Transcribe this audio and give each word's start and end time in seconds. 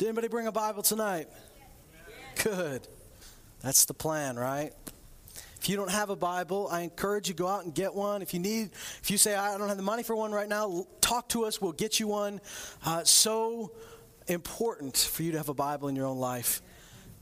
Did 0.00 0.08
anybody 0.08 0.28
bring 0.28 0.46
a 0.46 0.52
Bible 0.52 0.82
tonight? 0.82 1.28
Good. 2.42 2.88
That's 3.60 3.84
the 3.84 3.92
plan, 3.92 4.38
right? 4.38 4.72
If 5.58 5.68
you 5.68 5.76
don't 5.76 5.90
have 5.90 6.08
a 6.08 6.16
Bible, 6.16 6.68
I 6.72 6.80
encourage 6.80 7.28
you 7.28 7.34
go 7.34 7.46
out 7.46 7.64
and 7.64 7.74
get 7.74 7.94
one. 7.94 8.22
If 8.22 8.32
you 8.32 8.40
need, 8.40 8.70
if 9.02 9.10
you 9.10 9.18
say 9.18 9.34
I 9.34 9.58
don't 9.58 9.68
have 9.68 9.76
the 9.76 9.82
money 9.82 10.02
for 10.02 10.16
one 10.16 10.32
right 10.32 10.48
now, 10.48 10.86
talk 11.02 11.28
to 11.28 11.44
us. 11.44 11.60
We'll 11.60 11.72
get 11.72 12.00
you 12.00 12.06
one. 12.06 12.40
Uh, 12.82 13.04
so 13.04 13.72
important 14.26 14.96
for 14.96 15.22
you 15.22 15.32
to 15.32 15.36
have 15.36 15.50
a 15.50 15.54
Bible 15.54 15.88
in 15.88 15.96
your 15.96 16.06
own 16.06 16.18
life. 16.18 16.62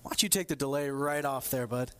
Why 0.03 0.11
don't 0.11 0.23
you 0.23 0.29
take 0.29 0.47
the 0.47 0.55
delay 0.55 0.89
right 0.89 1.25
off 1.25 1.51
there, 1.51 1.67
bud? 1.67 1.91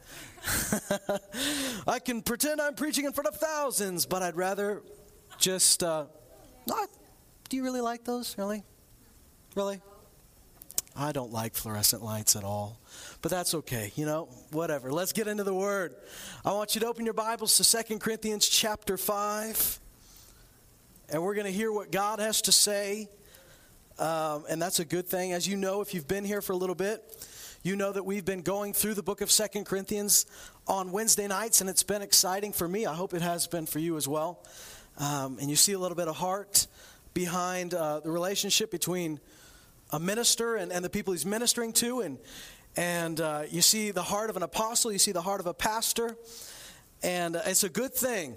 I 1.89 1.99
can 1.99 2.23
pretend 2.23 2.61
I'm 2.61 2.77
preaching 2.77 3.05
in 3.05 3.13
front 3.13 3.27
of 3.27 3.35
thousands, 3.35 4.07
but 4.07 4.23
I'd 4.23 4.37
rather 4.37 4.83
just 5.39 5.83
uh, 5.83 6.05
not. 6.69 6.89
Do 7.49 7.57
you 7.57 7.65
really 7.65 7.81
like 7.81 8.05
those? 8.05 8.39
Really? 8.39 8.63
Really? 9.57 9.81
I 11.01 11.12
don't 11.12 11.33
like 11.33 11.55
fluorescent 11.55 12.03
lights 12.03 12.35
at 12.35 12.43
all. 12.43 12.80
But 13.23 13.30
that's 13.30 13.55
okay. 13.55 13.93
You 13.95 14.05
know, 14.05 14.29
whatever. 14.51 14.91
Let's 14.91 15.12
get 15.12 15.29
into 15.29 15.45
the 15.45 15.55
word. 15.55 15.95
I 16.45 16.51
want 16.51 16.74
you 16.74 16.80
to 16.80 16.88
open 16.88 17.05
your 17.05 17.15
Bibles 17.15 17.57
to 17.59 17.65
Second 17.65 18.01
Corinthians 18.01 18.48
chapter 18.48 18.97
5. 18.97 19.79
And 21.11 21.23
we're 21.23 21.34
going 21.34 21.47
to 21.47 21.52
hear 21.52 21.71
what 21.71 21.93
God 21.93 22.19
has 22.19 22.43
to 22.43 22.52
say. 22.52 23.09
Um, 24.01 24.45
and 24.51 24.61
that's 24.61 24.80
a 24.80 24.84
good 24.84 25.07
thing. 25.07 25.33
As 25.33 25.47
you 25.47 25.57
know, 25.57 25.83
if 25.83 25.95
you've 25.95 26.09
been 26.09 26.24
here 26.24 26.43
for 26.43 26.52
a 26.52 26.57
little 26.57 26.74
bit, 26.74 27.01
you 27.62 27.77
know 27.77 27.93
that 27.93 28.05
we've 28.05 28.24
been 28.24 28.43
going 28.43 28.73
through 28.73 28.95
the 28.95 29.02
book 29.02 29.21
of 29.21 29.30
Second 29.30 29.66
Corinthians 29.66 30.27
on 30.66 30.91
Wednesday 30.91 31.29
nights, 31.29 31.60
and 31.60 31.71
it's 31.71 31.85
been 31.85 32.02
exciting 32.02 32.52
for 32.52 32.66
me. 32.66 32.87
I 32.87 32.95
hope 32.95 33.15
it 33.15 33.23
has 33.23 33.46
been 33.46 33.66
for 33.66 33.79
you 33.79 33.96
as 33.96 34.09
well. 34.09 34.45
Um, 34.99 35.38
and 35.41 35.49
you 35.49 35.55
see 35.55 35.74
a 35.74 35.79
little 35.79 35.96
bit 35.96 36.09
of 36.09 36.16
heart 36.16 36.66
behind 37.15 37.73
uh, 37.73 38.01
the 38.01 38.10
relationship 38.10 38.73
between 38.73 39.21
a 39.91 39.98
minister 39.98 40.56
and, 40.56 40.73
and 40.73 40.84
the 40.84 40.91
people 40.91 41.12
he's 41.12 41.27
ministering 41.27 41.73
to. 41.74 42.01
And, 42.01 42.19
and 42.77 43.20
uh, 43.20 43.42
you 43.51 43.62
see 43.62 43.91
the 43.91 44.02
heart 44.02 44.30
of 44.30 44.37
an 44.37 44.42
apostle, 44.42 44.93
you 44.93 44.99
see 44.99 45.13
the 45.13 45.23
heart 45.23 45.40
of 45.40 45.46
a 45.46 45.54
pastor. 45.54 46.16
And 47.02 47.37
uh, 47.37 47.43
it's 47.46 47.65
a 47.65 47.68
good 47.68 47.95
thing. 47.95 48.37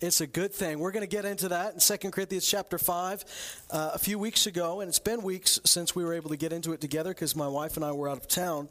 It's 0.00 0.20
a 0.20 0.26
good 0.26 0.52
thing. 0.52 0.80
We're 0.80 0.90
going 0.90 1.08
to 1.08 1.16
get 1.16 1.24
into 1.24 1.48
that 1.48 1.74
in 1.74 1.98
2 1.98 2.10
Corinthians 2.10 2.46
chapter 2.46 2.78
5 2.78 3.24
uh, 3.70 3.90
a 3.94 3.98
few 3.98 4.18
weeks 4.18 4.46
ago. 4.46 4.80
And 4.80 4.88
it's 4.88 4.98
been 4.98 5.22
weeks 5.22 5.60
since 5.64 5.94
we 5.94 6.04
were 6.04 6.14
able 6.14 6.30
to 6.30 6.36
get 6.36 6.52
into 6.52 6.72
it 6.72 6.80
together 6.80 7.10
because 7.10 7.34
my 7.34 7.48
wife 7.48 7.76
and 7.76 7.84
I 7.84 7.92
were 7.92 8.08
out 8.08 8.18
of 8.18 8.28
town. 8.28 8.68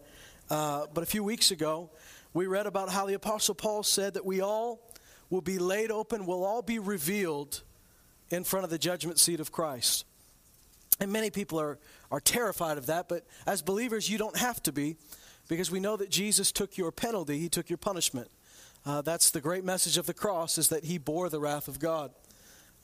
Uh, 0.50 0.86
but 0.94 1.02
a 1.02 1.08
few 1.08 1.24
weeks 1.24 1.50
ago, 1.50 1.90
we 2.34 2.46
read 2.46 2.68
about 2.68 2.90
how 2.90 3.06
the 3.06 3.14
Apostle 3.14 3.56
Paul 3.56 3.84
said 3.84 4.16
that 4.16 4.26
we 4.26 4.42
all 4.42 4.94
will 5.30 5.42
be 5.42 5.58
laid 5.58 5.92
open, 5.92 6.26
will 6.26 6.44
all 6.44 6.62
be 6.62 6.78
revealed 6.78 7.62
in 8.30 8.44
front 8.44 8.64
of 8.64 8.70
the 8.70 8.78
judgment 8.78 9.18
seat 9.18 9.40
of 9.40 9.52
Christ. 9.52 10.06
And 11.00 11.12
many 11.12 11.30
people 11.30 11.60
are, 11.60 11.80
are 12.12 12.20
terrified 12.20 12.78
of 12.78 12.86
that, 12.86 13.10
but 13.10 13.26
as 13.48 13.62
believers, 13.62 14.10
you 14.10 14.18
don't 14.18 14.38
have 14.38 14.62
to 14.64 14.72
be 14.72 14.98
because 15.48 15.72
we 15.72 15.80
know 15.80 15.98
that 15.98 16.10
Jesus 16.10 16.52
took 16.52 16.78
your 16.78 16.92
penalty, 16.92 17.40
He 17.40 17.50
took 17.50 17.70
your 17.70 17.78
punishment. 17.78 18.30
Uh, 18.86 19.02
that's 19.02 19.32
the 19.32 19.42
great 19.42 19.64
message 19.64 19.98
of 19.98 20.06
the 20.06 20.14
cross 20.14 20.58
is 20.58 20.70
that 20.70 20.86
He 20.86 20.98
bore 20.98 21.30
the 21.30 21.40
wrath 21.40 21.68
of 21.68 21.80
God. 21.80 22.12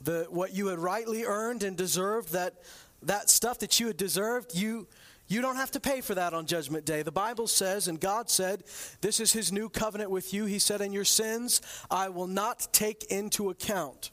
The, 0.01 0.27
what 0.29 0.53
you 0.53 0.67
had 0.67 0.79
rightly 0.79 1.25
earned 1.25 1.61
and 1.63 1.75
deserved, 1.75 2.31
that, 2.31 2.55
that 3.03 3.29
stuff 3.29 3.59
that 3.59 3.79
you 3.79 3.87
had 3.87 3.97
deserved, 3.97 4.55
you, 4.55 4.87
you 5.27 5.41
don't 5.41 5.57
have 5.57 5.71
to 5.71 5.79
pay 5.79 6.01
for 6.01 6.15
that 6.15 6.33
on 6.33 6.45
Judgment 6.45 6.85
Day. 6.85 7.03
The 7.03 7.11
Bible 7.11 7.47
says, 7.47 7.87
and 7.87 7.99
God 7.99 8.29
said, 8.29 8.63
This 9.01 9.19
is 9.19 9.33
His 9.33 9.51
new 9.51 9.67
covenant 9.69 10.09
with 10.09 10.33
you. 10.33 10.45
He 10.45 10.57
said, 10.57 10.79
In 10.79 10.93
your 10.93 11.05
sins 11.05 11.61
I 11.91 12.09
will 12.09 12.27
not 12.27 12.67
take 12.71 13.03
into 13.05 13.49
account. 13.49 14.11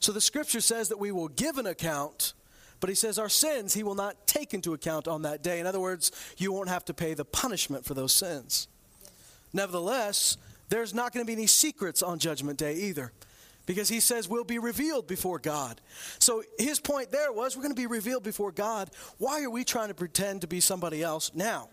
So 0.00 0.12
the 0.12 0.20
scripture 0.20 0.60
says 0.60 0.88
that 0.88 0.98
we 0.98 1.12
will 1.12 1.28
give 1.28 1.58
an 1.58 1.66
account 1.66 2.34
but 2.80 2.88
he 2.88 2.94
says 2.94 3.18
our 3.18 3.28
sins 3.28 3.74
he 3.74 3.82
will 3.82 3.94
not 3.94 4.26
take 4.26 4.54
into 4.54 4.74
account 4.74 5.08
on 5.08 5.22
that 5.22 5.42
day. 5.42 5.60
In 5.60 5.66
other 5.66 5.80
words, 5.80 6.12
you 6.36 6.52
won't 6.52 6.68
have 6.68 6.84
to 6.86 6.94
pay 6.94 7.14
the 7.14 7.24
punishment 7.24 7.84
for 7.84 7.94
those 7.94 8.12
sins. 8.12 8.68
Nevertheless, 9.52 10.36
there's 10.68 10.94
not 10.94 11.12
going 11.12 11.24
to 11.24 11.26
be 11.26 11.34
any 11.34 11.46
secrets 11.46 12.02
on 12.02 12.18
Judgment 12.18 12.58
Day 12.58 12.74
either. 12.74 13.12
Because 13.66 13.88
he 13.88 14.00
says 14.00 14.28
we'll 14.28 14.44
be 14.44 14.58
revealed 14.58 15.06
before 15.06 15.38
God. 15.38 15.80
So 16.18 16.42
his 16.58 16.80
point 16.80 17.10
there 17.10 17.32
was 17.32 17.56
we're 17.56 17.62
going 17.62 17.74
to 17.74 17.80
be 17.80 17.86
revealed 17.86 18.22
before 18.22 18.52
God. 18.52 18.90
Why 19.16 19.42
are 19.42 19.48
we 19.48 19.64
trying 19.64 19.88
to 19.88 19.94
pretend 19.94 20.42
to 20.42 20.46
be 20.46 20.60
somebody 20.60 21.02
else 21.02 21.30
now? 21.34 21.70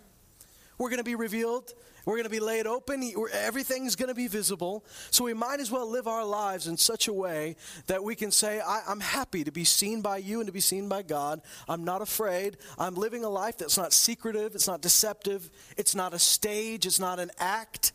We're 0.78 0.90
going 0.90 1.00
to 1.00 1.04
be 1.04 1.16
revealed 1.16 1.74
we're 2.06 2.16
going 2.16 2.24
to 2.24 2.30
be 2.30 2.40
laid 2.40 2.68
open. 2.68 3.14
Everything's 3.34 3.96
going 3.96 4.10
to 4.10 4.16
be 4.16 4.28
visible. 4.28 4.86
So 5.12 5.24
we 5.24 5.34
might 5.34 5.60
as 5.60 5.72
well 5.72 5.90
live 5.90 6.08
our 6.08 6.26
lives 6.26 6.68
in 6.68 6.78
such 6.78 7.08
a 7.08 7.14
way 7.14 7.56
that 7.88 8.04
we 8.04 8.16
can 8.16 8.32
say, 8.32 8.60
I, 8.60 8.82
am 8.88 9.00
happy 9.00 9.44
to 9.44 9.52
be 9.52 9.64
seen 9.64 10.02
by 10.02 10.18
you 10.18 10.40
and 10.40 10.48
to 10.48 10.54
be 10.54 10.60
seen 10.60 10.90
by 10.90 11.04
God. 11.04 11.42
I'm 11.68 11.84
not 11.84 12.02
afraid. 12.02 12.58
I'm 12.78 12.96
living 12.96 13.24
a 13.24 13.30
life 13.30 13.58
that's 13.58 13.78
not 13.78 13.94
secretive, 13.94 14.56
it's 14.56 14.68
not 14.68 14.82
deceptive, 14.82 15.50
it's 15.78 15.96
not 15.96 16.14
a 16.14 16.20
stage, 16.20 16.86
it's 16.86 17.00
not 17.00 17.20
an 17.20 17.32
act, 17.40 17.94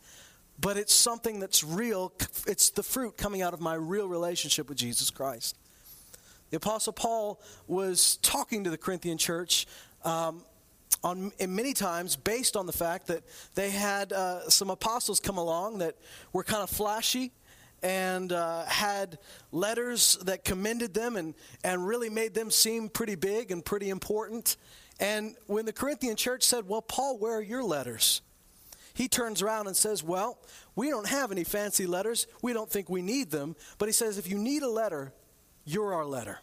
but 0.59 0.77
it's 0.77 0.95
something 0.95 1.41
that's 1.41 1.65
real. 1.65 2.13
It's 2.47 2.71
the 2.71 2.83
fruit 2.83 3.17
coming 3.17 3.43
out 3.43 3.55
of 3.55 3.61
my 3.61 3.75
real 3.75 4.09
relationship 4.09 4.69
with 4.69 4.79
Jesus 4.79 5.11
Christ. 5.11 5.57
The 6.51 6.59
Apostle 6.59 6.93
Paul 6.93 7.41
was 7.67 8.17
talking 8.19 8.65
to 8.65 8.71
the 8.71 8.79
Corinthian 8.79 9.19
church. 9.19 9.67
Um, 10.05 10.45
on 11.07 11.31
many 11.49 11.73
times 11.73 12.17
based 12.17 12.57
on 12.57 12.67
the 12.67 12.73
fact 12.73 13.07
that 13.07 13.23
they 13.55 13.71
had 13.71 14.13
uh, 14.13 14.49
some 14.51 14.71
apostles 14.71 15.21
come 15.21 15.39
along 15.39 15.79
that 15.79 15.95
were 16.33 16.43
kind 16.43 16.65
of 16.65 16.69
flashy 16.69 17.31
and 17.81 18.33
uh, 18.33 18.65
had 18.65 19.19
letters 19.53 20.19
that 20.25 20.45
commended 20.45 20.95
them 20.95 21.17
and, 21.17 21.35
and 21.63 21.87
really 21.87 22.11
made 22.11 22.35
them 22.35 22.51
seem 22.51 22.89
pretty 22.89 23.15
big 23.15 23.53
and 23.53 23.65
pretty 23.65 23.89
important. 23.89 24.57
And 24.99 25.37
when 25.47 25.65
the 25.65 25.73
Corinthian 25.73 26.17
church 26.17 26.43
said, 26.43 26.67
Well, 26.67 26.83
Paul, 26.83 27.19
where 27.19 27.37
are 27.37 27.43
your 27.43 27.63
letters? 27.63 28.21
He 28.93 29.07
turns 29.07 29.43
around 29.43 29.69
and 29.69 29.77
says, 29.77 30.03
Well, 30.03 30.39
we 30.75 30.91
don't 30.91 31.07
have 31.07 31.31
any 31.31 31.45
fancy 31.45 31.87
letters. 31.87 32.27
We 32.43 32.53
don't 32.53 32.69
think 32.69 32.91
we 32.91 33.03
need 33.03 33.31
them. 33.31 33.55
But 33.79 33.87
he 33.87 33.93
says, 33.93 34.19
If 34.19 34.29
you 34.29 34.39
need 34.39 34.65
a 34.65 34.71
letter, 34.71 35.13
you're 35.65 35.95
our 35.95 36.05
letter. 36.05 36.41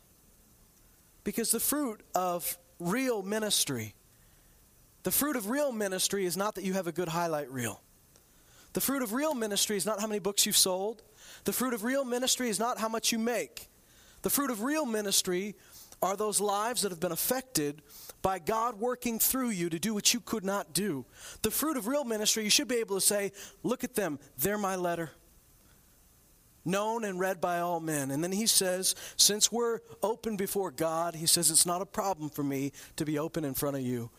Because 1.25 1.51
the 1.51 1.59
fruit 1.59 2.01
of 2.15 2.57
real 2.79 3.23
ministry 3.23 3.95
the 5.03 5.11
fruit 5.11 5.35
of 5.35 5.49
real 5.49 5.71
ministry 5.71 6.25
is 6.25 6.35
not 6.35 6.55
that 6.55 6.63
you 6.63 6.73
have 6.73 6.87
a 6.87 6.91
good 6.91 7.09
highlight 7.09 7.51
reel. 7.51 7.81
The 8.73 8.81
fruit 8.81 9.03
of 9.03 9.13
real 9.13 9.35
ministry 9.35 9.77
is 9.77 9.85
not 9.85 10.01
how 10.01 10.07
many 10.07 10.19
books 10.19 10.45
you've 10.45 10.57
sold. 10.57 11.03
The 11.43 11.53
fruit 11.53 11.73
of 11.73 11.83
real 11.83 12.03
ministry 12.03 12.49
is 12.49 12.59
not 12.59 12.79
how 12.79 12.89
much 12.89 13.11
you 13.11 13.19
make. 13.19 13.67
The 14.23 14.29
fruit 14.29 14.49
of 14.49 14.63
real 14.63 14.85
ministry 14.85 15.55
are 16.01 16.15
those 16.15 16.41
lives 16.41 16.81
that 16.81 16.91
have 16.91 16.99
been 16.99 17.11
affected 17.11 17.81
by 18.21 18.39
God 18.39 18.79
working 18.79 19.19
through 19.19 19.49
you 19.49 19.69
to 19.69 19.79
do 19.79 19.93
what 19.93 20.13
you 20.13 20.19
could 20.19 20.43
not 20.43 20.73
do. 20.73 21.05
The 21.41 21.51
fruit 21.51 21.77
of 21.77 21.87
real 21.87 22.03
ministry, 22.03 22.43
you 22.43 22.49
should 22.49 22.67
be 22.67 22.77
able 22.77 22.95
to 22.95 23.01
say, 23.01 23.31
Look 23.61 23.83
at 23.83 23.95
them, 23.95 24.19
they're 24.37 24.57
my 24.57 24.75
letter. 24.75 25.11
Known 26.65 27.03
and 27.03 27.19
read 27.19 27.41
by 27.41 27.59
all 27.59 27.81
men. 27.81 28.09
And 28.09 28.23
then 28.23 28.31
he 28.31 28.47
says, 28.47 28.95
Since 29.17 29.51
we're 29.51 29.79
open 30.01 30.37
before 30.37 30.71
God, 30.71 31.15
he 31.15 31.25
says, 31.25 31.51
It's 31.51 31.65
not 31.65 31.81
a 31.81 31.85
problem 31.85 32.29
for 32.29 32.43
me 32.43 32.71
to 32.95 33.05
be 33.05 33.19
open 33.19 33.43
in 33.43 33.53
front 33.53 33.75
of 33.75 33.81
you. 33.81 34.09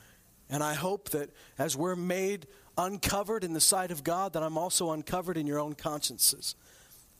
And 0.51 0.63
I 0.63 0.75
hope 0.75 1.11
that 1.11 1.31
as 1.59 1.77
we're 1.77 1.97
made 1.97 2.47
uncovered 2.77 3.45
in 3.45 3.53
the 3.53 3.61
sight 3.61 3.91
of 3.91 4.05
God, 4.05 4.33
that 4.33 4.43
I'm 4.43 4.59
also 4.59 4.91
uncovered 4.91 5.37
in 5.37 5.47
your 5.47 5.61
own 5.61 5.75
consciences. 5.75 6.55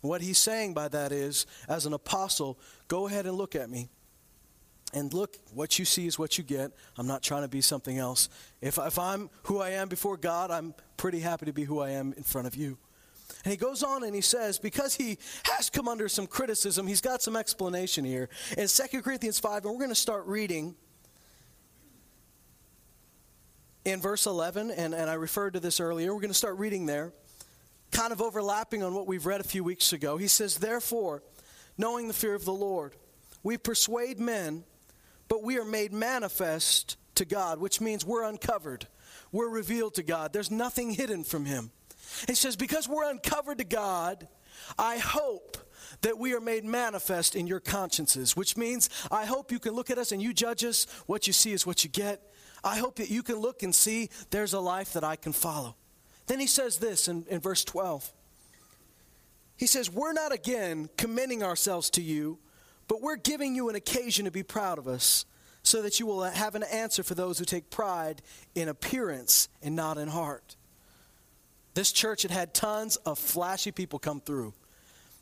What 0.01 0.21
he's 0.21 0.39
saying 0.39 0.75
by 0.75 0.89
that 0.89 1.13
is, 1.13 1.47
as 1.69 1.87
an 1.87 1.95
apostle, 1.95 2.59
go 2.89 3.07
ahead 3.07 3.27
and 3.27 3.37
look 3.37 3.55
at 3.55 3.71
me. 3.71 3.89
And 4.93 5.13
look, 5.13 5.39
what 5.53 5.79
you 5.79 5.85
see 5.85 6.07
is 6.07 6.19
what 6.19 6.39
you 6.39 6.45
get. 6.45 6.71
I'm 6.99 7.07
not 7.07 7.23
trying 7.23 7.43
to 7.43 7.49
be 7.49 7.61
something 7.61 7.99
else. 7.99 8.29
If, 8.61 8.79
if 8.79 8.99
I'm 8.99 9.31
who 9.45 9.61
I 9.61 9.71
am 9.71 9.89
before 9.89 10.17
God, 10.17 10.51
I'm 10.51 10.75
pretty 10.97 11.21
happy 11.21 11.47
to 11.47 11.53
be 11.53 11.65
who 11.65 11.81
I 11.81 11.91
am 11.91 12.13
in 12.17 12.23
front 12.23 12.47
of 12.47 12.55
you. 12.55 12.79
And 13.45 13.51
he 13.51 13.57
goes 13.57 13.83
on 13.83 14.05
and 14.05 14.15
he 14.15 14.21
says, 14.21 14.59
because 14.59 14.95
he 14.95 15.19
has 15.45 15.69
come 15.69 15.89
under 15.89 16.09
some 16.09 16.27
criticism, 16.27 16.87
he's 16.87 17.01
got 17.01 17.23
some 17.23 17.35
explanation 17.35 18.05
here. 18.05 18.29
In 18.57 18.69
2 18.69 19.03
Corinthians 19.03 19.39
5, 19.39 19.65
and 19.65 19.73
we're 19.73 19.79
going 19.79 19.89
to 19.89 19.95
start 19.95 20.27
reading 20.27 20.77
in 23.85 24.01
verse 24.01 24.27
11, 24.27 24.71
and, 24.71 24.95
and 24.95 25.11
I 25.11 25.15
referred 25.15 25.55
to 25.55 25.61
this 25.61 25.81
earlier. 25.81 26.15
We're 26.15 26.21
going 26.21 26.31
to 26.31 26.35
start 26.35 26.59
reading 26.59 26.87
there, 26.87 27.13
kind 27.91 28.13
of 28.13 28.23
overlapping 28.23 28.83
on 28.83 28.95
what 28.95 29.07
we've 29.07 29.27
read 29.27 29.41
a 29.41 29.45
few 29.45 29.63
weeks 29.63 29.93
ago. 29.93 30.17
He 30.17 30.29
says, 30.29 30.57
Therefore, 30.57 31.23
knowing 31.77 32.09
the 32.09 32.15
fear 32.15 32.35
of 32.35 32.45
the 32.45 32.53
Lord, 32.53 32.95
we 33.43 33.59
persuade 33.59 34.19
men, 34.19 34.65
but 35.29 35.43
we 35.43 35.59
are 35.59 35.65
made 35.65 35.93
manifest 35.93 36.97
to 37.17 37.25
God, 37.25 37.61
which 37.61 37.81
means 37.81 38.05
we're 38.05 38.25
uncovered. 38.25 38.87
We're 39.33 39.51
revealed 39.51 39.95
to 39.95 40.03
God. 40.03 40.33
There's 40.33 40.51
nothing 40.51 40.91
hidden 40.91 41.25
from 41.25 41.45
Him. 41.45 41.71
He 42.27 42.35
says, 42.35 42.57
Because 42.57 42.89
we're 42.89 43.09
uncovered 43.11 43.59
to 43.59 43.65
God, 43.65 44.29
I 44.79 44.99
hope 44.99 45.59
that 46.01 46.19
we 46.19 46.35
are 46.35 46.41
made 46.41 46.65
manifest 46.65 47.37
in 47.37 47.47
your 47.47 47.61
consciences, 47.61 48.37
which 48.37 48.57
means 48.57 48.89
I 49.11 49.27
hope 49.27 49.53
you 49.53 49.59
can 49.59 49.75
look 49.75 49.91
at 49.91 49.99
us 49.99 50.13
and 50.13 50.23
you 50.23 50.33
judge 50.33 50.65
us. 50.65 50.87
What 51.07 51.27
you 51.27 51.33
see 51.33 51.53
is 51.53 51.67
what 51.67 51.85
you 51.85 51.91
get. 51.91 52.34
I 52.65 52.79
hope 52.79 52.97
that 52.97 53.11
you 53.11 53.23
can 53.23 53.37
look 53.37 53.63
and 53.63 53.75
see 53.75 54.09
there's 54.31 54.55
a 54.55 54.61
life 54.61 54.95
that 54.95 55.05
I 55.05 55.17
can 55.17 55.33
follow. 55.33 55.77
Then 56.27 56.41
he 56.41 56.47
says 56.47 56.79
this 56.79 57.07
in, 57.07 57.27
in 57.29 57.41
verse 57.41 57.63
12. 57.65 58.11
He 59.57 59.67
says, 59.67 59.91
We're 59.91 60.15
not 60.15 60.33
again 60.33 60.89
commending 60.97 61.43
ourselves 61.43 61.91
to 61.91 62.03
you, 62.03 62.39
but 62.89 63.03
we're 63.03 63.17
giving 63.17 63.55
you 63.55 63.69
an 63.69 63.77
occasion 63.77 64.25
to 64.25 64.31
be 64.31 64.43
proud 64.43 64.79
of 64.79 64.89
us, 64.89 65.27
so 65.63 65.83
that 65.83 66.01
you 66.01 66.07
will 66.07 66.23
have 66.23 66.55
an 66.55 66.63
answer 66.65 67.03
for 67.03 67.15
those 67.15 67.39
who 67.39 67.45
take 67.45 67.71
pride 67.71 68.23
in 68.55 68.69
appearance 68.69 69.49
and 69.63 69.77
not 69.77 69.99
in 69.99 70.09
heart. 70.09 70.57
This 71.75 71.93
church 71.93 72.23
had 72.23 72.31
had 72.31 72.55
tons 72.55 72.97
of 72.97 73.19
flashy 73.19 73.73
people 73.73 73.99
come 73.99 74.21
through. 74.21 74.55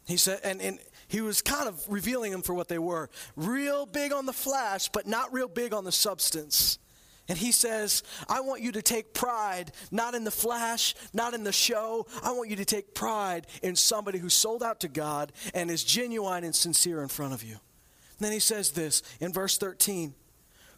He 0.07 0.17
said, 0.17 0.41
and, 0.45 0.61
and 0.61 0.79
he 1.09 1.21
was 1.21 1.43
kind 1.43 1.69
of 1.69 1.85
revealing 1.89 2.33
them 2.33 2.43
for 2.43 2.55
what 2.55 2.69
they 2.69 2.79
were 2.79 3.09
real 3.37 3.87
big 3.87 4.13
on 4.13 4.27
the 4.27 4.33
flash, 4.33 4.89
but 4.89 5.07
not 5.07 5.33
real 5.33 5.49
big 5.49 5.73
on 5.73 5.85
the 5.85 5.93
substance. 5.93 6.79
And 7.29 7.39
he 7.39 7.53
says, 7.53 8.03
I 8.29 8.41
want 8.41 8.63
you 8.63 8.73
to 8.73 8.83
take 8.83 9.15
pride 9.15 9.73
not 9.91 10.15
in 10.15 10.25
the 10.25 10.31
flash, 10.31 10.95
not 11.13 11.35
in 11.35 11.45
the 11.45 11.53
show. 11.53 12.07
I 12.23 12.33
want 12.33 12.51
you 12.51 12.57
to 12.57 12.65
take 12.65 12.95
pride 12.95 13.47
in 13.63 13.77
somebody 13.77 14.19
who 14.19 14.29
sold 14.29 14.63
out 14.63 14.81
to 14.81 14.89
God 14.89 15.33
and 15.55 15.71
is 15.71 15.85
genuine 15.85 16.45
and 16.45 16.55
sincere 16.55 17.03
in 17.03 17.09
front 17.09 17.33
of 17.33 17.43
you. 17.43 17.53
And 17.53 18.27
then 18.27 18.33
he 18.33 18.41
says 18.41 18.73
this 18.73 19.03
in 19.21 19.33
verse 19.33 19.57
13 19.57 20.15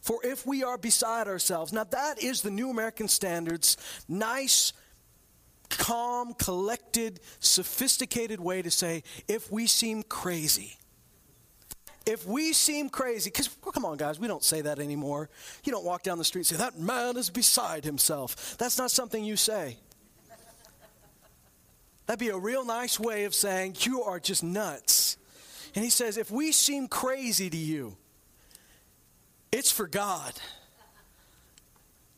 For 0.01 0.19
if 0.23 0.45
we 0.45 0.63
are 0.63 0.77
beside 0.77 1.27
ourselves, 1.27 1.73
now 1.73 1.83
that 1.85 2.21
is 2.21 2.41
the 2.41 2.51
New 2.51 2.69
American 2.69 3.07
Standards, 3.07 3.77
nice, 4.07 4.71
calm, 5.69 6.33
collected, 6.35 7.19
sophisticated 7.39 8.39
way 8.39 8.61
to 8.61 8.71
say, 8.71 9.03
if 9.27 9.51
we 9.51 9.65
seem 9.65 10.03
crazy. 10.03 10.77
If 12.05 12.25
we 12.27 12.53
seem 12.53 12.89
crazy, 12.89 13.31
because 13.31 13.49
well, 13.63 13.71
come 13.71 13.83
on, 13.83 13.97
guys, 13.97 14.19
we 14.19 14.27
don't 14.27 14.43
say 14.43 14.61
that 14.61 14.77
anymore. 14.79 15.29
You 15.63 15.71
don't 15.71 15.83
walk 15.83 16.03
down 16.03 16.19
the 16.19 16.23
street 16.23 16.41
and 16.51 16.57
say, 16.59 16.63
that 16.63 16.77
man 16.77 17.17
is 17.17 17.29
beside 17.29 17.83
himself. 17.83 18.55
That's 18.57 18.77
not 18.77 18.91
something 18.91 19.23
you 19.23 19.35
say. 19.35 19.77
That'd 22.05 22.19
be 22.19 22.29
a 22.29 22.37
real 22.37 22.63
nice 22.63 22.99
way 22.99 23.23
of 23.23 23.33
saying, 23.33 23.77
you 23.79 24.03
are 24.03 24.19
just 24.19 24.43
nuts. 24.43 25.17
And 25.73 25.83
he 25.83 25.89
says, 25.89 26.17
if 26.17 26.29
we 26.29 26.51
seem 26.51 26.87
crazy 26.87 27.49
to 27.49 27.57
you, 27.57 27.97
it's 29.51 29.71
for 29.71 29.87
God. 29.87 30.33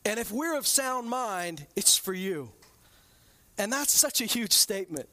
And 0.04 0.20
if 0.20 0.30
we're 0.30 0.56
of 0.56 0.66
sound 0.66 1.08
mind, 1.08 1.66
it's 1.74 1.96
for 1.96 2.12
you. 2.12 2.50
And 3.56 3.72
that's 3.72 3.92
such 3.92 4.20
a 4.20 4.24
huge 4.26 4.52
statement 4.52 5.08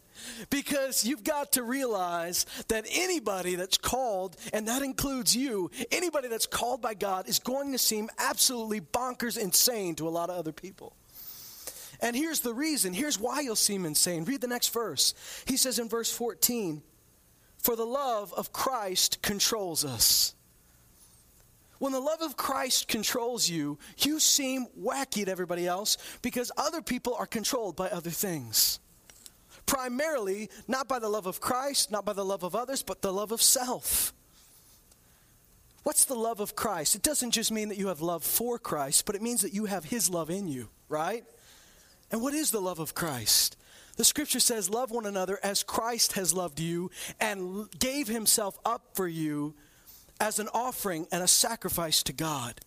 because 0.50 1.06
you've 1.06 1.24
got 1.24 1.54
to 1.54 1.64
realize 1.64 2.46
that 2.68 2.86
anybody 2.92 3.56
that's 3.56 3.78
called, 3.78 4.36
and 4.54 4.68
that 4.68 4.82
includes 4.82 5.36
you, 5.36 5.72
anybody 5.92 6.28
that's 6.28 6.48
called 6.48 6.82
by 6.82 6.94
God 6.94 7.28
is 7.28 7.40
going 7.40 7.72
to 7.72 7.78
seem 7.78 8.10
absolutely 8.18 8.82
bonkers 8.82 9.38
insane 9.38 9.96
to 9.96 10.08
a 10.08 10.10
lot 10.10 10.30
of 10.30 10.38
other 10.38 10.52
people. 10.52 10.96
And 12.02 12.16
here's 12.16 12.42
the 12.42 12.54
reason. 12.54 12.94
Here's 12.94 13.20
why 13.20 13.42
you'll 13.42 13.56
seem 13.56 13.86
insane. 13.86 14.26
Read 14.26 14.42
the 14.42 14.48
next 14.48 14.74
verse. 14.74 15.14
He 15.46 15.58
says 15.58 15.80
in 15.80 15.90
verse 15.90 16.12
14, 16.12 16.82
For 17.58 17.76
the 17.76 17.86
love 17.86 18.34
of 18.34 18.52
Christ 18.52 19.22
controls 19.22 19.86
us. 19.86 20.36
When 21.80 21.92
the 21.92 22.00
love 22.00 22.22
of 22.22 22.38
Christ 22.38 22.88
controls 22.88 23.50
you, 23.50 23.78
you 23.98 24.20
seem 24.20 24.68
wacky 24.80 25.26
to 25.26 25.32
everybody 25.32 25.68
else 25.68 25.98
because 26.22 26.52
other 26.58 26.82
people 26.82 27.16
are 27.16 27.26
controlled 27.26 27.76
by 27.76 27.90
other 27.90 28.10
things. 28.10 28.80
Primarily, 29.66 30.50
not 30.68 30.88
by 30.88 31.00
the 31.00 31.10
love 31.10 31.26
of 31.26 31.42
Christ, 31.42 31.92
not 31.92 32.06
by 32.06 32.14
the 32.14 32.26
love 32.26 32.44
of 32.44 32.56
others, 32.56 32.84
but 32.84 33.02
the 33.02 33.14
love 33.14 33.32
of 33.32 33.42
self. 33.42 34.14
What's 35.84 36.06
the 36.06 36.16
love 36.16 36.40
of 36.40 36.56
Christ? 36.56 36.96
It 36.96 37.04
doesn't 37.04 37.32
just 37.32 37.52
mean 37.52 37.70
that 37.70 37.78
you 37.78 37.88
have 37.88 38.02
love 38.02 38.24
for 38.24 38.58
Christ, 38.58 39.06
but 39.06 39.16
it 39.16 39.22
means 39.22 39.42
that 39.42 39.54
you 39.54 39.66
have 39.66 39.86
His 39.86 40.10
love 40.10 40.30
in 40.30 40.48
you, 40.48 40.70
right? 40.90 41.24
And 42.12 42.22
what 42.22 42.34
is 42.34 42.52
the 42.52 42.60
love 42.60 42.80
of 42.80 42.96
Christ? 42.96 43.56
The 43.98 44.04
scripture 44.04 44.40
says, 44.40 44.70
Love 44.70 44.92
one 44.92 45.06
another 45.06 45.40
as 45.44 45.64
Christ 45.64 46.14
has 46.14 46.34
loved 46.34 46.60
you 46.60 46.90
and 47.20 47.70
gave 47.78 48.08
Himself 48.08 48.58
up 48.66 48.82
for 48.94 49.08
you 49.08 49.54
as 50.20 50.40
an 50.40 50.50
offering 50.54 51.08
and 51.12 51.24
a 51.24 51.28
sacrifice 51.28 52.02
to 52.04 52.14
God. 52.14 52.62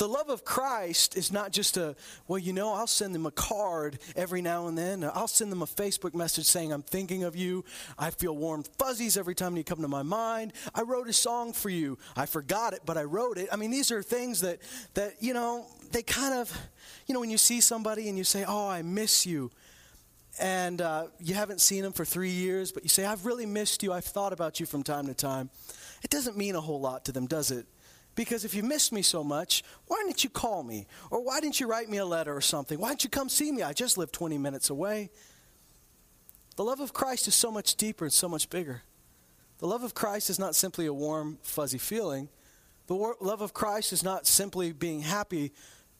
The 0.00 0.08
love 0.08 0.30
of 0.30 0.46
Christ 0.46 1.14
is 1.14 1.30
not 1.30 1.52
just 1.52 1.76
a, 1.76 1.94
well, 2.26 2.38
you 2.38 2.54
know, 2.54 2.72
I'll 2.72 2.86
send 2.86 3.14
them 3.14 3.26
a 3.26 3.30
card 3.30 3.98
every 4.16 4.40
now 4.40 4.66
and 4.66 4.78
then. 4.78 5.04
I'll 5.04 5.28
send 5.28 5.52
them 5.52 5.60
a 5.60 5.66
Facebook 5.66 6.14
message 6.14 6.46
saying, 6.46 6.72
I'm 6.72 6.80
thinking 6.80 7.22
of 7.22 7.36
you. 7.36 7.66
I 7.98 8.08
feel 8.08 8.34
warm 8.34 8.62
fuzzies 8.78 9.18
every 9.18 9.34
time 9.34 9.58
you 9.58 9.62
come 9.62 9.82
to 9.82 9.88
my 9.88 10.02
mind. 10.02 10.54
I 10.74 10.84
wrote 10.84 11.10
a 11.10 11.12
song 11.12 11.52
for 11.52 11.68
you. 11.68 11.98
I 12.16 12.24
forgot 12.24 12.72
it, 12.72 12.80
but 12.86 12.96
I 12.96 13.02
wrote 13.02 13.36
it. 13.36 13.50
I 13.52 13.56
mean, 13.56 13.70
these 13.70 13.92
are 13.92 14.02
things 14.02 14.40
that, 14.40 14.60
that 14.94 15.16
you 15.20 15.34
know, 15.34 15.66
they 15.92 16.02
kind 16.02 16.32
of, 16.32 16.50
you 17.06 17.12
know, 17.12 17.20
when 17.20 17.28
you 17.28 17.36
see 17.36 17.60
somebody 17.60 18.08
and 18.08 18.16
you 18.16 18.24
say, 18.24 18.46
oh, 18.48 18.70
I 18.70 18.80
miss 18.80 19.26
you 19.26 19.50
and 20.40 20.80
uh, 20.80 21.08
you 21.18 21.34
haven't 21.34 21.60
seen 21.60 21.82
them 21.82 21.92
for 21.92 22.06
three 22.06 22.30
years, 22.30 22.72
but 22.72 22.84
you 22.84 22.88
say, 22.88 23.04
I've 23.04 23.26
really 23.26 23.44
missed 23.44 23.82
you. 23.82 23.92
I've 23.92 24.06
thought 24.06 24.32
about 24.32 24.60
you 24.60 24.64
from 24.64 24.82
time 24.82 25.08
to 25.08 25.14
time. 25.14 25.50
It 26.02 26.08
doesn't 26.08 26.38
mean 26.38 26.54
a 26.54 26.60
whole 26.62 26.80
lot 26.80 27.04
to 27.04 27.12
them, 27.12 27.26
does 27.26 27.50
it? 27.50 27.66
Because 28.20 28.44
if 28.44 28.52
you 28.52 28.62
miss 28.62 28.92
me 28.92 29.00
so 29.00 29.24
much, 29.24 29.64
why 29.86 29.96
didn't 30.04 30.24
you 30.24 30.28
call 30.28 30.62
me? 30.62 30.86
Or 31.10 31.24
why 31.24 31.40
didn't 31.40 31.58
you 31.58 31.66
write 31.66 31.88
me 31.88 31.96
a 31.96 32.04
letter 32.04 32.36
or 32.36 32.42
something? 32.42 32.78
Why 32.78 32.90
didn't 32.90 33.04
you 33.04 33.08
come 33.08 33.30
see 33.30 33.50
me? 33.50 33.62
I 33.62 33.72
just 33.72 33.96
live 33.96 34.12
20 34.12 34.36
minutes 34.36 34.68
away. 34.68 35.08
The 36.56 36.62
love 36.62 36.80
of 36.80 36.92
Christ 36.92 37.28
is 37.28 37.34
so 37.34 37.50
much 37.50 37.76
deeper 37.76 38.04
and 38.04 38.12
so 38.12 38.28
much 38.28 38.50
bigger. 38.50 38.82
The 39.56 39.66
love 39.66 39.82
of 39.82 39.94
Christ 39.94 40.28
is 40.28 40.38
not 40.38 40.54
simply 40.54 40.84
a 40.84 40.92
warm, 40.92 41.38
fuzzy 41.40 41.78
feeling. 41.78 42.28
The 42.88 42.94
war- 42.94 43.16
love 43.20 43.40
of 43.40 43.54
Christ 43.54 43.90
is 43.90 44.04
not 44.04 44.26
simply 44.26 44.72
being 44.72 45.00
happy 45.00 45.52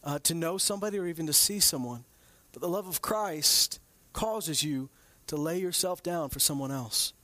uh, 0.04 0.18
to 0.18 0.34
know 0.34 0.58
somebody 0.58 0.98
or 0.98 1.06
even 1.06 1.26
to 1.26 1.32
see 1.32 1.58
someone. 1.58 2.04
But 2.52 2.60
the 2.60 2.68
love 2.68 2.86
of 2.86 3.00
Christ 3.00 3.80
causes 4.12 4.62
you 4.62 4.90
to 5.28 5.36
lay 5.36 5.58
yourself 5.58 6.02
down 6.02 6.28
for 6.28 6.38
someone 6.38 6.70
else. 6.70 7.14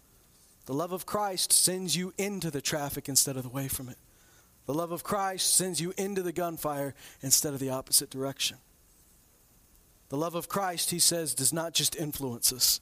The 0.64 0.72
love 0.72 0.92
of 0.92 1.04
Christ 1.04 1.52
sends 1.52 1.94
you 1.94 2.14
into 2.16 2.50
the 2.50 2.62
traffic 2.62 3.10
instead 3.10 3.37
of 3.37 3.44
away 3.44 3.69
from 3.69 3.90
it. 3.90 3.99
The 4.66 4.74
love 4.74 4.92
of 4.92 5.04
Christ 5.04 5.54
sends 5.54 5.80
you 5.80 5.94
into 5.96 6.22
the 6.22 6.32
gunfire 6.32 6.94
instead 7.22 7.54
of 7.54 7.60
the 7.60 7.70
opposite 7.70 8.10
direction. 8.10 8.58
The 10.08 10.16
love 10.16 10.34
of 10.34 10.48
Christ, 10.48 10.90
he 10.90 10.98
says, 10.98 11.34
does 11.34 11.52
not 11.52 11.72
just 11.72 11.96
influence 11.96 12.52
us, 12.52 12.80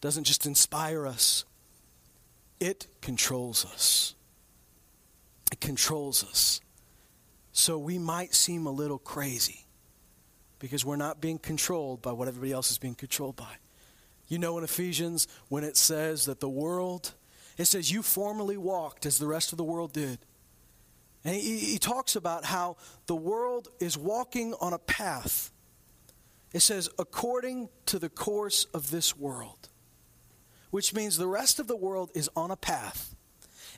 doesn't 0.00 0.24
just 0.24 0.46
inspire 0.46 1.06
us, 1.06 1.44
it 2.60 2.86
controls 3.02 3.64
us. 3.66 4.14
It 5.52 5.60
controls 5.60 6.24
us. 6.24 6.60
So 7.52 7.78
we 7.78 7.98
might 7.98 8.34
seem 8.34 8.66
a 8.66 8.70
little 8.70 8.98
crazy 8.98 9.66
because 10.58 10.84
we're 10.84 10.96
not 10.96 11.20
being 11.20 11.38
controlled 11.38 12.02
by 12.02 12.12
what 12.12 12.28
everybody 12.28 12.52
else 12.52 12.70
is 12.70 12.78
being 12.78 12.94
controlled 12.94 13.36
by. 13.36 13.56
You 14.28 14.38
know, 14.38 14.58
in 14.58 14.64
Ephesians, 14.64 15.28
when 15.48 15.62
it 15.62 15.76
says 15.76 16.24
that 16.24 16.40
the 16.40 16.48
world, 16.48 17.12
it 17.56 17.66
says, 17.66 17.92
You 17.92 18.02
formerly 18.02 18.56
walked 18.56 19.06
as 19.06 19.18
the 19.18 19.26
rest 19.26 19.52
of 19.52 19.58
the 19.58 19.64
world 19.64 19.92
did. 19.92 20.18
And 21.26 21.34
he, 21.34 21.58
he 21.58 21.78
talks 21.78 22.14
about 22.14 22.44
how 22.44 22.76
the 23.06 23.16
world 23.16 23.68
is 23.80 23.98
walking 23.98 24.54
on 24.60 24.72
a 24.72 24.78
path. 24.78 25.50
It 26.52 26.60
says, 26.60 26.88
according 27.00 27.68
to 27.86 27.98
the 27.98 28.08
course 28.08 28.66
of 28.72 28.92
this 28.92 29.16
world, 29.16 29.68
which 30.70 30.94
means 30.94 31.18
the 31.18 31.26
rest 31.26 31.58
of 31.58 31.66
the 31.66 31.76
world 31.76 32.12
is 32.14 32.30
on 32.36 32.52
a 32.52 32.56
path. 32.56 33.16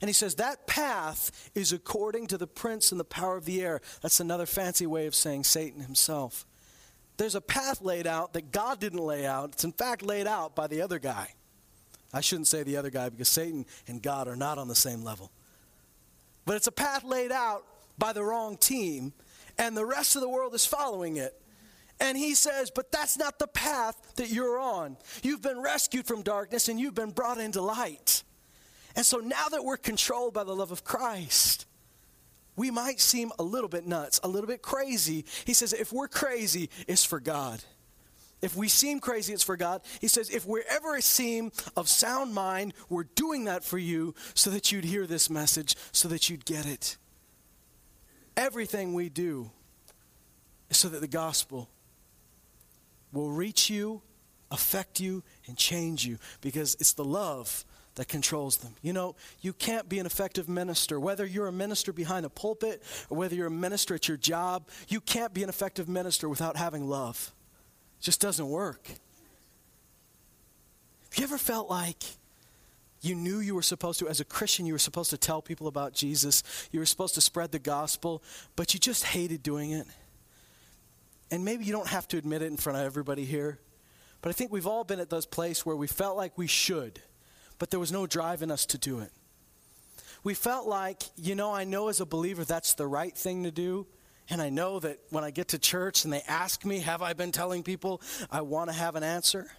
And 0.03 0.11
he 0.11 0.13
says 0.13 0.35
that 0.35 0.67
path 0.67 1.51
is 1.55 1.73
according 1.73 2.27
to 2.29 2.39
the 2.39 2.47
prince 2.47 2.93
and 2.93 3.01
the 3.01 3.05
power 3.05 3.39
of 3.39 3.47
the 3.47 3.63
air. 3.63 3.81
That's 4.03 4.21
another 4.21 4.47
fancy 4.47 4.87
way 4.87 5.07
of 5.07 5.15
saying 5.15 5.45
Satan 5.45 5.81
himself. 5.81 6.47
There's 7.17 7.35
a 7.35 7.41
path 7.41 7.81
laid 7.81 8.07
out 8.07 8.35
that 8.35 8.53
God 8.53 8.79
didn't 8.79 9.01
lay 9.01 9.27
out. 9.27 9.53
It's 9.55 9.65
in 9.65 9.73
fact 9.73 10.03
laid 10.03 10.27
out 10.27 10.55
by 10.55 10.67
the 10.67 10.83
other 10.83 10.99
guy. 10.99 11.35
I 12.13 12.21
shouldn't 12.21 12.47
say 12.47 12.63
the 12.63 12.77
other 12.77 12.91
guy 12.91 13.09
because 13.09 13.29
Satan 13.29 13.65
and 13.87 14.03
God 14.03 14.29
are 14.29 14.37
not 14.37 14.59
on 14.59 14.69
the 14.69 14.75
same 14.75 15.03
level. 15.03 15.33
But 16.49 16.57
it's 16.57 16.67
a 16.67 16.73
path 16.73 17.05
laid 17.05 17.31
out 17.31 17.63
by 17.99 18.15
the 18.15 18.25
wrong 18.25 18.57
team, 18.57 19.13
and 19.59 19.77
the 19.77 19.85
rest 19.85 20.17
of 20.17 20.23
the 20.23 20.31
world 20.31 20.55
is 20.55 20.65
following 20.65 21.19
it. 21.19 21.39
And 22.01 22.17
he 22.17 22.35
says, 22.35 22.73
But 22.75 22.91
that's 22.91 23.19
not 23.19 23.39
the 23.39 23.47
path 23.47 24.15
that 24.17 24.31
you're 24.31 24.59
on. 24.59 24.97
You've 25.23 25.43
been 25.43 25.61
rescued 25.61 26.07
from 26.07 26.23
darkness 26.23 26.71
and 26.71 26.81
you've 26.81 26.95
been 26.95 27.11
brought 27.11 27.37
into 27.37 27.61
light. 27.61 28.23
And 28.97 29.05
so 29.05 29.19
now 29.19 29.49
that 29.51 29.63
we're 29.63 29.77
controlled 29.77 30.33
by 30.33 30.45
the 30.45 30.57
love 30.57 30.73
of 30.73 30.85
Christ, 30.85 31.67
we 32.57 32.71
might 32.71 32.99
seem 32.99 33.31
a 33.39 33.43
little 33.43 33.69
bit 33.69 33.87
nuts, 33.87 34.19
a 34.25 34.29
little 34.29 34.49
bit 34.49 34.63
crazy. 34.63 35.27
He 35.45 35.53
says, 35.53 35.75
If 35.75 35.93
we're 35.93 36.09
crazy, 36.09 36.71
it's 36.87 37.05
for 37.05 37.21
God. 37.21 37.63
If 38.41 38.57
we 38.57 38.69
seem 38.69 39.01
crazy, 39.01 39.33
it's 39.33 39.43
for 39.43 39.57
God. 39.57 39.83
He 40.01 40.09
says, 40.09 40.31
if 40.31 40.47
we're 40.47 40.65
ever 40.71 40.97
a 40.97 41.03
seem 41.03 41.51
of 41.77 41.89
sound 41.89 42.35
mind, 42.35 42.73
we're 42.89 43.05
doing 43.05 43.45
that 43.47 43.65
for 43.65 43.79
you 43.79 44.15
so 44.35 44.51
that 44.51 44.71
you'd 44.71 44.85
hear 44.85 45.07
this 45.07 45.29
message, 45.29 45.77
so 45.91 46.09
that 46.09 46.31
you'd 46.31 46.45
get 46.45 46.65
it. 46.65 46.97
Everything 48.37 48.95
we 48.95 49.09
do 49.09 49.51
is 50.71 50.77
so 50.77 50.89
that 50.89 51.01
the 51.01 51.09
gospel 51.09 51.69
will 53.13 53.31
reach 53.31 53.69
you, 53.69 54.03
affect 54.51 55.01
you, 55.01 55.25
and 55.49 55.57
change 55.57 56.07
you 56.07 56.19
because 56.41 56.77
it's 56.79 56.93
the 56.93 57.05
love 57.05 57.65
that 57.97 58.07
controls 58.07 58.59
them. 58.59 58.75
You 58.81 58.93
know, 58.93 59.17
you 59.41 59.53
can't 59.53 59.89
be 59.89 59.99
an 59.99 60.07
effective 60.07 60.49
minister. 60.49 61.01
Whether 61.01 61.27
you're 61.27 61.49
a 61.49 61.53
minister 61.53 61.93
behind 61.93 62.25
a 62.25 62.29
pulpit 62.29 62.85
or 63.11 63.19
whether 63.19 63.35
you're 63.35 63.49
a 63.49 63.51
minister 63.51 63.97
at 63.97 64.07
your 64.07 64.17
job, 64.17 64.69
you 64.87 65.01
can't 65.01 65.35
be 65.35 65.43
an 65.43 65.49
effective 65.49 65.89
minister 65.89 66.29
without 66.29 66.57
having 66.57 66.89
love. 66.89 67.33
Just 68.01 68.21
doesn't 68.21 68.49
work. 68.49 68.87
Have 68.87 68.99
you 71.19 71.25
ever 71.25 71.39
felt 71.39 71.69
like 71.69 72.05
You 73.01 73.15
knew 73.15 73.39
you 73.39 73.55
were 73.55 73.63
supposed 73.63 74.01
to, 74.01 74.09
as 74.09 74.21
a 74.21 74.25
Christian, 74.25 74.67
you 74.67 74.73
were 74.73 74.79
supposed 74.79 75.11
to 75.11 75.19
tell 75.19 75.41
people 75.41 75.69
about 75.69 75.95
Jesus. 75.95 76.43
You 76.73 76.81
were 76.81 76.87
supposed 76.87 77.15
to 77.15 77.21
spread 77.21 77.53
the 77.53 77.59
gospel, 77.59 78.23
but 78.57 78.75
you 78.75 78.81
just 78.81 79.05
hated 79.05 79.43
doing 79.43 79.71
it. 79.71 79.87
And 81.31 81.45
maybe 81.45 81.65
you 81.65 81.73
don't 81.73 81.89
have 81.89 82.09
to 82.09 82.17
admit 82.17 82.43
it 82.43 82.47
in 82.47 82.57
front 82.57 82.79
of 82.79 82.85
everybody 82.85 83.25
here, 83.25 83.59
but 84.21 84.31
I 84.31 84.33
think 84.33 84.51
we've 84.51 84.67
all 84.67 84.83
been 84.83 84.99
at 84.99 85.11
those 85.11 85.27
places 85.27 85.65
where 85.65 85.77
we 85.77 85.87
felt 85.87 86.17
like 86.17 86.37
we 86.37 86.47
should, 86.47 87.01
but 87.59 87.71
there 87.71 87.79
was 87.79 87.93
no 87.93 88.07
drive 88.07 88.43
in 88.43 88.51
us 88.51 88.67
to 88.67 88.79
do 88.79 89.01
it. 89.01 89.13
We 90.25 90.35
felt 90.35 90.67
like, 90.67 91.03
you 91.17 91.37
know, 91.37 91.53
I 91.53 91.65
know 91.65 91.89
as 91.89 92.01
a 92.01 92.07
believer 92.07 92.45
that's 92.45 92.75
the 92.75 92.87
right 92.87 93.17
thing 93.17 93.45
to 93.45 93.53
do, 93.53 93.87
and 94.31 94.43
I 94.43 94.51
know 94.51 94.79
that 94.81 94.99
when 95.11 95.25
I 95.25 95.31
get 95.31 95.49
to 95.49 95.59
church 95.59 96.05
and 96.05 96.13
they 96.13 96.23
ask 96.29 96.65
me, 96.65 96.81
Have 96.81 97.03
I 97.03 97.13
been 97.13 97.33
telling 97.33 97.63
people? 97.63 98.03
I 98.31 98.43
want 98.43 98.71
to 98.71 98.77
have 98.77 98.95
an 98.95 99.03
answer. 99.03 99.51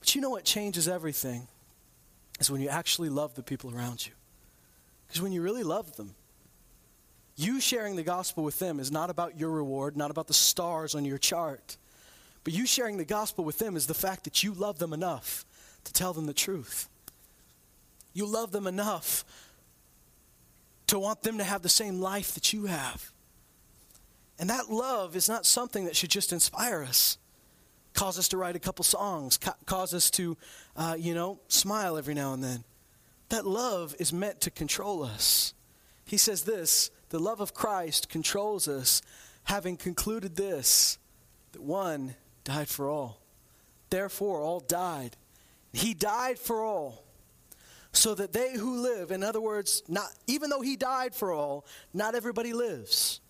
But 0.00 0.14
you 0.14 0.20
know 0.20 0.30
what 0.30 0.44
changes 0.44 0.86
everything? 0.86 1.48
Is 2.40 2.50
when 2.50 2.60
you 2.60 2.68
actually 2.68 3.08
love 3.08 3.34
the 3.34 3.42
people 3.42 3.74
around 3.74 4.06
you. 4.06 4.12
Because 5.06 5.22
when 5.22 5.32
you 5.32 5.42
really 5.42 5.64
love 5.64 5.96
them, 5.96 6.14
you 7.36 7.60
sharing 7.60 7.96
the 7.96 8.02
gospel 8.02 8.44
with 8.44 8.58
them 8.58 8.78
is 8.78 8.92
not 8.92 9.10
about 9.10 9.38
your 9.38 9.50
reward, 9.50 9.96
not 9.96 10.10
about 10.10 10.26
the 10.26 10.34
stars 10.34 10.94
on 10.94 11.04
your 11.04 11.18
chart. 11.18 11.76
But 12.44 12.52
you 12.52 12.66
sharing 12.66 12.96
the 12.96 13.04
gospel 13.04 13.44
with 13.44 13.58
them 13.58 13.76
is 13.76 13.86
the 13.86 13.94
fact 13.94 14.24
that 14.24 14.42
you 14.42 14.52
love 14.52 14.78
them 14.78 14.92
enough 14.92 15.44
to 15.84 15.92
tell 15.92 16.12
them 16.12 16.26
the 16.26 16.34
truth. 16.34 16.88
You 18.12 18.26
love 18.26 18.52
them 18.52 18.66
enough 18.66 19.24
to 20.88 20.98
want 20.98 21.22
them 21.22 21.38
to 21.38 21.44
have 21.44 21.62
the 21.62 21.68
same 21.68 22.00
life 22.00 22.34
that 22.34 22.52
you 22.52 22.66
have. 22.66 23.10
And 24.38 24.50
that 24.50 24.70
love 24.70 25.16
is 25.16 25.28
not 25.28 25.46
something 25.46 25.84
that 25.84 25.96
should 25.96 26.10
just 26.10 26.32
inspire 26.32 26.82
us, 26.82 27.18
cause 27.92 28.18
us 28.18 28.28
to 28.28 28.36
write 28.36 28.56
a 28.56 28.60
couple 28.60 28.84
songs, 28.84 29.36
ca- 29.36 29.56
cause 29.66 29.92
us 29.92 30.10
to, 30.12 30.36
uh, 30.76 30.96
you 30.98 31.14
know, 31.14 31.40
smile 31.48 31.96
every 31.96 32.14
now 32.14 32.32
and 32.32 32.42
then. 32.42 32.64
That 33.30 33.46
love 33.46 33.94
is 33.98 34.12
meant 34.12 34.40
to 34.42 34.50
control 34.50 35.02
us. 35.02 35.54
He 36.04 36.16
says 36.16 36.44
this 36.44 36.90
the 37.10 37.18
love 37.18 37.40
of 37.40 37.54
Christ 37.54 38.08
controls 38.08 38.68
us, 38.68 39.02
having 39.44 39.76
concluded 39.76 40.36
this, 40.36 40.98
that 41.52 41.62
one 41.62 42.14
died 42.44 42.68
for 42.68 42.88
all. 42.88 43.20
Therefore, 43.90 44.42
all 44.42 44.60
died. 44.60 45.16
He 45.72 45.94
died 45.94 46.38
for 46.38 46.62
all 46.62 47.04
so 47.92 48.14
that 48.14 48.32
they 48.32 48.54
who 48.54 48.80
live 48.80 49.10
in 49.10 49.22
other 49.22 49.40
words 49.40 49.82
not 49.88 50.08
even 50.26 50.50
though 50.50 50.60
he 50.60 50.76
died 50.76 51.14
for 51.14 51.32
all 51.32 51.64
not 51.94 52.14
everybody 52.14 52.52
lives 52.52 53.20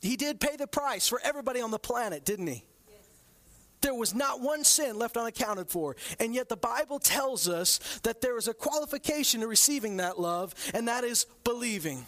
he 0.00 0.16
did 0.16 0.40
pay 0.40 0.56
the 0.56 0.66
price 0.66 1.08
for 1.08 1.20
everybody 1.22 1.60
on 1.60 1.70
the 1.70 1.78
planet, 1.78 2.24
didn't 2.24 2.46
he? 2.46 2.64
There 3.80 3.94
was 3.94 4.14
not 4.14 4.40
one 4.40 4.64
sin 4.64 4.98
left 4.98 5.16
unaccounted 5.16 5.68
for. 5.68 5.96
And 6.18 6.34
yet 6.34 6.48
the 6.48 6.56
Bible 6.56 6.98
tells 6.98 7.48
us 7.48 7.78
that 8.02 8.20
there 8.20 8.36
is 8.36 8.48
a 8.48 8.54
qualification 8.54 9.40
to 9.40 9.46
receiving 9.46 9.98
that 9.98 10.20
love, 10.20 10.54
and 10.74 10.88
that 10.88 11.04
is 11.04 11.26
believing. 11.44 12.06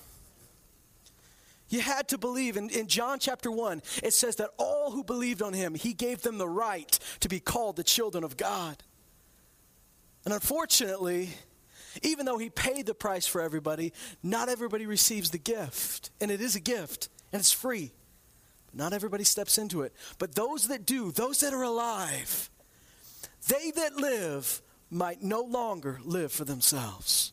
You 1.69 1.81
had 1.81 2.09
to 2.09 2.19
believe. 2.19 2.57
In, 2.57 2.69
in 2.71 2.89
John 2.89 3.21
chapter 3.21 3.51
1, 3.51 3.83
it 4.03 4.13
says 4.13 4.37
that 4.37 4.51
all 4.59 4.91
who 4.91 5.05
believed 5.05 5.43
on 5.43 5.53
him, 5.53 5.75
he 5.75 5.93
gave 5.93 6.23
them 6.23 6.39
the 6.39 6.49
right 6.49 6.99
to 7.21 7.29
be 7.29 7.39
called 7.39 7.77
the 7.77 7.85
children 7.85 8.25
of 8.25 8.37
God. 8.37 8.83
And 10.25 10.35
unfortunately, 10.35 11.31
even 12.03 12.27
though 12.27 12.39
he 12.39 12.51
paid 12.51 12.87
the 12.87 12.95
price 12.95 13.27
for 13.27 13.41
everybody, 13.41 13.93
not 14.23 14.49
everybody 14.49 14.87
receives 14.87 15.31
the 15.31 15.39
gift. 15.39 16.11
And 16.21 16.33
it 16.33 16.41
is 16.41 16.57
a 16.57 16.61
gift 16.61 17.09
and 17.33 17.41
it's 17.41 17.53
free. 17.53 17.93
Not 18.73 18.93
everybody 18.93 19.25
steps 19.25 19.59
into 19.59 19.83
it. 19.83 19.93
But 20.19 20.35
those 20.35 20.69
that 20.69 20.87
do, 20.87 21.11
those 21.11 21.41
that 21.41 21.53
are 21.53 21.63
alive, 21.63 22.51
they 23.49 23.71
that 23.73 23.97
live 23.97 24.63
might 24.91 25.23
no 25.23 25.43
longer 25.43 26.01
live 26.05 26.33
for 26.33 26.45
themselves. 26.45 27.33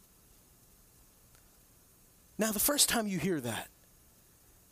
Now, 2.38 2.52
the 2.52 2.60
first 2.60 2.90
time 2.90 3.08
you 3.08 3.18
hear 3.18 3.42
that, 3.42 3.70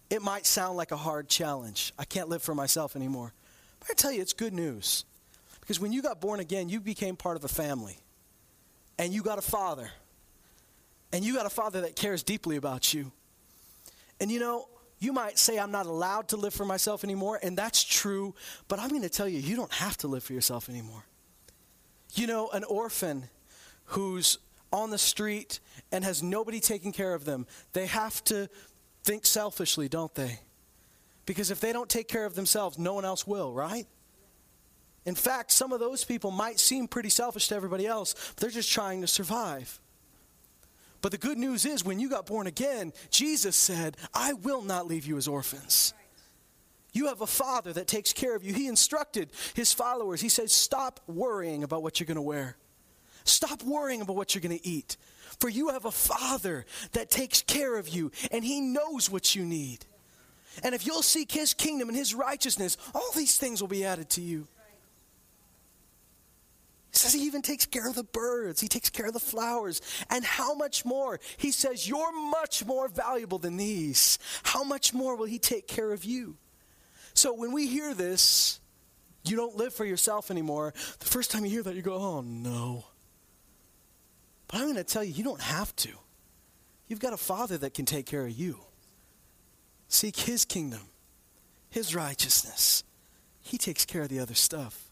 it 0.10 0.22
might 0.22 0.46
sound 0.46 0.78
like 0.78 0.92
a 0.92 0.98
hard 0.98 1.28
challenge. 1.28 1.94
I 1.98 2.06
can't 2.06 2.30
live 2.30 2.44
for 2.44 2.54
myself 2.54 2.96
anymore. 2.96 3.34
But 3.80 3.90
I 3.92 3.94
tell 3.96 4.12
you, 4.12 4.22
it's 4.22 4.34
good 4.34 4.54
news. 4.54 5.04
Because 5.62 5.80
when 5.80 5.92
you 5.92 6.04
got 6.04 6.22
born 6.22 6.40
again, 6.40 6.70
you 6.70 6.80
became 6.80 7.16
part 7.16 7.38
of 7.38 7.44
a 7.44 7.48
family. 7.48 7.98
And 9.00 9.12
you 9.12 9.24
got 9.24 9.40
a 9.40 9.42
father. 9.42 9.90
And 11.12 11.26
you 11.26 11.34
got 11.34 11.48
a 11.48 11.50
father 11.50 11.82
that 11.82 11.96
cares 11.96 12.22
deeply 12.22 12.56
about 12.56 12.94
you. 12.94 13.12
And 14.20 14.32
you 14.32 14.40
know, 14.40 14.68
you 15.06 15.14
might 15.14 15.38
say, 15.38 15.60
I'm 15.60 15.72
not 15.72 15.86
allowed 15.86 16.30
to 16.30 16.38
live 16.38 16.54
for 16.54 16.66
myself 16.66 17.04
anymore, 17.04 17.40
and 17.44 17.56
that's 17.56 17.84
true, 17.84 18.34
but 18.68 18.80
I'm 18.80 18.90
going 18.90 19.04
to 19.04 19.10
tell 19.10 19.30
you, 19.30 19.40
you 19.40 19.56
don't 19.56 19.72
have 19.72 19.96
to 19.98 20.08
live 20.08 20.24
for 20.24 20.34
yourself 20.34 20.68
anymore. 20.68 21.06
You 22.16 22.26
know, 22.26 22.50
an 22.50 22.64
orphan 22.64 23.30
who's 23.86 24.40
on 24.74 24.90
the 24.90 24.98
street 24.98 25.60
and 25.92 26.04
has 26.04 26.24
nobody 26.24 26.60
taking 26.60 26.92
care 26.92 27.14
of 27.14 27.24
them, 27.24 27.46
they 27.74 27.86
have 27.86 28.24
to 28.26 28.50
think 29.04 29.28
selfishly, 29.28 29.88
don't 29.88 30.14
they? 30.16 30.40
Because 31.28 31.52
if 31.52 31.60
they 31.60 31.72
don't 31.72 31.90
take 31.90 32.08
care 32.08 32.26
of 32.26 32.34
themselves, 32.34 32.80
no 32.80 32.94
one 32.94 33.06
else 33.06 33.28
will, 33.28 33.54
right? 33.54 33.86
In 35.06 35.14
fact, 35.14 35.52
some 35.52 35.72
of 35.72 35.80
those 35.80 36.04
people 36.04 36.32
might 36.32 36.60
seem 36.60 36.88
pretty 36.88 37.10
selfish 37.10 37.48
to 37.50 37.56
everybody 37.56 37.86
else, 37.86 38.16
but 38.34 38.38
they're 38.38 38.50
just 38.50 38.72
trying 38.72 39.02
to 39.02 39.08
survive. 39.08 39.80
But 41.06 41.12
the 41.12 41.20
good 41.20 41.38
news 41.38 41.68
is, 41.68 41.86
when 41.86 42.00
you 42.00 42.10
got 42.10 42.26
born 42.26 42.48
again, 42.48 42.92
Jesus 43.12 43.56
said, 43.56 43.96
I 44.12 44.34
will 44.34 44.64
not 44.64 44.88
leave 44.88 45.06
you 45.06 45.18
as 45.18 45.28
orphans. 45.28 45.94
You 46.94 47.10
have 47.10 47.22
a 47.22 47.28
father 47.28 47.72
that 47.74 47.88
takes 47.88 48.12
care 48.12 48.36
of 48.36 48.44
you. 48.44 48.56
He 48.56 48.66
instructed 48.66 49.30
his 49.54 49.72
followers. 49.72 50.20
He 50.20 50.30
says, 50.30 50.52
Stop 50.52 51.00
worrying 51.06 51.64
about 51.64 51.84
what 51.84 52.00
you're 52.00 52.08
going 52.08 52.16
to 52.16 52.24
wear, 52.24 52.58
stop 53.24 53.62
worrying 53.62 54.02
about 54.02 54.16
what 54.16 54.34
you're 54.34 54.42
going 54.42 54.58
to 54.58 54.68
eat. 54.68 54.98
For 55.40 55.48
you 55.48 55.70
have 55.70 55.86
a 55.86 55.92
father 55.92 56.66
that 56.94 57.12
takes 57.12 57.44
care 57.44 57.78
of 57.78 57.88
you, 57.88 58.12
and 58.32 58.44
he 58.44 58.60
knows 58.60 59.08
what 59.08 59.36
you 59.36 59.46
need. 59.46 59.86
And 60.64 60.74
if 60.74 60.88
you'll 60.88 61.04
seek 61.04 61.32
his 61.32 61.54
kingdom 61.54 61.88
and 61.88 61.96
his 61.96 62.16
righteousness, 62.16 62.78
all 62.96 63.12
these 63.16 63.38
things 63.38 63.62
will 63.62 63.68
be 63.68 63.86
added 63.86 64.10
to 64.10 64.22
you. 64.22 64.48
He 66.96 67.00
says 67.00 67.14
he 67.14 67.26
even 67.26 67.42
takes 67.42 67.66
care 67.66 67.90
of 67.90 67.96
the 67.96 68.06
birds, 68.06 68.62
he 68.62 68.70
takes 68.70 68.90
care 68.90 69.08
of 69.08 69.14
the 69.14 69.20
flowers. 69.20 69.82
And 70.10 70.24
how 70.24 70.54
much 70.54 70.86
more? 70.86 71.20
He 71.36 71.52
says, 71.52 71.90
You're 71.90 72.14
much 72.30 72.66
more 72.66 72.88
valuable 72.88 73.38
than 73.38 73.58
these. 73.58 74.18
How 74.44 74.64
much 74.64 74.94
more 74.94 75.18
will 75.18 75.26
he 75.26 75.38
take 75.38 75.68
care 75.68 75.92
of 75.92 76.06
you? 76.06 76.38
So 77.14 77.34
when 77.34 77.52
we 77.52 77.68
hear 77.68 77.94
this, 77.94 78.62
you 79.26 79.36
don't 79.36 79.58
live 79.58 79.74
for 79.74 79.84
yourself 79.84 80.32
anymore. 80.32 80.74
The 81.00 81.06
first 81.06 81.32
time 81.32 81.44
you 81.44 81.52
hear 81.52 81.64
that, 81.64 81.76
you 81.76 81.82
go, 81.82 81.96
Oh 81.96 82.22
no. 82.22 82.86
But 84.48 84.62
I'm 84.62 84.68
going 84.68 84.76
to 84.76 84.86
tell 84.86 85.04
you, 85.04 85.12
you 85.12 85.24
don't 85.24 85.42
have 85.42 85.76
to. 85.78 85.90
You've 86.88 87.00
got 87.00 87.12
a 87.12 87.18
father 87.18 87.58
that 87.58 87.74
can 87.74 87.86
take 87.86 88.06
care 88.06 88.26
of 88.26 88.32
you. 88.32 88.60
Seek 89.90 90.16
his 90.16 90.46
kingdom, 90.46 90.82
his 91.70 91.94
righteousness. 91.94 92.86
He 93.42 93.58
takes 93.58 93.84
care 93.84 94.04
of 94.04 94.10
the 94.10 94.20
other 94.20 94.36
stuff. 94.36 94.85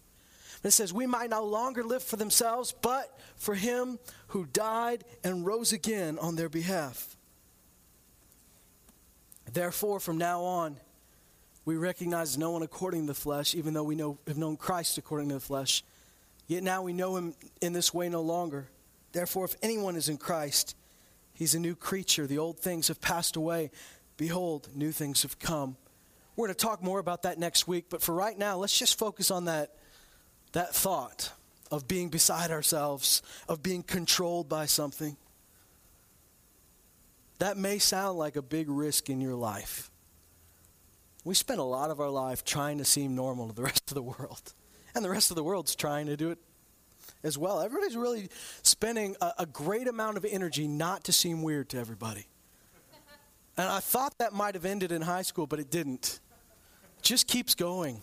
It 0.64 0.72
says, 0.72 0.94
We 0.94 1.06
might 1.06 1.30
no 1.30 1.44
longer 1.44 1.84
live 1.84 2.04
for 2.04 2.16
themselves, 2.16 2.74
but 2.82 3.18
for 3.36 3.54
him 3.54 4.00
who 4.28 4.46
died 4.46 5.04
and 5.24 5.46
rose 5.46 5.74
again 5.74 6.18
on 6.20 6.36
their 6.36 6.50
behalf. 6.50 7.18
Therefore, 9.52 10.00
from 10.00 10.18
now 10.18 10.42
on, 10.42 10.78
we 11.66 11.76
recognize 11.76 12.38
no 12.38 12.52
one 12.52 12.64
according 12.64 13.02
to 13.02 13.08
the 13.08 13.14
flesh, 13.14 13.56
even 13.56 13.74
though 13.74 13.84
we 13.84 13.96
know, 13.96 14.18
have 14.28 14.38
known 14.38 14.58
Christ 14.58 14.98
according 14.98 15.30
to 15.30 15.36
the 15.36 15.42
flesh. 15.42 15.84
Yet 16.48 16.64
now 16.64 16.82
we 16.82 16.94
know 16.94 17.16
him 17.16 17.36
in 17.62 17.74
this 17.74 17.94
way 17.94 18.10
no 18.10 18.22
longer. 18.22 18.68
Therefore, 19.12 19.46
if 19.46 19.56
anyone 19.62 19.96
is 19.96 20.10
in 20.10 20.18
Christ, 20.18 20.76
he's 21.34 21.56
a 21.56 21.60
new 21.60 21.76
creature. 21.76 22.26
The 22.26 22.40
old 22.40 22.60
things 22.60 22.88
have 22.88 23.00
passed 23.00 23.36
away. 23.36 23.72
Behold, 24.18 24.70
new 24.76 24.92
things 24.92 25.22
have 25.22 25.40
come. 25.40 25.78
We're 26.36 26.48
going 26.48 26.56
to 26.56 26.66
talk 26.66 26.82
more 26.82 27.00
about 27.00 27.24
that 27.24 27.38
next 27.38 27.68
week, 27.68 27.86
but 27.90 28.02
for 28.02 28.14
right 28.14 28.38
now, 28.38 28.58
let's 28.58 28.78
just 28.78 28.98
focus 28.98 29.30
on 29.30 29.46
that 29.46 29.76
that 30.54 30.74
thought 30.74 31.32
of 31.72 31.88
being 31.88 32.10
beside 32.10 32.52
ourselves, 32.52 33.22
of 33.50 33.62
being 33.62 33.84
controlled 33.84 34.48
by 34.48 34.66
something, 34.66 35.18
that 37.40 37.58
may 37.58 37.78
sound 37.78 38.18
like 38.18 38.36
a 38.36 38.42
big 38.42 38.70
risk 38.70 39.10
in 39.10 39.20
your 39.20 39.36
life. 39.36 39.92
We 41.26 41.36
spend 41.36 41.60
a 41.60 41.64
lot 41.64 41.90
of 41.90 42.00
our 42.00 42.10
life 42.10 42.46
trying 42.46 42.78
to 42.78 42.86
seem 42.86 43.16
normal 43.16 43.48
to 43.48 43.54
the 43.54 43.64
rest 43.70 43.92
of 43.92 43.96
the 43.96 44.02
world. 44.02 44.54
And 44.96 45.04
the 45.04 45.10
rest 45.10 45.32
of 45.32 45.36
the 45.36 45.44
world's 45.44 45.76
trying 45.76 46.06
to 46.06 46.16
do 46.16 46.30
it 46.30 46.38
as 47.24 47.38
well. 47.38 47.62
Everybody's 47.62 47.98
really 47.98 48.30
spending 48.62 49.16
a, 49.22 49.32
a 49.40 49.46
great 49.46 49.88
amount 49.88 50.18
of 50.18 50.26
energy 50.26 50.68
not 50.68 51.06
to 51.06 51.12
seem 51.12 51.42
weird 51.42 51.70
to 51.70 51.80
everybody. 51.80 52.28
And 53.58 53.68
I 53.68 53.80
thought 53.80 54.18
that 54.20 54.34
might 54.34 54.56
have 54.56 54.66
ended 54.66 54.92
in 54.92 55.02
high 55.02 55.22
school, 55.22 55.48
but 55.48 55.60
it 55.60 55.70
didn't. 55.70 56.20
It 57.00 57.04
just 57.04 57.28
keeps 57.28 57.56
going. 57.56 58.02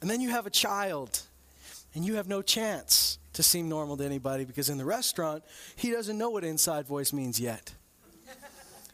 And 0.00 0.10
then 0.10 0.20
you 0.20 0.30
have 0.30 0.46
a 0.46 0.50
child, 0.50 1.22
and 1.94 2.04
you 2.04 2.16
have 2.16 2.28
no 2.28 2.42
chance 2.42 3.18
to 3.32 3.42
seem 3.42 3.68
normal 3.68 3.96
to 3.96 4.04
anybody 4.04 4.44
because 4.44 4.68
in 4.68 4.78
the 4.78 4.84
restaurant, 4.84 5.44
he 5.76 5.90
doesn't 5.90 6.16
know 6.16 6.30
what 6.30 6.44
inside 6.44 6.86
voice 6.86 7.12
means 7.12 7.38
yet. 7.38 7.74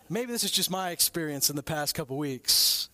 Maybe 0.09 0.33
this 0.33 0.45
is 0.45 0.51
just 0.51 0.71
my 0.71 0.91
experience 0.91 1.49
in 1.49 1.57
the 1.57 1.63
past 1.63 1.95
couple 1.95 2.19
weeks. 2.19 2.89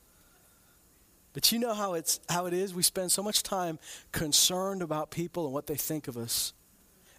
But 1.33 1.51
you 1.53 1.59
know 1.59 1.75
how 1.75 1.95
it's 1.95 2.21
how 2.29 2.47
it 2.47 2.53
is. 2.53 2.75
We 2.75 2.83
spend 2.83 3.13
so 3.13 3.23
much 3.23 3.43
time 3.43 3.79
concerned 4.13 4.83
about 4.83 5.11
people 5.11 5.45
and 5.45 5.55
what 5.55 5.67
they 5.67 5.75
think 5.75 6.09
of 6.09 6.17
us. 6.17 6.53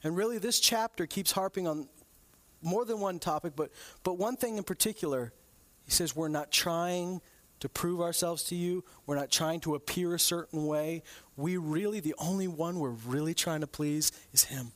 And 0.03 0.15
really, 0.15 0.37
this 0.37 0.59
chapter 0.59 1.05
keeps 1.05 1.31
harping 1.31 1.67
on 1.67 1.87
more 2.61 2.85
than 2.85 2.99
one 2.99 3.19
topic, 3.19 3.53
but, 3.55 3.71
but 4.03 4.17
one 4.17 4.35
thing 4.35 4.57
in 4.57 4.63
particular. 4.63 5.33
He 5.85 5.91
says, 5.91 6.15
We're 6.15 6.27
not 6.29 6.51
trying 6.51 7.21
to 7.59 7.69
prove 7.69 8.01
ourselves 8.01 8.43
to 8.45 8.55
you, 8.55 8.83
we're 9.05 9.15
not 9.15 9.31
trying 9.31 9.59
to 9.61 9.75
appear 9.75 10.15
a 10.15 10.19
certain 10.19 10.65
way. 10.65 11.03
We 11.35 11.57
really, 11.57 11.99
the 11.99 12.15
only 12.17 12.47
one 12.47 12.79
we're 12.79 12.89
really 12.89 13.33
trying 13.33 13.61
to 13.61 13.67
please 13.67 14.11
is 14.33 14.45
Him. 14.45 14.71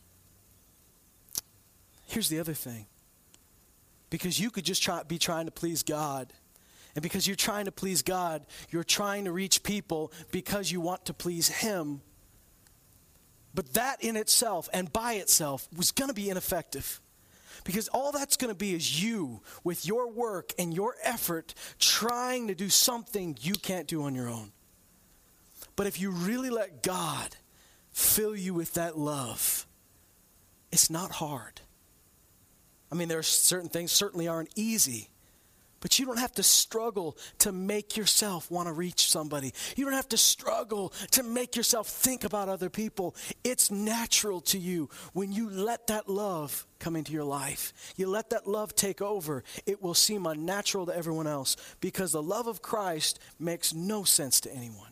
Here's 2.06 2.30
the 2.30 2.40
other 2.40 2.54
thing 2.54 2.86
because 4.10 4.40
you 4.40 4.52
could 4.52 4.66
just 4.66 4.84
try, 4.84 5.02
be 5.04 5.18
trying 5.18 5.46
to 5.46 5.52
please 5.52 5.82
God. 5.82 6.32
And 6.96 7.02
because 7.02 7.26
you're 7.26 7.36
trying 7.36 7.66
to 7.66 7.72
please 7.72 8.04
God, 8.04 8.46
you're 8.70 8.84
trying 8.84 9.26
to 9.26 9.32
reach 9.32 9.64
people 9.64 10.12
because 10.32 10.72
you 10.72 10.80
want 10.80 11.06
to 11.06 11.14
please 11.14 11.48
Him. 11.48 12.02
But 13.56 13.74
that 13.74 14.04
in 14.04 14.16
itself 14.16 14.70
and 14.74 14.92
by 14.94 15.14
itself 15.14 15.68
was 15.76 15.92
going 15.92 16.10
to 16.10 16.14
be 16.14 16.30
ineffective. 16.30 17.00
Because 17.64 17.88
all 17.90 18.12
that's 18.12 18.38
going 18.38 18.50
to 18.50 18.58
be 18.58 18.74
is 18.74 19.04
you 19.04 19.42
with 19.64 19.86
your 19.86 20.10
work 20.10 20.54
and 20.58 20.74
your 20.74 20.96
effort 21.04 21.54
trying 21.80 22.48
to 22.48 22.56
do 22.56 22.70
something 22.70 23.38
you 23.42 23.54
can't 23.54 23.88
do 23.88 24.04
on 24.04 24.16
your 24.16 24.30
own. 24.30 24.52
But 25.76 25.88
if 25.88 26.00
you 26.00 26.12
really 26.12 26.50
let 26.50 26.84
God 26.84 27.36
fill 27.92 28.36
you 28.36 28.54
with 28.54 28.74
that 28.74 28.98
love, 28.98 29.66
it's 30.72 30.90
not 30.90 31.12
hard. 31.12 31.62
I 32.92 32.96
mean, 32.96 33.08
there 33.08 33.20
are 33.20 33.24
certain 33.24 33.70
things 33.70 33.92
certainly 33.92 34.28
aren't 34.28 34.52
easy. 34.56 35.10
But 35.84 36.00
you 36.00 36.06
don't 36.06 36.18
have 36.18 36.32
to 36.36 36.44
struggle 36.44 37.18
to 37.40 37.52
make 37.52 37.98
yourself 37.98 38.50
want 38.50 38.70
to 38.70 38.74
reach 38.74 39.12
somebody. 39.12 39.54
You 39.76 39.84
don't 39.84 39.94
have 39.94 40.08
to 40.10 40.18
struggle 40.18 40.94
to 41.12 41.24
make 41.24 41.58
yourself 41.58 41.90
think 41.90 42.24
about 42.24 42.48
other 42.48 42.70
people. 42.70 43.18
It's 43.44 43.70
natural 43.70 44.40
to 44.42 44.58
you 44.58 44.90
when 45.12 45.34
you 45.34 45.50
let 45.50 45.88
that 45.88 46.08
love 46.08 46.66
come 46.80 46.96
into 46.96 47.12
your 47.12 47.26
life. 47.26 47.74
You 47.98 48.08
let 48.08 48.30
that 48.30 48.48
love 48.48 48.74
take 48.76 49.02
over. 49.02 49.44
It 49.66 49.84
will 49.84 49.94
seem 49.94 50.26
unnatural 50.26 50.86
to 50.86 50.96
everyone 50.96 51.28
else 51.28 51.58
because 51.82 52.14
the 52.14 52.24
love 52.24 52.48
of 52.48 52.62
Christ 52.62 53.20
makes 53.38 53.74
no 53.74 54.06
sense 54.06 54.40
to 54.40 54.54
anyone. 54.56 54.92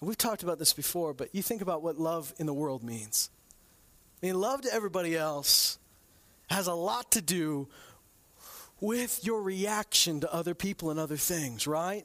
We've 0.00 0.16
talked 0.16 0.44
about 0.44 0.60
this 0.60 0.72
before, 0.72 1.14
but 1.14 1.34
you 1.34 1.42
think 1.42 1.62
about 1.62 1.82
what 1.82 1.98
love 1.98 2.32
in 2.38 2.46
the 2.46 2.54
world 2.54 2.84
means. 2.84 3.28
I 4.22 4.26
mean, 4.26 4.40
love 4.40 4.60
to 4.62 4.72
everybody 4.72 5.16
else 5.16 5.78
has 6.48 6.68
a 6.68 6.74
lot 6.74 7.10
to 7.12 7.20
do 7.20 7.66
with 8.82 9.24
your 9.24 9.40
reaction 9.40 10.18
to 10.20 10.34
other 10.34 10.54
people 10.54 10.90
and 10.90 10.98
other 10.98 11.16
things, 11.16 11.68
right? 11.68 12.04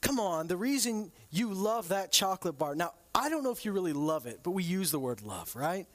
Come 0.00 0.18
on, 0.18 0.48
the 0.48 0.56
reason 0.56 1.12
you 1.30 1.54
love 1.54 1.90
that 1.90 2.10
chocolate 2.10 2.58
bar. 2.58 2.74
Now, 2.74 2.92
I 3.14 3.28
don't 3.28 3.44
know 3.44 3.52
if 3.52 3.64
you 3.64 3.70
really 3.70 3.92
love 3.92 4.26
it, 4.26 4.40
but 4.42 4.50
we 4.50 4.64
use 4.64 4.90
the 4.90 4.98
word 4.98 5.22
love, 5.22 5.54
right? 5.54 5.86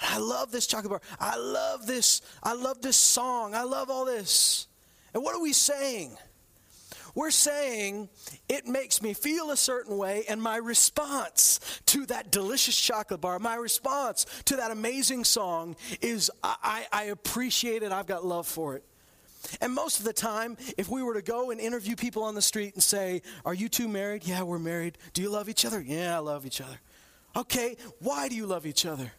I 0.00 0.18
love 0.18 0.50
this 0.50 0.66
chocolate 0.66 0.90
bar. 0.90 1.00
I 1.20 1.36
love 1.36 1.86
this. 1.86 2.22
I 2.42 2.54
love 2.54 2.82
this 2.82 2.96
song. 2.96 3.54
I 3.54 3.62
love 3.62 3.88
all 3.88 4.04
this. 4.04 4.66
And 5.14 5.22
what 5.22 5.36
are 5.36 5.40
we 5.40 5.52
saying? 5.52 6.18
We're 7.14 7.30
saying 7.30 8.08
it 8.48 8.66
makes 8.66 9.00
me 9.00 9.14
feel 9.14 9.52
a 9.52 9.56
certain 9.56 9.96
way, 9.96 10.24
and 10.28 10.42
my 10.42 10.56
response 10.56 11.60
to 11.86 12.04
that 12.06 12.32
delicious 12.32 12.78
chocolate 12.78 13.20
bar, 13.20 13.38
my 13.38 13.54
response 13.54 14.26
to 14.46 14.56
that 14.56 14.72
amazing 14.72 15.22
song 15.22 15.76
is 16.02 16.32
I, 16.42 16.86
I, 16.92 17.04
appreciate 17.04 17.84
it, 17.84 17.92
I've 17.92 18.06
got 18.06 18.26
love 18.26 18.46
for 18.46 18.74
it. 18.74 18.84
And 19.60 19.74
most 19.74 19.98
of 19.98 20.04
the 20.04 20.12
time, 20.12 20.56
if 20.76 20.88
we 20.88 21.02
were 21.02 21.14
to 21.14 21.22
go 21.22 21.50
and 21.50 21.60
interview 21.60 21.96
people 21.96 22.22
on 22.22 22.34
the 22.34 22.42
street 22.42 22.74
and 22.74 22.82
say, 22.82 23.22
Are 23.44 23.54
you 23.54 23.68
two 23.68 23.88
married? 23.88 24.26
Yeah, 24.26 24.42
we're 24.42 24.58
married. 24.58 24.98
Do 25.12 25.22
you 25.22 25.30
love 25.30 25.48
each 25.48 25.64
other? 25.64 25.80
Yeah, 25.80 26.16
I 26.16 26.18
love 26.20 26.46
each 26.46 26.60
other. 26.60 26.78
Okay, 27.34 27.76
why 28.00 28.28
do 28.28 28.34
you 28.34 28.46
love 28.46 28.66
each 28.66 28.86
other? 28.86 29.12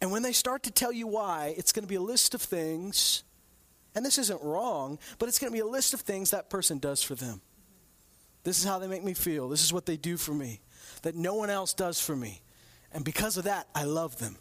And 0.00 0.10
when 0.10 0.22
they 0.22 0.32
start 0.32 0.62
to 0.62 0.70
tell 0.70 0.92
you 0.92 1.06
why, 1.06 1.54
it's 1.56 1.72
going 1.72 1.84
to 1.84 1.88
be 1.88 1.96
a 1.96 2.00
list 2.00 2.34
of 2.34 2.40
things 2.40 3.24
and 3.94 4.04
this 4.04 4.18
isn't 4.18 4.42
wrong, 4.42 4.98
but 5.18 5.28
it's 5.28 5.38
going 5.38 5.52
to 5.52 5.54
be 5.54 5.60
a 5.60 5.66
list 5.66 5.94
of 5.94 6.00
things 6.00 6.30
that 6.30 6.48
person 6.48 6.78
does 6.78 7.02
for 7.02 7.14
them. 7.14 7.40
This 8.44 8.58
is 8.58 8.64
how 8.64 8.78
they 8.78 8.86
make 8.86 9.04
me 9.04 9.14
feel. 9.14 9.48
This 9.48 9.64
is 9.64 9.72
what 9.72 9.86
they 9.86 9.96
do 9.96 10.16
for 10.16 10.32
me 10.32 10.60
that 11.02 11.14
no 11.14 11.34
one 11.34 11.50
else 11.50 11.74
does 11.74 12.00
for 12.00 12.14
me. 12.14 12.40
And 12.92 13.04
because 13.04 13.36
of 13.36 13.44
that, 13.44 13.66
I 13.74 13.84
love 13.84 14.18
them. 14.18 14.36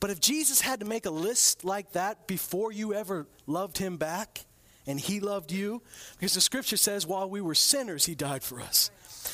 But 0.00 0.10
if 0.10 0.20
Jesus 0.20 0.60
had 0.60 0.80
to 0.80 0.86
make 0.86 1.06
a 1.06 1.10
list 1.10 1.64
like 1.64 1.92
that 1.92 2.26
before 2.26 2.72
you 2.72 2.94
ever 2.94 3.26
loved 3.46 3.78
him 3.78 3.96
back 3.96 4.44
and 4.86 5.00
he 5.00 5.20
loved 5.20 5.50
you, 5.52 5.82
because 6.18 6.34
the 6.34 6.40
scripture 6.40 6.76
says 6.76 7.06
while 7.06 7.28
we 7.28 7.40
were 7.40 7.54
sinners, 7.54 8.04
he 8.04 8.14
died 8.14 8.42
for 8.42 8.60
us. 8.60 8.90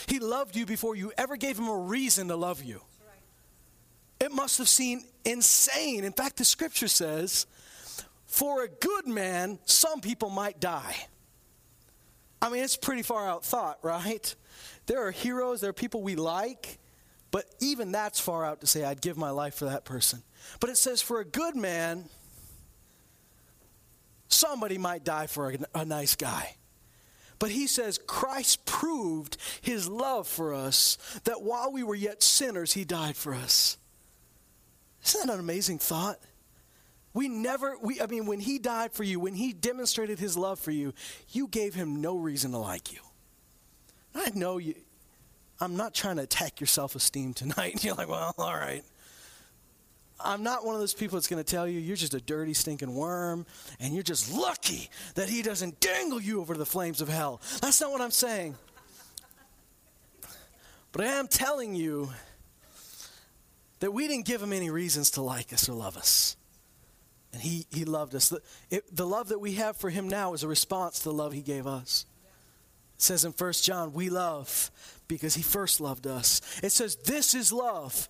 He 0.06 0.18
loved 0.18 0.56
you 0.56 0.64
before 0.64 0.96
you 0.96 1.12
ever 1.18 1.36
gave 1.36 1.58
him 1.58 1.68
a 1.68 1.76
reason 1.76 2.28
to 2.28 2.36
love 2.36 2.62
you. 2.62 2.80
It 4.20 4.32
must 4.32 4.58
have 4.58 4.68
seemed 4.68 5.02
insane. 5.24 6.04
In 6.04 6.12
fact, 6.12 6.36
the 6.36 6.44
scripture 6.44 6.88
says 6.88 7.46
for 8.26 8.62
a 8.62 8.68
good 8.68 9.06
man, 9.06 9.58
some 9.66 10.00
people 10.00 10.30
might 10.30 10.58
die. 10.58 10.96
I 12.40 12.48
mean, 12.48 12.64
it's 12.64 12.76
pretty 12.76 13.02
far 13.02 13.28
out 13.28 13.44
thought, 13.44 13.78
right? 13.82 14.34
There 14.86 15.06
are 15.06 15.10
heroes, 15.10 15.60
there 15.60 15.70
are 15.70 15.74
people 15.74 16.02
we 16.02 16.16
like, 16.16 16.78
but 17.32 17.46
even 17.58 17.90
that's 17.90 18.20
far 18.20 18.44
out 18.44 18.60
to 18.60 18.68
say, 18.68 18.84
I'd 18.84 19.00
give 19.00 19.16
my 19.16 19.30
life 19.30 19.56
for 19.56 19.64
that 19.64 19.84
person. 19.84 20.22
But 20.60 20.70
it 20.70 20.76
says, 20.76 21.02
for 21.02 21.18
a 21.18 21.24
good 21.24 21.56
man, 21.56 22.04
somebody 24.28 24.78
might 24.78 25.02
die 25.02 25.26
for 25.26 25.50
a, 25.50 25.58
a 25.74 25.84
nice 25.84 26.14
guy. 26.14 26.56
But 27.38 27.50
he 27.50 27.66
says, 27.66 27.98
Christ 28.06 28.64
proved 28.66 29.36
his 29.62 29.88
love 29.88 30.28
for 30.28 30.54
us, 30.54 30.96
that 31.24 31.42
while 31.42 31.72
we 31.72 31.82
were 31.82 31.96
yet 31.96 32.22
sinners, 32.22 32.72
he 32.72 32.84
died 32.84 33.16
for 33.16 33.34
us. 33.34 33.78
Isn't 35.04 35.26
that 35.26 35.34
an 35.34 35.40
amazing 35.40 35.78
thought? 35.80 36.18
We 37.14 37.28
never, 37.28 37.76
we, 37.82 38.00
I 38.00 38.06
mean, 38.06 38.26
when 38.26 38.40
he 38.40 38.58
died 38.58 38.92
for 38.92 39.04
you, 39.04 39.18
when 39.18 39.34
he 39.34 39.52
demonstrated 39.52 40.18
his 40.18 40.36
love 40.36 40.60
for 40.60 40.70
you, 40.70 40.94
you 41.30 41.48
gave 41.48 41.74
him 41.74 42.00
no 42.00 42.16
reason 42.16 42.52
to 42.52 42.58
like 42.58 42.92
you. 42.92 43.00
I 44.14 44.30
know 44.34 44.58
you, 44.58 44.74
I'm 45.62 45.76
not 45.76 45.94
trying 45.94 46.16
to 46.16 46.22
attack 46.22 46.58
your 46.58 46.66
self 46.66 46.96
esteem 46.96 47.34
tonight. 47.34 47.84
You're 47.84 47.94
like, 47.94 48.08
well, 48.08 48.34
all 48.36 48.54
right. 48.54 48.82
I'm 50.24 50.42
not 50.42 50.64
one 50.64 50.74
of 50.74 50.80
those 50.80 50.92
people 50.92 51.16
that's 51.16 51.28
going 51.28 51.42
to 51.42 51.48
tell 51.48 51.66
you 51.66 51.80
you're 51.80 51.96
just 51.96 52.14
a 52.14 52.20
dirty, 52.20 52.54
stinking 52.54 52.94
worm 52.94 53.44
and 53.80 53.92
you're 53.92 54.04
just 54.04 54.32
lucky 54.32 54.88
that 55.16 55.28
he 55.28 55.42
doesn't 55.42 55.80
dangle 55.80 56.20
you 56.20 56.40
over 56.40 56.56
the 56.56 56.66
flames 56.66 57.00
of 57.00 57.08
hell. 57.08 57.40
That's 57.60 57.80
not 57.80 57.90
what 57.90 58.00
I'm 58.00 58.12
saying. 58.12 58.54
But 60.92 61.06
I 61.06 61.14
am 61.14 61.26
telling 61.26 61.74
you 61.74 62.10
that 63.80 63.92
we 63.92 64.06
didn't 64.06 64.26
give 64.26 64.40
him 64.40 64.52
any 64.52 64.70
reasons 64.70 65.10
to 65.12 65.22
like 65.22 65.52
us 65.52 65.68
or 65.68 65.72
love 65.72 65.96
us. 65.96 66.36
And 67.32 67.42
he, 67.42 67.66
he 67.72 67.84
loved 67.84 68.14
us. 68.14 68.28
The, 68.28 68.42
it, 68.70 68.94
the 68.94 69.06
love 69.06 69.30
that 69.30 69.40
we 69.40 69.54
have 69.54 69.76
for 69.76 69.90
him 69.90 70.08
now 70.08 70.34
is 70.34 70.44
a 70.44 70.48
response 70.48 70.98
to 71.00 71.04
the 71.04 71.12
love 71.12 71.32
he 71.32 71.42
gave 71.42 71.66
us. 71.66 72.06
It 72.94 73.02
says 73.02 73.24
in 73.24 73.32
1 73.32 73.52
John, 73.54 73.92
we 73.92 74.08
love 74.08 74.70
because 75.12 75.34
he 75.34 75.42
first 75.42 75.78
loved 75.78 76.06
us. 76.06 76.40
It 76.62 76.72
says, 76.72 76.96
this 76.96 77.34
is 77.34 77.52
love, 77.52 78.08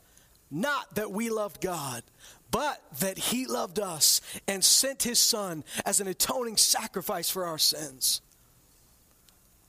not 0.52 0.94
that 0.94 1.10
we 1.10 1.30
loved 1.30 1.60
God, 1.60 2.04
but 2.52 2.80
that 3.00 3.18
he 3.18 3.44
loved 3.46 3.80
us 3.80 4.20
and 4.46 4.62
sent 4.62 5.02
his 5.02 5.18
son 5.18 5.64
as 5.84 6.00
an 6.00 6.06
atoning 6.06 6.56
sacrifice 6.56 7.28
for 7.28 7.44
our 7.44 7.58
sins. 7.58 8.20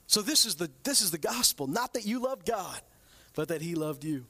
So 0.06 0.22
this 0.22 0.46
is 0.46 0.56
the, 0.56 0.70
this 0.84 1.02
is 1.02 1.10
the 1.10 1.18
gospel, 1.18 1.66
not 1.66 1.96
that 1.96 2.06
you 2.06 2.20
loved 2.20 2.46
God, 2.46 2.80
but 3.34 3.48
that 3.48 3.64
he 3.64 3.74
loved 3.74 4.04
you. 4.04 4.26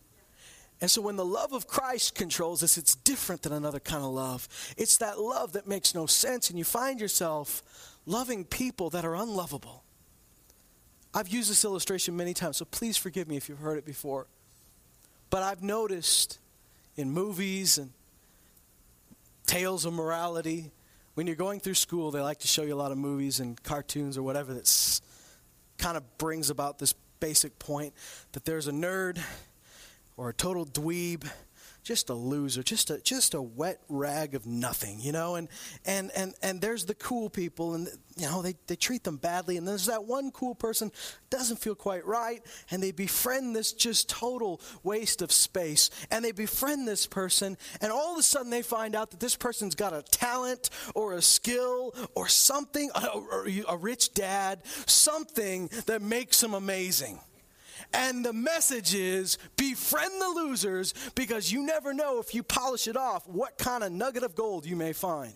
And 0.79 0.89
so 0.89 1.01
when 1.01 1.17
the 1.17 1.25
love 1.25 1.51
of 1.51 1.67
Christ 1.67 2.15
controls 2.15 2.63
us, 2.63 2.77
it's 2.77 2.95
different 2.95 3.41
than 3.41 3.51
another 3.51 3.81
kind 3.81 4.03
of 4.03 4.11
love. 4.11 4.47
It's 4.77 4.95
that 4.97 5.19
love 5.19 5.53
that 5.53 5.67
makes 5.67 5.93
no 5.93 6.05
sense, 6.05 6.49
and 6.49 6.57
you 6.57 6.63
find 6.63 7.01
yourself 7.01 7.63
loving 8.05 8.45
people 8.45 8.89
that 8.91 9.03
are 9.03 9.15
unlovable. 9.15 9.82
I've 11.13 11.27
used 11.27 11.49
this 11.49 11.63
illustration 11.63 12.17
many 12.17 12.33
times, 12.33 12.57
so 12.57 12.65
please 12.65 12.97
forgive 12.97 13.27
me 13.27 13.37
if 13.37 13.47
you've 13.47 13.59
heard 13.59 13.77
it 13.77 13.85
before. 13.85 14.25
But 15.29 15.43
I've 15.43 15.61
noticed 15.61 16.39
in 16.95 17.11
movies 17.11 17.77
and 17.77 17.91
tales 19.45 19.85
of 19.85 19.93
morality, 19.93 20.71
when 21.13 21.27
you're 21.27 21.35
going 21.35 21.59
through 21.59 21.75
school, 21.75 22.09
they 22.09 22.21
like 22.21 22.39
to 22.39 22.47
show 22.47 22.63
you 22.63 22.73
a 22.73 22.75
lot 22.75 22.91
of 22.91 22.97
movies 22.97 23.39
and 23.39 23.61
cartoons 23.61 24.17
or 24.17 24.23
whatever 24.23 24.53
that 24.55 25.01
kind 25.77 25.97
of 25.97 26.17
brings 26.17 26.49
about 26.49 26.79
this 26.79 26.93
basic 27.19 27.59
point 27.59 27.93
that 28.31 28.45
there's 28.45 28.67
a 28.67 28.71
nerd 28.71 29.19
or 30.17 30.29
a 30.29 30.33
total 30.33 30.65
dweeb, 30.65 31.29
just 31.83 32.09
a 32.09 32.13
loser, 32.13 32.63
just 32.63 32.89
a 32.89 32.99
just 32.99 33.33
a 33.33 33.41
wet 33.41 33.81
rag 33.89 34.35
of 34.35 34.45
nothing, 34.45 34.99
you 34.99 35.11
know. 35.11 35.35
And 35.35 35.49
and 35.85 36.11
and 36.15 36.33
and 36.41 36.61
there's 36.61 36.85
the 36.85 36.95
cool 36.95 37.29
people, 37.29 37.73
and 37.73 37.87
you 38.15 38.25
know 38.25 38.41
they 38.41 38.55
they 38.67 38.75
treat 38.75 39.03
them 39.03 39.17
badly. 39.17 39.57
And 39.57 39.67
there's 39.67 39.87
that 39.87 40.05
one 40.05 40.31
cool 40.31 40.55
person 40.55 40.91
doesn't 41.29 41.57
feel 41.57 41.75
quite 41.75 42.05
right, 42.05 42.41
and 42.71 42.81
they 42.81 42.91
befriend 42.91 43.55
this 43.55 43.73
just 43.73 44.09
total 44.09 44.61
waste 44.83 45.21
of 45.21 45.31
space. 45.31 45.89
And 46.09 46.23
they 46.23 46.31
befriend 46.31 46.87
this 46.87 47.05
person, 47.05 47.57
and 47.81 47.91
all 47.91 48.13
of 48.13 48.19
a 48.19 48.23
sudden 48.23 48.49
they 48.49 48.61
find 48.61 48.95
out 48.95 49.11
that 49.11 49.19
this 49.19 49.35
person's 49.35 49.75
got 49.75 49.93
a 49.93 50.01
talent 50.03 50.69
or 50.95 51.13
a 51.13 51.21
skill 51.21 51.93
or 52.15 52.27
something, 52.27 52.89
a, 52.95 53.63
a 53.67 53.77
rich 53.77 54.13
dad, 54.13 54.65
something 54.85 55.69
that 55.85 56.01
makes 56.01 56.39
them 56.39 56.53
amazing 56.53 57.19
And 57.93 58.23
the 58.23 58.33
message 58.33 58.93
is 58.93 59.37
befriend 59.57 60.21
the 60.21 60.29
losers 60.29 60.93
because 61.15 61.51
you 61.51 61.65
never 61.65 61.93
know 61.93 62.19
if 62.19 62.33
you 62.33 62.43
polish 62.43 62.87
it 62.87 62.97
off 62.97 63.27
what 63.27 63.57
kind 63.57 63.83
of 63.83 63.91
nugget 63.91 64.23
of 64.23 64.35
gold 64.35 64.65
you 64.65 64.75
may 64.75 64.93
find. 64.93 65.33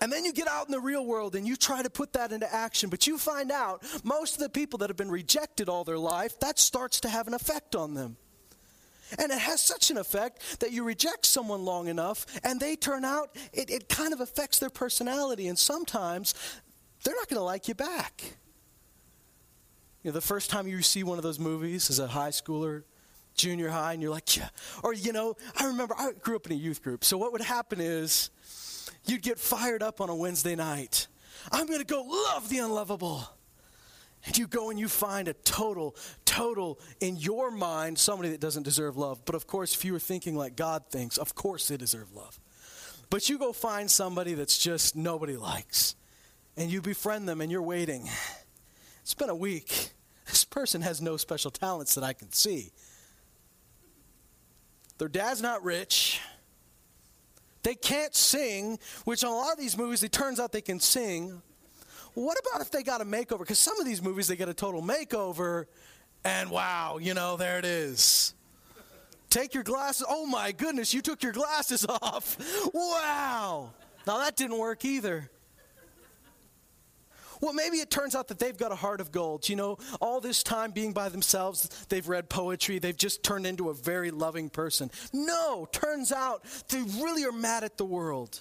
And 0.00 0.12
then 0.12 0.24
you 0.24 0.32
get 0.32 0.48
out 0.48 0.66
in 0.66 0.72
the 0.72 0.80
real 0.80 1.06
world 1.06 1.36
and 1.36 1.46
you 1.46 1.54
try 1.54 1.80
to 1.80 1.88
put 1.88 2.14
that 2.14 2.32
into 2.32 2.52
action, 2.52 2.90
but 2.90 3.06
you 3.06 3.18
find 3.18 3.52
out 3.52 3.84
most 4.02 4.34
of 4.34 4.40
the 4.40 4.48
people 4.48 4.78
that 4.80 4.90
have 4.90 4.96
been 4.96 5.12
rejected 5.12 5.68
all 5.68 5.84
their 5.84 5.98
life, 5.98 6.40
that 6.40 6.58
starts 6.58 7.00
to 7.02 7.08
have 7.08 7.28
an 7.28 7.34
effect 7.34 7.76
on 7.76 7.94
them. 7.94 8.16
And 9.16 9.30
it 9.30 9.38
has 9.38 9.60
such 9.60 9.90
an 9.90 9.98
effect 9.98 10.58
that 10.58 10.72
you 10.72 10.82
reject 10.82 11.24
someone 11.26 11.64
long 11.64 11.86
enough 11.86 12.26
and 12.42 12.58
they 12.58 12.74
turn 12.74 13.04
out, 13.04 13.36
it, 13.52 13.70
it 13.70 13.88
kind 13.88 14.12
of 14.12 14.20
affects 14.20 14.58
their 14.58 14.70
personality. 14.70 15.46
And 15.46 15.58
sometimes 15.58 16.34
they're 17.04 17.14
not 17.14 17.28
going 17.28 17.38
to 17.38 17.44
like 17.44 17.68
you 17.68 17.74
back. 17.74 18.38
You 20.02 20.10
know, 20.10 20.12
the 20.12 20.20
first 20.20 20.50
time 20.50 20.66
you 20.66 20.82
see 20.82 21.04
one 21.04 21.18
of 21.18 21.22
those 21.22 21.38
movies 21.38 21.88
as 21.88 21.98
a 21.98 22.08
high 22.08 22.30
schooler, 22.30 22.82
junior 23.34 23.68
high, 23.68 23.92
and 23.92 24.02
you're 24.02 24.10
like, 24.10 24.36
yeah. 24.36 24.48
Or, 24.82 24.92
you 24.92 25.12
know, 25.12 25.36
I 25.56 25.66
remember 25.66 25.94
I 25.96 26.12
grew 26.12 26.36
up 26.36 26.46
in 26.46 26.52
a 26.52 26.56
youth 26.56 26.82
group. 26.82 27.04
So 27.04 27.16
what 27.16 27.32
would 27.32 27.40
happen 27.40 27.80
is 27.80 28.30
you'd 29.04 29.22
get 29.22 29.38
fired 29.38 29.82
up 29.82 30.00
on 30.00 30.08
a 30.08 30.14
Wednesday 30.14 30.56
night. 30.56 31.06
I'm 31.50 31.66
going 31.66 31.78
to 31.78 31.86
go 31.86 32.02
love 32.02 32.48
the 32.48 32.58
unlovable. 32.58 33.28
And 34.24 34.38
you 34.38 34.46
go 34.46 34.70
and 34.70 34.78
you 34.78 34.88
find 34.88 35.26
a 35.26 35.32
total, 35.32 35.96
total, 36.24 36.78
in 37.00 37.16
your 37.16 37.50
mind, 37.50 37.98
somebody 37.98 38.30
that 38.30 38.40
doesn't 38.40 38.62
deserve 38.62 38.96
love. 38.96 39.24
But 39.24 39.34
of 39.34 39.46
course, 39.46 39.74
if 39.74 39.84
you 39.84 39.92
were 39.92 39.98
thinking 39.98 40.36
like 40.36 40.54
God 40.54 40.84
thinks, 40.90 41.16
of 41.16 41.34
course 41.34 41.68
they 41.68 41.76
deserve 41.76 42.12
love. 42.12 42.38
But 43.10 43.28
you 43.28 43.38
go 43.38 43.52
find 43.52 43.90
somebody 43.90 44.34
that's 44.34 44.58
just 44.58 44.94
nobody 44.94 45.36
likes. 45.36 45.96
And 46.56 46.70
you 46.70 46.80
befriend 46.80 47.28
them 47.28 47.40
and 47.40 47.50
you're 47.50 47.62
waiting. 47.62 48.08
It's 49.02 49.14
been 49.14 49.30
a 49.30 49.34
week. 49.34 49.90
This 50.24 50.44
person 50.44 50.80
has 50.80 51.02
no 51.02 51.18
special 51.18 51.50
talents 51.50 51.94
that 51.96 52.04
I 52.04 52.14
can 52.14 52.32
see. 52.32 52.70
Their 54.96 55.08
dad's 55.08 55.42
not 55.42 55.62
rich. 55.62 56.20
They 57.64 57.74
can't 57.74 58.14
sing, 58.14 58.78
which 59.04 59.24
in 59.24 59.28
a 59.28 59.32
lot 59.32 59.52
of 59.52 59.58
these 59.58 59.76
movies, 59.76 60.02
it 60.02 60.12
turns 60.12 60.40
out 60.40 60.52
they 60.52 60.62
can 60.62 60.80
sing. 60.80 61.42
What 62.14 62.38
about 62.38 62.62
if 62.62 62.70
they 62.70 62.82
got 62.82 63.00
a 63.00 63.04
makeover? 63.04 63.40
Because 63.40 63.58
some 63.58 63.78
of 63.78 63.84
these 63.84 64.00
movies, 64.00 64.28
they 64.28 64.36
get 64.36 64.48
a 64.48 64.54
total 64.54 64.80
makeover, 64.80 65.66
and 66.24 66.50
wow, 66.50 66.98
you 66.98 67.14
know, 67.14 67.36
there 67.36 67.58
it 67.58 67.64
is. 67.64 68.34
Take 69.28 69.54
your 69.54 69.64
glasses. 69.64 70.06
Oh 70.08 70.26
my 70.26 70.52
goodness, 70.52 70.92
you 70.92 71.02
took 71.02 71.22
your 71.22 71.32
glasses 71.32 71.84
off. 71.88 72.36
Wow. 72.72 73.70
Now 74.06 74.18
that 74.18 74.36
didn't 74.36 74.58
work 74.58 74.84
either. 74.84 75.30
Well, 77.42 77.52
maybe 77.52 77.78
it 77.78 77.90
turns 77.90 78.14
out 78.14 78.28
that 78.28 78.38
they've 78.38 78.56
got 78.56 78.70
a 78.70 78.76
heart 78.76 79.00
of 79.00 79.10
gold. 79.10 79.48
You 79.48 79.56
know, 79.56 79.78
all 80.00 80.20
this 80.20 80.44
time 80.44 80.70
being 80.70 80.92
by 80.92 81.08
themselves, 81.08 81.68
they've 81.88 82.08
read 82.08 82.28
poetry, 82.28 82.78
they've 82.78 82.96
just 82.96 83.24
turned 83.24 83.46
into 83.46 83.68
a 83.68 83.74
very 83.74 84.12
loving 84.12 84.48
person. 84.48 84.90
No, 85.12 85.66
turns 85.72 86.12
out 86.12 86.44
they 86.68 86.80
really 87.02 87.24
are 87.24 87.32
mad 87.32 87.64
at 87.64 87.76
the 87.76 87.84
world. 87.84 88.40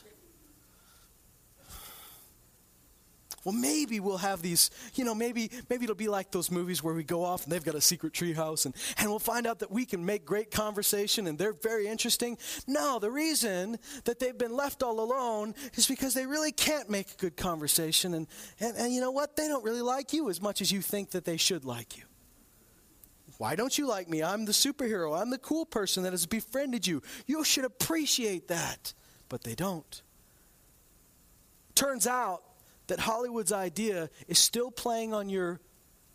Well, 3.44 3.56
maybe 3.56 4.00
we'll 4.00 4.18
have 4.18 4.42
these, 4.42 4.70
you 4.94 5.04
know, 5.04 5.16
maybe 5.16 5.50
maybe 5.70 5.86
it'll 5.86 5.96
be 5.96 6.08
like 6.08 6.32
those 6.32 6.52
movies 6.52 6.84
where 6.84 6.94
we 6.94 7.04
go 7.04 7.24
off 7.24 7.44
and 7.44 7.52
they've 7.52 7.64
got 7.64 7.76
a 7.76 7.82
secret 7.82 8.14
treehouse 8.14 8.66
and, 8.66 8.76
and 8.98 9.10
we'll 9.10 9.20
find 9.20 9.48
out 9.48 9.60
that 9.60 9.72
we 9.72 9.86
can 9.86 10.06
make 10.06 10.26
great 10.26 10.52
conversation 10.52 11.26
and 11.28 11.40
they're 11.40 11.54
very 11.54 11.88
interesting. 11.88 12.38
No, 12.68 13.00
the 13.00 13.10
reason 13.10 13.78
that 14.06 14.20
they've 14.20 14.38
been 14.38 14.56
left 14.56 14.84
all 14.84 15.00
alone 15.00 15.56
is 15.74 15.88
because 15.88 16.14
they 16.14 16.26
really 16.26 16.52
can't 16.52 16.90
make 16.90 17.12
a 17.12 17.18
good 17.18 17.36
conversation. 17.36 18.14
And, 18.14 18.28
and, 18.60 18.78
and 18.78 18.94
you 18.94 19.02
know 19.02 19.12
what? 19.12 19.36
They 19.36 19.48
don't 19.48 19.64
really 19.64 19.82
like 19.82 20.14
you 20.14 20.30
as 20.30 20.42
much 20.42 20.62
as 20.62 20.72
you 20.72 20.82
think 20.82 21.12
that 21.12 21.26
they 21.26 21.38
should 21.38 21.66
like 21.66 21.98
you. 21.98 22.04
Why 23.40 23.56
don't 23.56 23.76
you 23.76 23.88
like 23.88 24.08
me? 24.08 24.22
I'm 24.22 24.46
the 24.46 24.52
superhero. 24.52 25.20
I'm 25.20 25.32
the 25.32 25.40
cool 25.40 25.66
person 25.66 26.04
that 26.04 26.14
has 26.14 26.28
befriended 26.28 26.86
you. 26.86 27.02
You 27.26 27.44
should 27.44 27.66
appreciate 27.66 28.50
that. 28.50 28.94
But 29.30 29.44
they 29.44 29.56
don't. 29.56 30.02
Turns 31.74 32.06
out 32.06 32.44
that 32.92 33.00
Hollywood's 33.00 33.54
idea 33.54 34.10
is 34.28 34.38
still 34.38 34.70
playing 34.70 35.14
on 35.14 35.30
your 35.30 35.62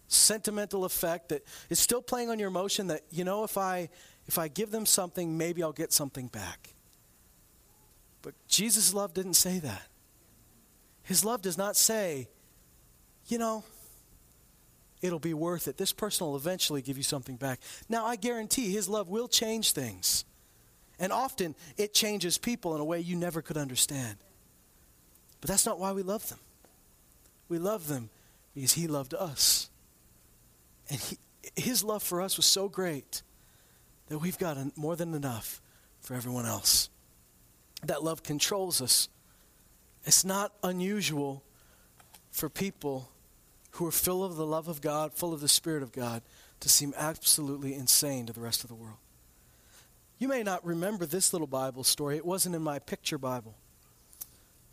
sentimental 0.08 0.84
effect, 0.84 1.30
that 1.30 1.42
it's 1.70 1.80
still 1.80 2.02
playing 2.02 2.28
on 2.28 2.38
your 2.38 2.48
emotion 2.48 2.88
that, 2.88 3.00
you 3.10 3.24
know, 3.24 3.44
if 3.44 3.56
I 3.56 3.88
if 4.26 4.36
I 4.36 4.48
give 4.48 4.70
them 4.70 4.84
something, 4.84 5.38
maybe 5.38 5.62
I'll 5.62 5.72
get 5.72 5.90
something 5.90 6.26
back. 6.26 6.74
But 8.20 8.34
Jesus' 8.46 8.92
love 8.92 9.14
didn't 9.14 9.34
say 9.34 9.58
that. 9.60 9.86
His 11.02 11.24
love 11.24 11.40
does 11.40 11.56
not 11.56 11.76
say, 11.76 12.28
you 13.26 13.38
know, 13.38 13.64
it'll 15.00 15.18
be 15.18 15.32
worth 15.32 15.68
it. 15.68 15.78
This 15.78 15.94
person 15.94 16.26
will 16.26 16.36
eventually 16.36 16.82
give 16.82 16.98
you 16.98 17.04
something 17.04 17.36
back. 17.36 17.58
Now, 17.88 18.04
I 18.04 18.16
guarantee 18.16 18.70
his 18.70 18.86
love 18.86 19.08
will 19.08 19.28
change 19.28 19.72
things. 19.72 20.26
And 20.98 21.10
often 21.10 21.54
it 21.78 21.94
changes 21.94 22.36
people 22.36 22.74
in 22.74 22.82
a 22.82 22.84
way 22.84 23.00
you 23.00 23.16
never 23.16 23.40
could 23.40 23.56
understand. 23.56 24.18
But 25.40 25.48
that's 25.48 25.64
not 25.64 25.78
why 25.78 25.92
we 25.92 26.02
love 26.02 26.28
them. 26.28 26.40
We 27.48 27.59
love 27.59 27.88
them 27.88 28.11
because 28.54 28.72
He 28.72 28.87
loved 28.87 29.14
us. 29.14 29.70
And 30.88 31.00
he, 31.00 31.18
His 31.54 31.85
love 31.85 32.02
for 32.02 32.20
us 32.20 32.37
was 32.37 32.46
so 32.46 32.68
great 32.68 33.22
that 34.09 34.18
we've 34.18 34.38
got 34.38 34.56
more 34.76 34.96
than 34.96 35.14
enough 35.14 35.61
for 36.00 36.14
everyone 36.14 36.46
else. 36.46 36.88
That 37.85 38.02
love 38.02 38.22
controls 38.22 38.80
us. 38.80 39.09
It's 40.04 40.24
not 40.24 40.52
unusual 40.62 41.42
for 42.30 42.48
people 42.48 43.11
who 43.72 43.87
are 43.87 43.92
full 43.92 44.24
of 44.24 44.37
the 44.37 44.46
love 44.46 44.68
of 44.68 44.80
God, 44.80 45.12
full 45.12 45.35
of 45.35 45.40
the 45.40 45.48
Spirit 45.48 45.82
of 45.82 45.92
God, 45.92 46.22
to 46.61 46.68
seem 46.68 46.94
absolutely 46.96 47.74
insane 47.74 48.26
to 48.26 48.32
the 48.32 48.40
rest 48.40 48.62
of 48.62 48.68
the 48.68 48.74
world. 48.74 48.96
You 50.18 50.28
may 50.28 50.42
not 50.42 50.64
remember 50.64 51.04
this 51.04 51.32
little 51.32 51.46
Bible 51.46 51.85
story, 51.85 52.16
it 52.16 52.24
wasn't 52.24 52.54
in 52.54 52.62
my 52.62 52.78
picture 52.78 53.18
Bible. 53.18 53.54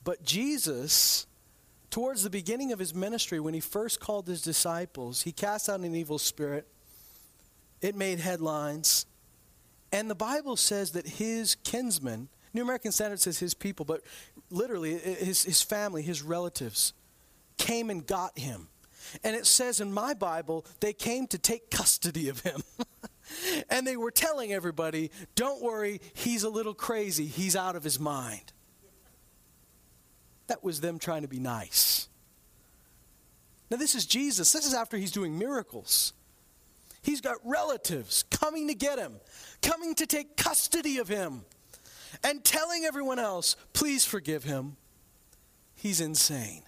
But 0.03 0.23
Jesus 0.23 1.25
towards 1.93 2.23
the 2.23 2.29
beginning 2.32 2.71
of 2.71 2.79
his 2.79 2.91
ministry, 2.91 3.39
when 3.39 3.53
he 3.53 3.60
first 3.60 3.99
called 3.99 4.25
his 4.25 4.41
disciples, 4.41 5.21
he 5.21 5.32
cast 5.32 5.69
out 5.69 5.79
an 5.82 5.93
evil 5.93 6.17
spirit. 6.17 6.67
It 7.82 7.95
made 7.95 8.19
headlines. 8.19 9.06
And 9.91 10.10
the 10.10 10.15
Bible 10.15 10.56
says 10.56 10.93
that 10.93 11.08
his 11.08 11.53
kinsmen, 11.53 12.29
New 12.51 12.63
American 12.63 12.91
Standard 12.91 13.19
says 13.19 13.38
his 13.38 13.53
people, 13.53 13.86
but 13.86 14.01
literally 14.49 14.97
his, 14.97 15.43
his 15.43 15.62
family, 15.62 16.01
his 16.01 16.23
relatives, 16.23 16.93
came 17.60 17.91
and 17.91 18.08
got 18.08 18.39
him. 18.39 18.69
And 19.23 19.36
it 19.36 19.45
says 19.45 19.79
in 19.79 19.93
my 19.93 20.15
Bible, 20.15 20.65
they 20.79 20.93
came 20.93 21.27
to 21.27 21.38
take 21.38 21.69
custody 21.69 22.27
of 22.27 22.39
him. 22.39 22.63
and 23.69 23.86
they 23.86 23.97
were 23.97 24.10
telling 24.10 24.51
everybody, 24.51 25.12
don't 25.36 25.62
worry, 25.62 26.01
he's 26.15 26.41
a 26.41 26.49
little 26.49 26.73
crazy, 26.73 27.27
he's 27.27 27.56
out 27.56 27.75
of 27.75 27.84
his 27.84 27.99
mind. 27.99 28.51
That 30.47 30.63
was 30.63 30.82
them 30.82 30.99
trying 30.99 31.21
to 31.21 31.27
be 31.27 31.39
nice. 31.39 32.08
Now, 33.69 33.77
this 33.77 33.95
is 33.95 34.06
Jesus. 34.06 34.51
This 34.51 34.65
is 34.65 34.73
after 34.73 34.97
he's 34.97 35.12
doing 35.12 35.38
miracles. 35.38 36.13
He's 37.01 37.21
got 37.21 37.38
relatives 37.43 38.23
coming 38.23 38.67
to 38.67 38.73
get 38.73 38.99
him, 38.99 39.15
coming 39.62 39.95
to 39.95 40.06
take 40.06 40.38
custody 40.38 40.99
of 40.99 41.08
him, 41.08 41.43
and 42.23 42.43
telling 42.43 42.86
everyone 42.86 43.19
else, 43.19 43.56
please 43.73 44.06
forgive 44.06 44.43
him. 44.43 44.77
He's 45.75 45.99
insane. 45.99 46.63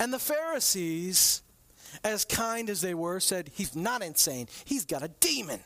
And 0.00 0.12
the 0.12 0.18
Pharisees, 0.18 1.42
as 2.04 2.24
kind 2.24 2.70
as 2.70 2.80
they 2.80 2.94
were, 2.94 3.20
said, 3.20 3.50
He's 3.52 3.74
not 3.74 4.02
insane. 4.02 4.48
He's 4.64 4.84
got 4.84 5.02
a 5.02 5.08
demon. 5.08 5.60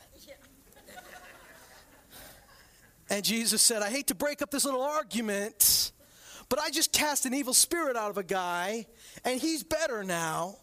And 3.13 3.23
Jesus 3.23 3.61
said, 3.61 3.83
I 3.83 3.91
hate 3.91 4.07
to 4.07 4.15
break 4.15 4.41
up 4.41 4.51
this 4.51 4.65
little 4.65 4.81
argument, 4.81 5.93
but 6.49 6.59
I 6.59 6.71
just 6.71 6.95
cast 6.95 7.27
an 7.27 7.35
evil 7.35 7.53
spirit 7.53 7.95
out 7.95 8.09
of 8.09 8.17
a 8.17 8.23
guy, 8.23 8.87
and 9.23 9.39
he's 9.39 9.63
better 9.63 10.03
now. 10.03 10.57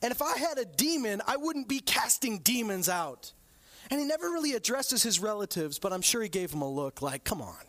And 0.00 0.12
if 0.12 0.22
I 0.22 0.38
had 0.38 0.56
a 0.56 0.64
demon, 0.64 1.20
I 1.26 1.36
wouldn't 1.36 1.66
be 1.66 1.80
casting 1.80 2.38
demons 2.38 2.88
out. 2.88 3.32
And 3.90 3.98
he 3.98 4.06
never 4.06 4.30
really 4.30 4.52
addresses 4.52 5.02
his 5.02 5.18
relatives, 5.18 5.80
but 5.80 5.92
I'm 5.92 6.00
sure 6.00 6.22
he 6.22 6.28
gave 6.28 6.52
them 6.52 6.62
a 6.62 6.70
look 6.70 7.02
like, 7.02 7.24
come 7.24 7.42
on. 7.42 7.64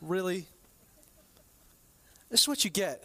Really? 0.00 0.46
This 2.30 2.42
is 2.42 2.48
what 2.48 2.62
you 2.62 2.70
get. 2.70 3.02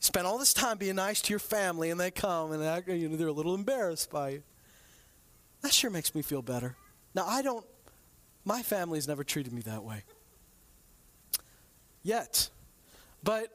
spend 0.00 0.26
all 0.26 0.38
this 0.38 0.54
time 0.54 0.78
being 0.78 0.96
nice 0.96 1.20
to 1.20 1.30
your 1.30 1.38
family, 1.38 1.90
and 1.90 2.00
they 2.00 2.10
come 2.10 2.52
and 2.52 2.62
they're 2.62 3.28
a 3.28 3.32
little 3.32 3.54
embarrassed 3.54 4.10
by 4.10 4.30
you. 4.30 4.42
That 5.60 5.74
sure 5.74 5.90
makes 5.90 6.14
me 6.14 6.22
feel 6.22 6.40
better. 6.40 6.74
Now, 7.14 7.26
I 7.26 7.42
don't 7.42 7.66
my 8.44 8.62
family's 8.62 9.08
never 9.08 9.24
treated 9.24 9.52
me 9.52 9.62
that 9.62 9.84
way. 9.84 10.02
Yet. 12.02 12.50
But 13.22 13.48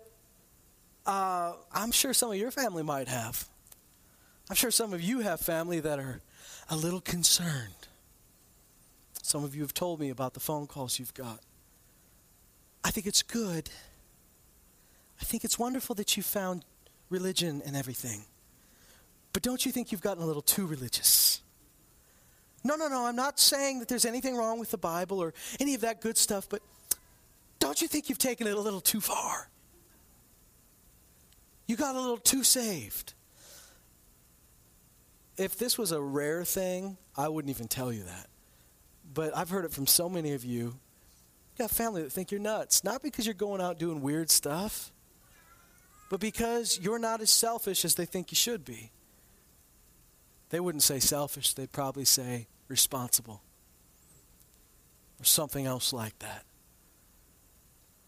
uh, 1.05 1.53
I'm 1.71 1.91
sure 1.91 2.13
some 2.13 2.31
of 2.31 2.37
your 2.37 2.51
family 2.51 2.83
might 2.83 3.07
have. 3.07 3.47
I'm 4.49 4.55
sure 4.55 4.71
some 4.71 4.93
of 4.93 5.01
you 5.01 5.19
have 5.19 5.39
family 5.39 5.79
that 5.79 5.99
are 5.99 6.21
a 6.69 6.75
little 6.75 7.01
concerned. 7.01 7.87
Some 9.21 9.43
of 9.43 9.55
you 9.55 9.61
have 9.61 9.73
told 9.73 9.99
me 9.99 10.09
about 10.09 10.33
the 10.33 10.39
phone 10.39 10.65
calls 10.65 10.97
you've 10.97 11.13
got. 11.13 11.39
I 12.83 12.89
think 12.89 13.05
it's 13.05 13.21
good. 13.21 13.69
I 15.21 15.23
think 15.23 15.43
it's 15.43 15.59
wonderful 15.59 15.93
that 15.95 16.17
you 16.17 16.23
found 16.23 16.65
religion 17.09 17.61
and 17.65 17.75
everything. 17.75 18.23
But 19.33 19.43
don't 19.43 19.65
you 19.65 19.71
think 19.71 19.91
you've 19.91 20.01
gotten 20.01 20.23
a 20.23 20.25
little 20.25 20.41
too 20.41 20.65
religious? 20.65 21.41
No, 22.63 22.75
no, 22.75 22.87
no, 22.87 23.05
I'm 23.05 23.15
not 23.15 23.39
saying 23.39 23.79
that 23.79 23.87
there's 23.87 24.05
anything 24.05 24.35
wrong 24.35 24.59
with 24.59 24.71
the 24.71 24.77
Bible 24.77 25.19
or 25.21 25.33
any 25.59 25.75
of 25.75 25.81
that 25.81 26.01
good 26.01 26.17
stuff, 26.17 26.47
but 26.49 26.61
don't 27.59 27.81
you 27.81 27.87
think 27.87 28.09
you've 28.09 28.17
taken 28.17 28.47
it 28.47 28.53
a 28.53 28.59
little 28.59 28.81
too 28.81 29.01
far? 29.01 29.49
You 31.67 31.75
got 31.75 31.95
a 31.95 32.01
little 32.01 32.17
too 32.17 32.43
saved. 32.43 33.13
If 35.37 35.57
this 35.57 35.77
was 35.77 35.91
a 35.91 36.01
rare 36.01 36.43
thing, 36.43 36.97
I 37.15 37.29
wouldn't 37.29 37.49
even 37.49 37.67
tell 37.67 37.93
you 37.93 38.03
that. 38.03 38.27
But 39.13 39.35
I've 39.37 39.49
heard 39.49 39.65
it 39.65 39.71
from 39.71 39.87
so 39.87 40.09
many 40.09 40.33
of 40.33 40.43
you. 40.43 40.59
You 40.59 40.75
got 41.57 41.71
family 41.71 42.01
that 42.03 42.11
think 42.11 42.31
you're 42.31 42.41
nuts, 42.41 42.83
not 42.83 43.01
because 43.01 43.25
you're 43.25 43.33
going 43.33 43.61
out 43.61 43.79
doing 43.79 44.01
weird 44.01 44.29
stuff, 44.29 44.91
but 46.09 46.19
because 46.19 46.79
you're 46.81 46.99
not 46.99 47.21
as 47.21 47.29
selfish 47.29 47.85
as 47.85 47.95
they 47.95 48.05
think 48.05 48.31
you 48.31 48.35
should 48.35 48.65
be. 48.65 48.91
They 50.49 50.59
wouldn't 50.59 50.83
say 50.83 50.99
selfish, 50.99 51.53
they'd 51.53 51.71
probably 51.71 52.05
say 52.05 52.47
responsible 52.67 53.41
or 55.19 55.25
something 55.25 55.65
else 55.65 55.93
like 55.93 56.17
that. 56.19 56.45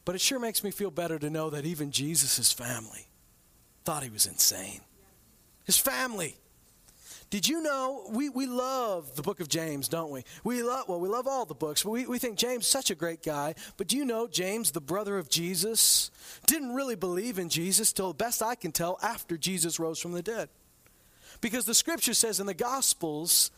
But 0.06 0.16
it 0.16 0.22
sure 0.22 0.40
makes 0.40 0.64
me 0.64 0.72
feel 0.72 0.92
better 0.92 1.20
to 1.20 1.30
know 1.30 1.50
that 1.52 1.66
even 1.66 1.92
Jesus' 1.92 2.52
family 2.52 3.08
thought 3.84 4.04
he 4.04 4.10
was 4.10 4.26
insane. 4.26 4.82
His 5.66 5.78
family. 5.78 6.36
Did 7.30 7.48
you 7.48 7.62
know 7.62 8.08
we, 8.10 8.30
we 8.30 8.46
love 8.46 9.16
the 9.16 9.22
book 9.22 9.40
of 9.40 9.48
James, 9.48 9.88
don't 9.88 10.12
we? 10.12 10.24
We 10.44 10.64
love 10.64 10.90
well, 10.90 11.00
we 11.00 11.08
love 11.08 11.28
all 11.28 11.46
the 11.46 11.56
books, 11.56 11.84
but 11.84 11.92
we, 11.92 12.06
we 12.06 12.20
think 12.20 12.38
James 12.38 12.68
such 12.68 12.92
a 12.92 12.96
great 12.96 13.24
guy. 13.24 13.56
But 13.78 13.88
do 13.88 13.96
you 13.96 14.04
know 14.04 14.28
James, 14.28 14.72
the 14.72 14.82
brother 14.82 15.18
of 15.18 15.30
Jesus, 15.30 16.12
didn't 16.46 16.74
really 16.74 16.96
believe 16.96 17.40
in 17.40 17.48
Jesus 17.48 17.94
till 17.94 18.10
the 18.10 18.16
best 18.16 18.44
I 18.44 18.56
can 18.56 18.72
tell 18.72 19.00
after 19.02 19.38
Jesus 19.38 19.80
rose 19.80 20.00
from 20.00 20.12
the 20.12 20.22
dead. 20.22 20.50
Because 21.42 21.66
the 21.66 21.74
scripture 21.74 22.14
says 22.14 22.40
in 22.40 22.46
the 22.46 22.54
Gospels 22.54 23.52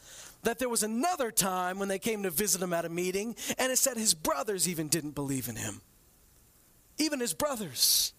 that 0.43 0.59
there 0.59 0.69
was 0.69 0.83
another 0.83 1.31
time 1.31 1.79
when 1.79 1.87
they 1.87 1.99
came 1.99 2.23
to 2.23 2.29
visit 2.29 2.61
him 2.61 2.73
at 2.73 2.85
a 2.85 2.89
meeting, 2.89 3.35
and 3.57 3.71
it 3.71 3.77
said 3.77 3.97
his 3.97 4.13
brothers 4.13 4.67
even 4.67 4.87
didn't 4.87 5.15
believe 5.15 5.47
in 5.47 5.55
him. 5.55 5.81
Even 6.97 7.19
his 7.19 7.33
brothers. 7.33 8.13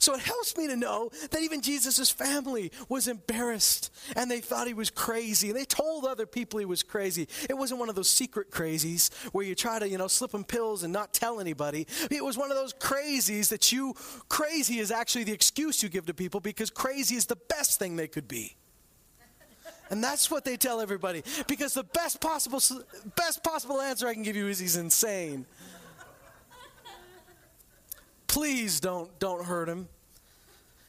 So 0.00 0.14
it 0.14 0.20
helps 0.20 0.56
me 0.56 0.66
to 0.66 0.76
know 0.76 1.10
that 1.30 1.42
even 1.42 1.60
Jesus' 1.60 2.10
family 2.10 2.72
was 2.88 3.06
embarrassed 3.06 3.92
and 4.16 4.30
they 4.30 4.40
thought 4.40 4.66
he 4.66 4.72
was 4.72 4.88
crazy. 4.88 5.50
And 5.50 5.58
they 5.58 5.66
told 5.66 6.06
other 6.06 6.24
people 6.24 6.58
he 6.58 6.64
was 6.64 6.82
crazy. 6.82 7.28
It 7.50 7.58
wasn't 7.58 7.80
one 7.80 7.90
of 7.90 7.94
those 7.94 8.08
secret 8.08 8.50
crazies 8.50 9.12
where 9.34 9.44
you 9.44 9.54
try 9.54 9.78
to, 9.78 9.86
you 9.86 9.98
know, 9.98 10.08
slip 10.08 10.32
him 10.32 10.42
pills 10.42 10.84
and 10.84 10.92
not 10.92 11.12
tell 11.12 11.38
anybody. 11.38 11.86
It 12.10 12.24
was 12.24 12.38
one 12.38 12.50
of 12.50 12.56
those 12.56 12.72
crazies 12.72 13.50
that 13.50 13.72
you, 13.72 13.94
crazy 14.30 14.78
is 14.78 14.90
actually 14.90 15.24
the 15.24 15.32
excuse 15.32 15.82
you 15.82 15.90
give 15.90 16.06
to 16.06 16.14
people 16.14 16.40
because 16.40 16.70
crazy 16.70 17.16
is 17.16 17.26
the 17.26 17.36
best 17.36 17.78
thing 17.78 17.96
they 17.96 18.08
could 18.08 18.26
be. 18.26 18.56
And 19.90 20.02
that's 20.02 20.30
what 20.30 20.44
they 20.44 20.56
tell 20.56 20.80
everybody. 20.80 21.24
Because 21.48 21.74
the 21.74 21.82
best 21.82 22.20
possible, 22.20 22.60
best 23.16 23.42
possible 23.42 23.80
answer 23.80 24.06
I 24.06 24.14
can 24.14 24.22
give 24.22 24.36
you 24.36 24.46
is 24.46 24.58
he's 24.58 24.76
insane. 24.76 25.46
Please 28.28 28.78
don't, 28.78 29.18
don't 29.18 29.44
hurt 29.44 29.68
him. 29.68 29.88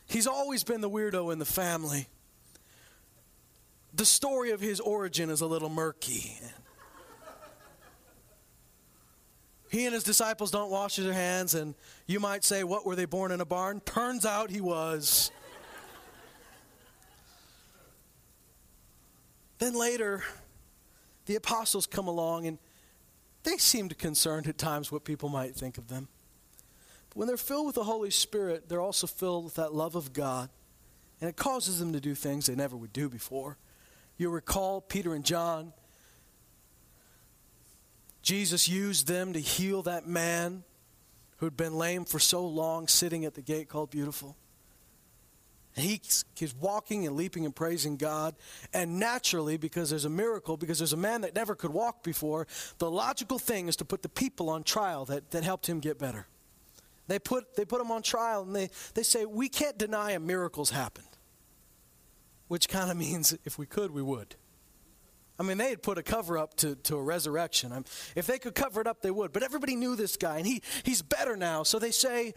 He's 0.06 0.28
always 0.28 0.64
been 0.64 0.82
the 0.82 0.90
weirdo 0.90 1.34
in 1.34 1.40
the 1.40 1.46
family. 1.46 2.08
The 3.94 4.06
story 4.06 4.52
of 4.52 4.62
his 4.62 4.80
origin 4.80 5.30
is 5.30 5.42
a 5.42 5.48
little 5.48 5.70
murky. 5.70 6.38
He 9.70 9.86
and 9.86 9.94
his 9.94 10.04
disciples 10.04 10.52
don't 10.52 10.70
wash 10.70 10.98
their 10.98 11.14
hands, 11.14 11.56
and 11.56 11.76
you 12.06 12.20
might 12.20 12.44
say, 12.44 12.66
What, 12.66 12.86
were 12.86 12.96
they 12.96 13.06
born 13.06 13.32
in 13.32 13.40
a 13.40 13.46
barn? 13.46 13.80
Turns 13.80 14.26
out 14.26 14.50
he 14.50 14.60
was. 14.60 15.32
Then 19.62 19.76
later, 19.76 20.24
the 21.28 21.36
apostles 21.36 21.86
come 21.86 22.08
along 22.08 22.48
and 22.48 22.58
they 23.44 23.58
seemed 23.58 23.96
concerned 24.00 24.48
at 24.48 24.58
times 24.58 24.92
what 24.92 25.04
people 25.04 25.30
might 25.30 25.56
think 25.56 25.78
of 25.78 25.88
them. 25.88 26.08
But 27.10 27.18
when 27.18 27.28
they're 27.28 27.38
filled 27.38 27.68
with 27.68 27.76
the 27.76 27.84
Holy 27.84 28.10
Spirit, 28.10 28.68
they're 28.68 28.82
also 28.82 29.06
filled 29.06 29.46
with 29.46 29.56
that 29.56 29.72
love 29.72 29.96
of 29.96 30.14
God. 30.14 30.50
And 31.20 31.30
it 31.30 31.36
causes 31.36 31.78
them 31.78 31.94
to 31.94 32.00
do 32.00 32.16
things 32.16 32.48
they 32.48 32.56
never 32.56 32.76
would 32.76 32.92
do 32.92 33.08
before. 33.08 33.60
You 34.18 34.32
recall 34.32 34.82
Peter 34.82 35.14
and 35.14 35.24
John. 35.24 35.74
Jesus 38.24 38.68
used 38.68 39.08
them 39.08 39.32
to 39.34 39.40
heal 39.40 39.84
that 39.84 40.08
man 40.08 40.64
who'd 41.38 41.56
been 41.56 41.76
lame 41.76 42.06
for 42.06 42.18
so 42.18 42.48
long, 42.48 42.88
sitting 42.88 43.26
at 43.26 43.36
the 43.36 43.44
gate 43.44 43.70
called 43.70 43.92
Beautiful. 43.92 44.36
He's, 45.76 46.26
walking 46.60 47.08
and 47.08 47.16
leaping 47.16 47.46
and 47.46 47.56
praising 47.56 47.98
God. 47.98 48.36
And 48.74 49.00
naturally, 49.00 49.58
because 49.58 49.90
there's 49.90 50.06
a 50.06 50.10
miracle, 50.10 50.58
because 50.58 50.80
there's 50.80 50.94
a 50.94 50.98
man 50.98 51.22
that 51.22 51.34
never 51.34 51.56
could 51.56 51.72
walk 51.72 52.04
before, 52.04 52.48
the 52.78 52.92
logical 52.92 53.40
thing 53.40 53.68
is 53.68 53.76
to 53.78 53.86
put 53.86 54.02
the 54.02 54.10
people 54.10 54.50
on 54.50 54.64
trial 54.64 55.06
that, 55.06 55.32
that 55.32 55.44
helped 55.44 55.68
him 55.68 55.80
get 55.80 55.98
better. 55.98 56.28
They 57.08 57.20
put, 57.20 57.56
they 57.56 57.66
put 57.66 57.82
him 57.82 57.92
on 57.92 58.02
trial 58.02 58.44
and 58.44 58.56
they, 58.56 58.70
they 58.94 59.04
say, 59.04 59.26
We 59.26 59.50
can't 59.50 59.78
deny 59.78 60.12
a 60.12 60.20
miracle's 60.20 60.72
happened. 60.72 61.08
Which 62.48 62.68
kind 62.68 62.92
of 62.92 62.98
means 63.10 63.38
if 63.46 63.58
we 63.58 63.66
could, 63.66 63.92
we 63.92 64.02
would. 64.02 64.36
I 65.40 65.44
mean, 65.44 65.58
they 65.58 65.70
had 65.70 65.82
put 65.82 65.98
a 65.98 66.04
cover 66.04 66.38
up 66.38 66.56
to, 66.58 66.76
to 66.76 66.98
a 66.98 67.02
resurrection. 67.02 67.72
I'm, 67.72 67.86
if 68.16 68.28
they 68.28 68.38
could 68.38 68.54
cover 68.54 68.80
it 68.80 68.86
up, 68.86 69.02
they 69.02 69.10
would. 69.10 69.34
But 69.34 69.42
everybody 69.42 69.76
knew 69.76 69.96
this 69.96 70.16
guy, 70.16 70.38
and 70.38 70.46
he, 70.46 70.62
he's 70.84 71.02
better 71.02 71.36
now. 71.36 71.64
So 71.64 71.80
they 71.80 71.90
say, 71.90 72.34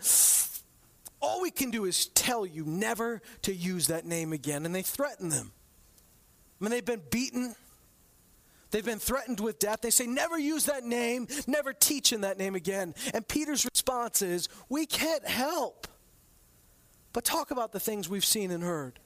all 1.24 1.40
we 1.40 1.50
can 1.50 1.70
do 1.70 1.86
is 1.86 2.06
tell 2.06 2.44
you 2.44 2.64
never 2.64 3.22
to 3.42 3.54
use 3.54 3.86
that 3.86 4.04
name 4.04 4.32
again. 4.32 4.66
And 4.66 4.74
they 4.74 4.82
threaten 4.82 5.30
them. 5.30 5.52
I 6.60 6.64
mean, 6.64 6.70
they've 6.70 6.84
been 6.84 7.02
beaten. 7.10 7.54
They've 8.70 8.84
been 8.84 8.98
threatened 8.98 9.40
with 9.40 9.58
death. 9.58 9.80
They 9.80 9.90
say, 9.90 10.06
never 10.06 10.38
use 10.38 10.66
that 10.66 10.84
name, 10.84 11.28
never 11.46 11.72
teach 11.72 12.12
in 12.12 12.22
that 12.22 12.38
name 12.38 12.54
again. 12.54 12.94
And 13.12 13.26
Peter's 13.26 13.64
response 13.64 14.20
is, 14.20 14.48
we 14.68 14.84
can't 14.84 15.26
help 15.26 15.86
but 17.12 17.24
talk 17.24 17.52
about 17.52 17.70
the 17.70 17.78
things 17.78 18.08
we've 18.08 18.24
seen 18.24 18.50
and 18.50 18.62
heard. 18.62 18.98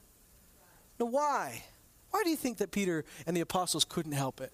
Now, 0.99 1.05
why? 1.05 1.63
Why 2.09 2.23
do 2.23 2.31
you 2.31 2.35
think 2.35 2.57
that 2.57 2.71
Peter 2.71 3.05
and 3.27 3.37
the 3.37 3.41
apostles 3.41 3.85
couldn't 3.85 4.13
help 4.13 4.41
it? 4.41 4.51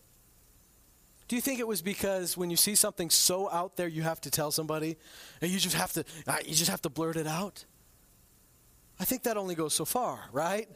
Do 1.28 1.36
you 1.36 1.42
think 1.42 1.60
it 1.60 1.68
was 1.68 1.82
because 1.82 2.38
when 2.38 2.50
you 2.50 2.58
see 2.58 2.76
something 2.76 3.10
so 3.10 3.50
out 3.50 3.78
there, 3.78 3.88
you 3.88 4.04
have 4.04 4.22
to 4.22 4.30
tell 4.30 4.52
somebody, 4.52 4.96
and 5.42 5.50
you 5.50 5.60
just 5.60 5.76
have 5.76 5.92
to, 5.94 6.04
uh, 6.28 6.38
you 6.46 6.54
just 6.54 6.70
have 6.70 6.82
to 6.84 6.90
blurt 6.90 7.16
it 7.16 7.26
out? 7.26 7.66
I 9.00 9.06
think 9.06 9.24
that 9.24 9.36
only 9.36 9.56
goes 9.56 9.74
so 9.74 9.86
far, 9.86 10.20
right? 10.32 10.70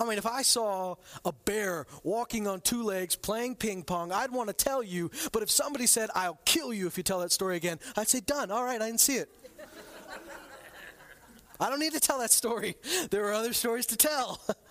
I 0.00 0.04
mean, 0.04 0.18
if 0.18 0.26
I 0.26 0.42
saw 0.42 0.96
a 1.24 1.32
bear 1.32 1.86
walking 2.02 2.48
on 2.48 2.60
two 2.60 2.82
legs 2.82 3.14
playing 3.14 3.54
ping 3.54 3.84
pong, 3.84 4.10
I'd 4.10 4.32
want 4.32 4.48
to 4.48 4.54
tell 4.54 4.82
you. 4.82 5.10
But 5.30 5.44
if 5.44 5.50
somebody 5.50 5.86
said, 5.86 6.10
I'll 6.14 6.40
kill 6.44 6.74
you 6.74 6.88
if 6.88 6.96
you 6.96 7.04
tell 7.04 7.20
that 7.20 7.30
story 7.30 7.56
again, 7.56 7.78
I'd 7.96 8.08
say, 8.08 8.20
done. 8.20 8.50
All 8.50 8.64
right, 8.64 8.82
I 8.82 8.86
didn't 8.86 9.00
see 9.00 9.16
it. 9.16 9.28
I 11.60 11.70
don't 11.70 11.78
need 11.78 11.92
to 11.92 12.00
tell 12.00 12.18
that 12.18 12.32
story. 12.32 12.74
There 13.10 13.26
are 13.26 13.32
other 13.32 13.52
stories 13.52 13.86
to 13.86 13.96
tell. 13.96 14.40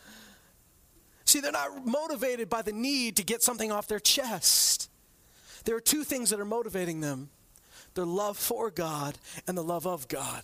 See, 1.31 1.39
they're 1.39 1.53
not 1.53 1.85
motivated 1.87 2.49
by 2.49 2.61
the 2.61 2.73
need 2.73 3.15
to 3.15 3.23
get 3.23 3.41
something 3.41 3.71
off 3.71 3.87
their 3.87 4.01
chest. 4.01 4.89
There 5.63 5.77
are 5.77 5.79
two 5.79 6.03
things 6.03 6.29
that 6.31 6.41
are 6.41 6.45
motivating 6.45 6.99
them 6.99 7.29
their 7.93 8.03
love 8.03 8.37
for 8.37 8.69
God 8.69 9.17
and 9.47 9.57
the 9.57 9.63
love 9.63 9.87
of 9.87 10.09
God. 10.09 10.43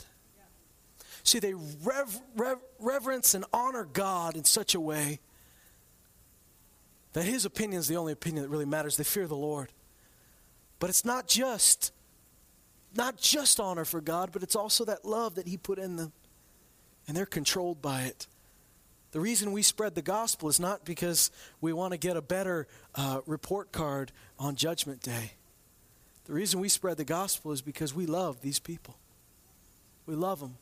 See, 1.23 1.39
they 1.39 1.53
rev- 1.53 2.21
rev- 2.37 2.63
reverence 2.79 3.33
and 3.33 3.43
honor 3.51 3.83
God 3.83 4.37
in 4.37 4.45
such 4.45 4.75
a 4.75 4.79
way 4.79 5.19
that 7.11 7.25
His 7.25 7.43
opinion 7.43 7.81
is 7.81 7.89
the 7.89 7.97
only 7.97 8.13
opinion 8.13 8.43
that 8.43 8.49
really 8.49 8.63
matters. 8.63 8.95
They 8.95 9.03
fear 9.03 9.27
the 9.27 9.35
Lord. 9.35 9.73
But 10.79 10.89
it's 10.89 11.03
not 11.03 11.27
just 11.27 11.91
not 12.95 13.17
just 13.17 13.59
honor 13.59 13.83
for 13.83 13.99
God, 13.99 14.29
but 14.31 14.41
it's 14.41 14.55
also 14.55 14.85
that 14.85 15.03
love 15.03 15.35
that 15.35 15.49
He 15.49 15.57
put 15.57 15.79
in 15.79 15.97
them. 15.97 16.13
And 17.09 17.17
they're 17.17 17.25
controlled 17.25 17.81
by 17.81 18.03
it. 18.03 18.25
The 19.11 19.19
reason 19.19 19.51
we 19.51 19.61
spread 19.61 19.95
the 19.95 20.01
gospel 20.01 20.49
is 20.49 20.59
not 20.59 20.85
because 20.85 21.31
we 21.61 21.73
want 21.73 21.93
to 21.93 21.97
get 21.97 22.17
a 22.17 22.21
better 22.21 22.67
uh, 22.95 23.21
report 23.25 23.71
card 23.71 24.11
on 24.37 24.55
Judgment 24.55 25.01
Day. 25.01 25.33
The 26.25 26.33
reason 26.33 26.59
we 26.59 26.67
spread 26.67 26.97
the 26.97 27.05
gospel 27.05 27.53
is 27.53 27.61
because 27.61 27.93
we 27.93 28.05
love 28.05 28.41
these 28.41 28.59
people. 28.59 28.97
We 30.05 30.15
love 30.15 30.41
them. 30.41 30.57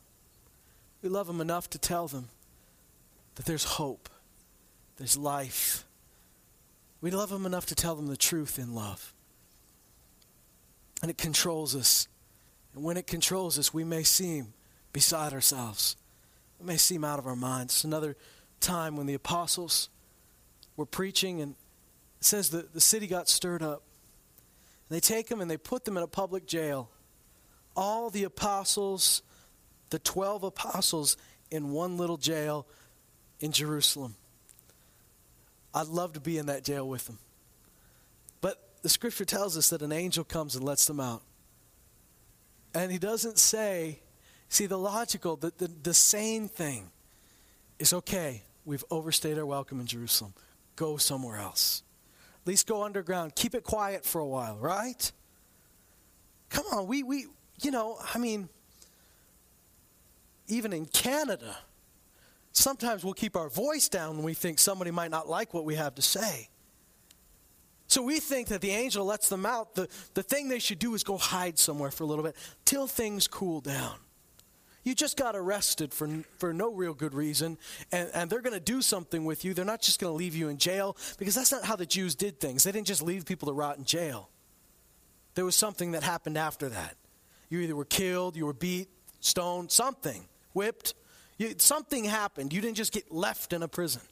We 1.02 1.08
love 1.08 1.26
them 1.26 1.40
enough 1.40 1.68
to 1.70 1.78
tell 1.78 2.06
them 2.06 2.28
that 3.34 3.46
there's 3.46 3.64
hope, 3.64 4.08
there's 4.96 5.16
life. 5.16 5.84
We 7.00 7.10
love 7.10 7.30
them 7.30 7.46
enough 7.46 7.66
to 7.66 7.74
tell 7.74 7.94
them 7.94 8.06
the 8.06 8.16
truth 8.16 8.58
in 8.58 8.74
love. 8.74 9.12
And 11.02 11.10
it 11.10 11.18
controls 11.18 11.76
us. 11.76 12.08
And 12.74 12.82
when 12.82 12.96
it 12.96 13.06
controls 13.06 13.58
us, 13.58 13.74
we 13.74 13.84
may 13.84 14.02
seem 14.02 14.54
beside 14.92 15.32
ourselves. 15.32 15.96
We 16.58 16.66
may 16.66 16.76
seem 16.76 17.04
out 17.04 17.18
of 17.18 17.26
our 17.26 17.36
minds. 17.36 17.84
Another 17.84 18.16
time 18.60 18.96
when 18.96 19.06
the 19.06 19.14
apostles 19.14 19.88
were 20.76 20.86
preaching, 20.86 21.40
and 21.40 21.52
it 21.52 22.24
says 22.24 22.50
that 22.50 22.74
the 22.74 22.80
city 22.80 23.06
got 23.06 23.28
stirred 23.28 23.62
up. 23.62 23.82
And 24.88 24.96
they 24.96 25.00
take 25.00 25.28
them 25.28 25.40
and 25.40 25.50
they 25.50 25.56
put 25.56 25.84
them 25.84 25.96
in 25.96 26.02
a 26.02 26.08
public 26.08 26.46
jail. 26.46 26.90
All 27.74 28.10
the 28.10 28.24
apostles, 28.24 29.22
the 29.90 29.98
12 29.98 30.44
apostles, 30.44 31.16
in 31.50 31.70
one 31.70 31.96
little 31.96 32.16
jail. 32.16 32.66
in 33.38 33.52
Jerusalem. 33.52 34.14
I'd 35.74 35.88
love 35.88 36.14
to 36.14 36.20
be 36.20 36.38
in 36.38 36.46
that 36.46 36.64
jail 36.64 36.88
with 36.88 37.06
them. 37.06 37.18
But 38.40 38.56
the 38.80 38.88
scripture 38.88 39.26
tells 39.26 39.58
us 39.58 39.68
that 39.68 39.82
an 39.82 39.92
angel 39.92 40.24
comes 40.24 40.56
and 40.56 40.64
lets 40.64 40.86
them 40.86 41.00
out. 41.00 41.20
And 42.74 42.90
he 42.90 42.96
doesn't 42.98 43.38
say, 43.38 44.00
see, 44.48 44.64
the 44.64 44.78
logical, 44.78 45.36
the, 45.36 45.52
the, 45.58 45.68
the 45.82 45.92
sane 45.92 46.48
thing 46.48 46.90
is 47.78 47.92
okay, 47.92 48.42
we've 48.64 48.84
overstayed 48.90 49.38
our 49.38 49.46
welcome 49.46 49.80
in 49.80 49.86
Jerusalem. 49.86 50.34
Go 50.76 50.96
somewhere 50.96 51.38
else. 51.38 51.82
At 52.42 52.48
least 52.48 52.66
go 52.66 52.82
underground. 52.82 53.34
Keep 53.34 53.54
it 53.54 53.64
quiet 53.64 54.04
for 54.04 54.20
a 54.20 54.26
while, 54.26 54.56
right? 54.58 55.10
Come 56.48 56.64
on, 56.72 56.86
we, 56.86 57.02
we 57.02 57.26
you 57.60 57.70
know, 57.70 57.98
I 58.14 58.18
mean, 58.18 58.48
even 60.48 60.72
in 60.72 60.86
Canada, 60.86 61.56
sometimes 62.52 63.04
we'll 63.04 63.14
keep 63.14 63.36
our 63.36 63.48
voice 63.48 63.88
down 63.88 64.16
when 64.16 64.24
we 64.24 64.34
think 64.34 64.58
somebody 64.58 64.90
might 64.90 65.10
not 65.10 65.28
like 65.28 65.52
what 65.54 65.64
we 65.64 65.74
have 65.74 65.94
to 65.96 66.02
say. 66.02 66.48
So 67.88 68.02
we 68.02 68.20
think 68.20 68.48
that 68.48 68.60
the 68.60 68.70
angel 68.70 69.04
lets 69.04 69.28
them 69.28 69.46
out. 69.46 69.74
The, 69.74 69.88
the 70.14 70.22
thing 70.22 70.48
they 70.48 70.58
should 70.58 70.78
do 70.78 70.94
is 70.94 71.04
go 71.04 71.16
hide 71.16 71.58
somewhere 71.58 71.90
for 71.90 72.04
a 72.04 72.06
little 72.06 72.24
bit 72.24 72.36
till 72.64 72.86
things 72.86 73.28
cool 73.28 73.60
down. 73.60 73.94
You 74.86 74.94
just 74.94 75.16
got 75.16 75.34
arrested 75.34 75.92
for, 75.92 76.08
for 76.38 76.52
no 76.52 76.72
real 76.72 76.94
good 76.94 77.12
reason, 77.12 77.58
and, 77.90 78.08
and 78.14 78.30
they're 78.30 78.40
going 78.40 78.54
to 78.54 78.60
do 78.60 78.80
something 78.80 79.24
with 79.24 79.44
you. 79.44 79.52
They're 79.52 79.64
not 79.64 79.82
just 79.82 79.98
going 79.98 80.12
to 80.12 80.16
leave 80.16 80.36
you 80.36 80.48
in 80.48 80.58
jail, 80.58 80.96
because 81.18 81.34
that's 81.34 81.50
not 81.50 81.64
how 81.64 81.74
the 81.74 81.84
Jews 81.84 82.14
did 82.14 82.38
things. 82.38 82.62
They 82.62 82.70
didn't 82.70 82.86
just 82.86 83.02
leave 83.02 83.26
people 83.26 83.48
to 83.48 83.52
rot 83.52 83.78
in 83.78 83.84
jail. 83.84 84.30
There 85.34 85.44
was 85.44 85.56
something 85.56 85.90
that 85.90 86.04
happened 86.04 86.38
after 86.38 86.68
that. 86.68 86.94
You 87.48 87.58
either 87.62 87.74
were 87.74 87.84
killed, 87.84 88.36
you 88.36 88.46
were 88.46 88.52
beat, 88.52 88.88
stoned, 89.18 89.72
something, 89.72 90.24
whipped. 90.52 90.94
You, 91.36 91.56
something 91.58 92.04
happened. 92.04 92.52
You 92.52 92.60
didn't 92.60 92.76
just 92.76 92.92
get 92.92 93.10
left 93.10 93.52
in 93.52 93.64
a 93.64 93.68
prison. 93.68 94.02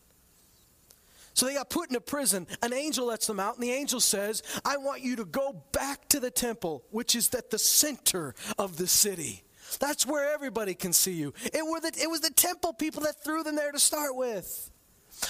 So 1.35 1.47
they 1.47 1.55
got 1.55 1.71
put 1.71 1.89
in 1.89 1.95
a 1.95 2.01
prison. 2.01 2.49
An 2.65 2.73
angel 2.73 3.07
lets 3.07 3.29
them 3.29 3.39
out, 3.39 3.55
and 3.55 3.63
the 3.63 3.71
angel 3.71 4.01
says, 4.01 4.43
I 4.65 4.79
want 4.79 5.03
you 5.03 5.15
to 5.17 5.25
go 5.25 5.63
back 5.71 6.09
to 6.09 6.19
the 6.19 6.33
temple, 6.33 6.83
which 6.91 7.15
is 7.15 7.33
at 7.33 7.51
the 7.51 7.61
center 7.61 8.35
of 8.59 8.77
the 8.77 8.89
city. 8.89 9.44
That's 9.79 10.07
where 10.07 10.33
everybody 10.33 10.75
can 10.75 10.93
see 10.93 11.13
you. 11.13 11.33
It, 11.53 11.65
were 11.67 11.81
the, 11.81 11.93
it 12.01 12.09
was 12.09 12.21
the 12.21 12.31
temple 12.31 12.73
people 12.73 13.03
that 13.03 13.23
threw 13.23 13.43
them 13.43 13.57
there 13.57 13.73
to 13.73 13.79
start 13.79 14.17
with. 14.17 14.71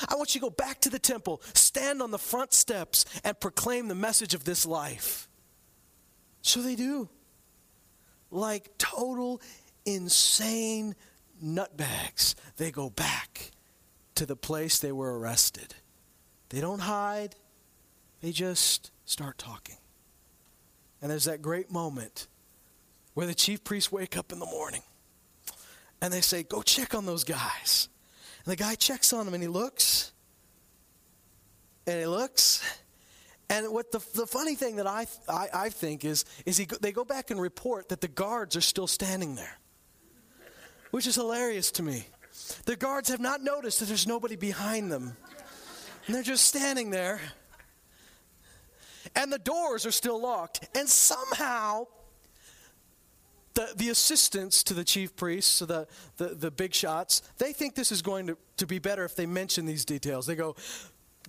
I 0.08 0.14
want 0.16 0.34
you 0.34 0.40
to 0.40 0.46
go 0.46 0.50
back 0.50 0.80
to 0.82 0.90
the 0.90 0.98
temple, 0.98 1.42
stand 1.52 2.00
on 2.00 2.10
the 2.10 2.18
front 2.18 2.52
steps, 2.52 3.04
and 3.22 3.38
proclaim 3.38 3.88
the 3.88 3.94
message 3.94 4.34
of 4.34 4.44
this 4.44 4.64
life. 4.64 5.28
So 6.42 6.62
they 6.62 6.74
do. 6.74 7.08
Like 8.30 8.76
total 8.78 9.40
insane 9.84 10.94
nutbags, 11.42 12.34
they 12.56 12.70
go 12.70 12.90
back 12.90 13.50
to 14.14 14.26
the 14.26 14.36
place 14.36 14.78
they 14.78 14.92
were 14.92 15.18
arrested. 15.18 15.74
They 16.48 16.60
don't 16.60 16.80
hide, 16.80 17.34
they 18.20 18.32
just 18.32 18.90
start 19.04 19.38
talking. 19.38 19.76
And 21.02 21.10
there's 21.10 21.24
that 21.24 21.42
great 21.42 21.70
moment 21.70 22.26
where 23.14 23.26
the 23.26 23.34
chief 23.34 23.64
priests 23.64 23.90
wake 23.90 24.16
up 24.16 24.32
in 24.32 24.38
the 24.38 24.46
morning 24.46 24.82
and 26.00 26.12
they 26.12 26.20
say, 26.20 26.42
Go 26.42 26.62
check 26.62 26.94
on 26.94 27.06
those 27.06 27.24
guys. 27.24 27.88
And 28.44 28.52
the 28.52 28.56
guy 28.56 28.74
checks 28.74 29.12
on 29.12 29.24
them 29.24 29.34
and 29.34 29.42
he 29.42 29.48
looks 29.48 30.12
and 31.86 31.98
he 31.98 32.06
looks. 32.06 32.62
And 33.50 33.72
what 33.72 33.92
the, 33.92 33.98
the 34.14 34.26
funny 34.26 34.54
thing 34.54 34.76
that 34.76 34.86
I, 34.86 35.06
I, 35.28 35.48
I 35.54 35.68
think 35.68 36.04
is, 36.04 36.24
is 36.46 36.56
he, 36.56 36.66
they 36.80 36.92
go 36.92 37.04
back 37.04 37.30
and 37.30 37.40
report 37.40 37.90
that 37.90 38.00
the 38.00 38.08
guards 38.08 38.56
are 38.56 38.62
still 38.62 38.86
standing 38.86 39.34
there, 39.34 39.58
which 40.90 41.06
is 41.06 41.14
hilarious 41.14 41.70
to 41.72 41.82
me. 41.82 42.06
The 42.64 42.76
guards 42.76 43.10
have 43.10 43.20
not 43.20 43.42
noticed 43.42 43.80
that 43.80 43.86
there's 43.86 44.06
nobody 44.06 44.36
behind 44.36 44.90
them. 44.90 45.16
And 46.06 46.14
they're 46.14 46.22
just 46.22 46.46
standing 46.46 46.90
there. 46.90 47.20
And 49.14 49.32
the 49.32 49.38
doors 49.38 49.86
are 49.86 49.92
still 49.92 50.20
locked. 50.20 50.66
And 50.74 50.88
somehow, 50.88 51.86
the, 53.54 53.72
the 53.76 53.88
assistants 53.88 54.62
to 54.64 54.74
the 54.74 54.84
chief 54.84 55.14
priests, 55.16 55.50
so 55.52 55.66
the, 55.66 55.86
the, 56.16 56.28
the 56.28 56.50
big 56.50 56.74
shots, 56.74 57.22
they 57.38 57.52
think 57.52 57.74
this 57.74 57.92
is 57.92 58.02
going 58.02 58.26
to, 58.26 58.36
to 58.56 58.66
be 58.66 58.78
better 58.78 59.04
if 59.04 59.14
they 59.14 59.26
mention 59.26 59.64
these 59.64 59.84
details. 59.84 60.26
They 60.26 60.34
go, 60.34 60.56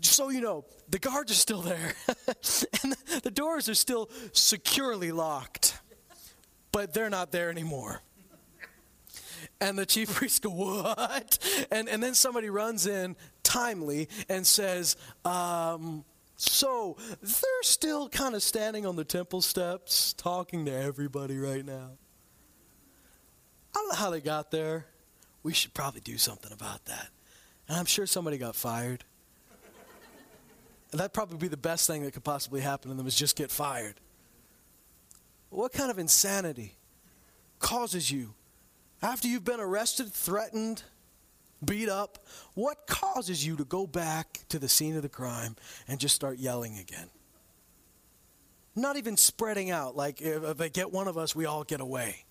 so 0.01 0.29
you 0.29 0.41
know, 0.41 0.65
the 0.89 0.99
guards 0.99 1.31
are 1.31 1.35
still 1.35 1.61
there, 1.61 1.93
and 2.27 2.91
the, 2.91 3.21
the 3.25 3.31
doors 3.31 3.69
are 3.69 3.75
still 3.75 4.09
securely 4.33 5.11
locked, 5.11 5.79
but 6.71 6.93
they're 6.93 7.09
not 7.09 7.31
there 7.31 7.49
anymore. 7.49 8.01
And 9.61 9.77
the 9.77 9.85
chief 9.85 10.13
priests 10.13 10.39
go, 10.39 10.49
What? 10.49 11.39
And, 11.71 11.87
and 11.87 12.01
then 12.01 12.13
somebody 12.13 12.49
runs 12.49 12.87
in 12.87 13.15
timely 13.43 14.09
and 14.27 14.45
says, 14.45 14.97
um, 15.23 16.03
So 16.35 16.97
they're 17.21 17.63
still 17.63 18.09
kind 18.09 18.35
of 18.35 18.43
standing 18.43 18.85
on 18.85 18.95
the 18.95 19.05
temple 19.05 19.41
steps 19.41 20.13
talking 20.13 20.65
to 20.65 20.73
everybody 20.73 21.37
right 21.37 21.65
now. 21.65 21.91
I 23.75 23.79
don't 23.79 23.89
know 23.89 23.95
how 23.95 24.09
they 24.09 24.21
got 24.21 24.51
there. 24.51 24.85
We 25.43 25.53
should 25.53 25.73
probably 25.73 26.01
do 26.01 26.17
something 26.17 26.51
about 26.53 26.85
that. 26.85 27.09
And 27.67 27.77
I'm 27.77 27.85
sure 27.85 28.07
somebody 28.07 28.37
got 28.37 28.55
fired. 28.55 29.03
And 30.91 30.99
that'd 30.99 31.13
probably 31.13 31.37
be 31.37 31.49
the 31.49 31.57
best 31.57 31.87
thing 31.87 32.03
that 32.03 32.13
could 32.13 32.23
possibly 32.23 32.61
happen 32.61 32.89
to 32.89 32.95
them 32.95 33.05
is 33.05 33.15
just 33.15 33.35
get 33.35 33.51
fired. 33.51 33.95
What 35.49 35.73
kind 35.73 35.91
of 35.91 35.99
insanity 35.99 36.75
causes 37.59 38.09
you 38.09 38.33
after 39.01 39.27
you've 39.27 39.43
been 39.43 39.59
arrested, 39.59 40.11
threatened, 40.11 40.83
beat 41.63 41.89
up, 41.89 42.25
what 42.53 42.87
causes 42.87 43.45
you 43.45 43.55
to 43.57 43.65
go 43.65 43.85
back 43.85 44.39
to 44.49 44.57
the 44.57 44.69
scene 44.69 44.95
of 44.95 45.01
the 45.01 45.09
crime 45.09 45.55
and 45.87 45.99
just 45.99 46.15
start 46.15 46.37
yelling 46.37 46.77
again? 46.77 47.09
Not 48.75 48.97
even 48.97 49.17
spreading 49.17 49.69
out, 49.69 49.95
like 49.95 50.21
if, 50.21 50.57
they 50.57 50.69
get 50.69 50.91
one 50.91 51.07
of 51.07 51.17
us, 51.17 51.35
we 51.35 51.45
all 51.45 51.63
get 51.63 51.81
away. 51.81 52.25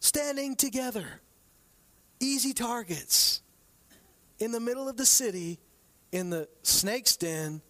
Standing 0.00 0.56
together, 0.56 1.06
easy 2.20 2.52
targets, 2.52 3.42
in 4.38 4.52
the 4.52 4.60
middle 4.60 4.88
of 4.88 4.96
the 4.96 5.06
city, 5.06 5.58
in 6.12 6.30
the 6.30 6.48
snake's 6.62 7.16
den, 7.16 7.60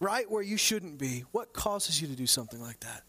right 0.00 0.30
where 0.30 0.42
you 0.42 0.56
shouldn't 0.56 0.98
be. 0.98 1.24
What 1.32 1.52
causes 1.52 2.00
you 2.00 2.08
to 2.08 2.14
do 2.14 2.26
something 2.26 2.60
like 2.60 2.80
that? 2.80 3.02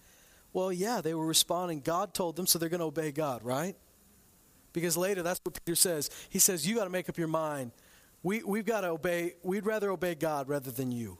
Well, 0.54 0.72
yeah, 0.72 1.02
they 1.02 1.14
were 1.14 1.26
responding. 1.26 1.82
God 1.82 2.14
told 2.14 2.38
them, 2.38 2.48
so 2.48 2.58
they're 2.58 2.70
going 2.70 2.80
to 2.80 2.86
obey 2.86 3.12
God, 3.12 3.44
right? 3.44 3.76
Because 4.72 4.96
later, 4.96 5.22
that's 5.22 5.40
what 5.44 5.64
Peter 5.66 5.76
says. 5.76 6.10
He 6.30 6.40
says, 6.40 6.68
You 6.68 6.76
got 6.76 6.86
to 6.86 6.90
make 6.90 7.10
up 7.10 7.18
your 7.18 7.28
mind. 7.28 7.72
We, 8.24 8.42
we've 8.44 8.66
got 8.66 8.82
to 8.82 8.88
obey, 8.88 9.34
we'd 9.44 9.66
rather 9.66 9.92
obey 9.92 10.16
God 10.16 10.50
rather 10.50 10.72
than 10.72 10.92
you. 10.92 11.18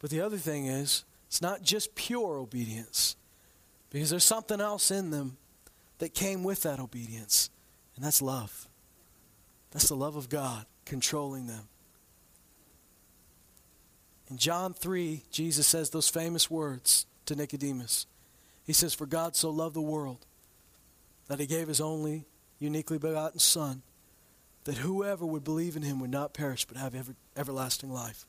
But 0.00 0.10
the 0.10 0.20
other 0.20 0.38
thing 0.38 0.66
is, 0.66 1.04
it's 1.26 1.40
not 1.40 1.62
just 1.62 1.94
pure 1.94 2.36
obedience, 2.36 3.16
because 3.90 4.10
there's 4.10 4.24
something 4.24 4.60
else 4.60 4.90
in 4.90 5.10
them 5.10 5.36
that 6.04 6.12
came 6.12 6.44
with 6.44 6.64
that 6.64 6.80
obedience, 6.80 7.48
and 7.96 8.04
that's 8.04 8.20
love. 8.20 8.68
That's 9.70 9.88
the 9.88 9.96
love 9.96 10.16
of 10.16 10.28
God 10.28 10.66
controlling 10.84 11.46
them. 11.46 11.66
In 14.28 14.36
John 14.36 14.74
3, 14.74 15.22
Jesus 15.30 15.66
says 15.66 15.88
those 15.88 16.10
famous 16.10 16.50
words 16.50 17.06
to 17.24 17.34
Nicodemus. 17.34 18.04
He 18.66 18.74
says, 18.74 18.92
For 18.92 19.06
God 19.06 19.34
so 19.34 19.48
loved 19.48 19.74
the 19.74 19.80
world 19.80 20.26
that 21.28 21.40
he 21.40 21.46
gave 21.46 21.68
his 21.68 21.80
only 21.80 22.26
uniquely 22.58 22.98
begotten 22.98 23.38
Son, 23.38 23.80
that 24.64 24.76
whoever 24.76 25.24
would 25.24 25.42
believe 25.42 25.74
in 25.74 25.80
him 25.80 26.00
would 26.00 26.10
not 26.10 26.34
perish 26.34 26.66
but 26.66 26.76
have 26.76 26.94
ever, 26.94 27.14
everlasting 27.34 27.90
life. 27.90 28.26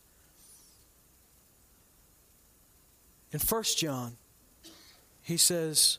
In 3.33 3.41
1 3.41 3.63
John, 3.75 4.15
he 5.21 5.35
says, 5.35 5.97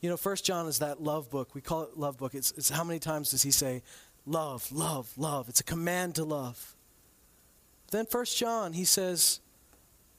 you 0.00 0.10
know, 0.10 0.16
1 0.16 0.36
John 0.36 0.66
is 0.66 0.78
that 0.80 1.02
love 1.02 1.30
book. 1.30 1.54
We 1.54 1.60
call 1.60 1.82
it 1.82 1.96
love 1.96 2.18
book. 2.18 2.34
It's, 2.34 2.52
it's 2.52 2.70
how 2.70 2.84
many 2.84 2.98
times 2.98 3.30
does 3.30 3.42
he 3.42 3.50
say, 3.50 3.82
love, 4.26 4.70
love, 4.70 5.12
love? 5.16 5.48
It's 5.48 5.60
a 5.60 5.64
command 5.64 6.16
to 6.16 6.24
love. 6.24 6.74
Then 7.90 8.06
1 8.10 8.24
John, 8.26 8.72
he 8.72 8.84
says, 8.84 9.40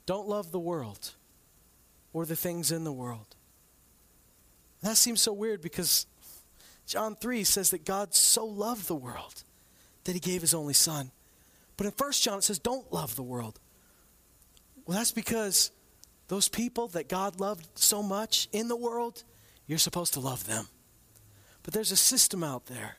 don't 0.06 0.28
love 0.28 0.52
the 0.52 0.60
world 0.60 1.12
or 2.14 2.26
the 2.26 2.36
things 2.36 2.72
in 2.72 2.84
the 2.84 2.92
world. 2.92 3.36
That 4.82 4.98
seems 4.98 5.22
so 5.22 5.34
weird 5.34 5.62
because 5.62 6.06
John 6.86 7.16
3 7.16 7.44
says 7.44 7.72
that 7.72 7.86
God 7.86 8.16
so 8.16 8.46
loved 8.46 8.88
the 8.88 8.96
world 8.96 9.44
that 10.06 10.14
he 10.14 10.20
gave 10.20 10.42
his 10.42 10.54
only 10.54 10.74
son. 10.74 11.12
But 11.76 11.86
in 11.86 11.94
1 11.96 12.12
John 12.14 12.40
it 12.40 12.44
says, 12.44 12.60
don't 12.60 12.92
love 12.92 13.16
the 13.16 13.24
world. 13.24 13.60
Well, 14.86 14.98
that's 14.98 15.12
because 15.12 15.72
those 16.30 16.48
people 16.48 16.88
that 16.90 17.10
God 17.10 17.40
loved 17.40 17.68
so 17.76 18.02
much 18.02 18.48
in 18.54 18.70
the 18.70 18.76
world, 18.76 19.24
you're 19.68 19.78
supposed 19.78 20.14
to 20.14 20.20
love 20.20 20.48
them. 20.48 20.68
But 21.64 21.74
there's 21.74 21.92
a 21.92 21.98
system 21.98 22.44
out 22.44 22.66
there. 22.68 22.98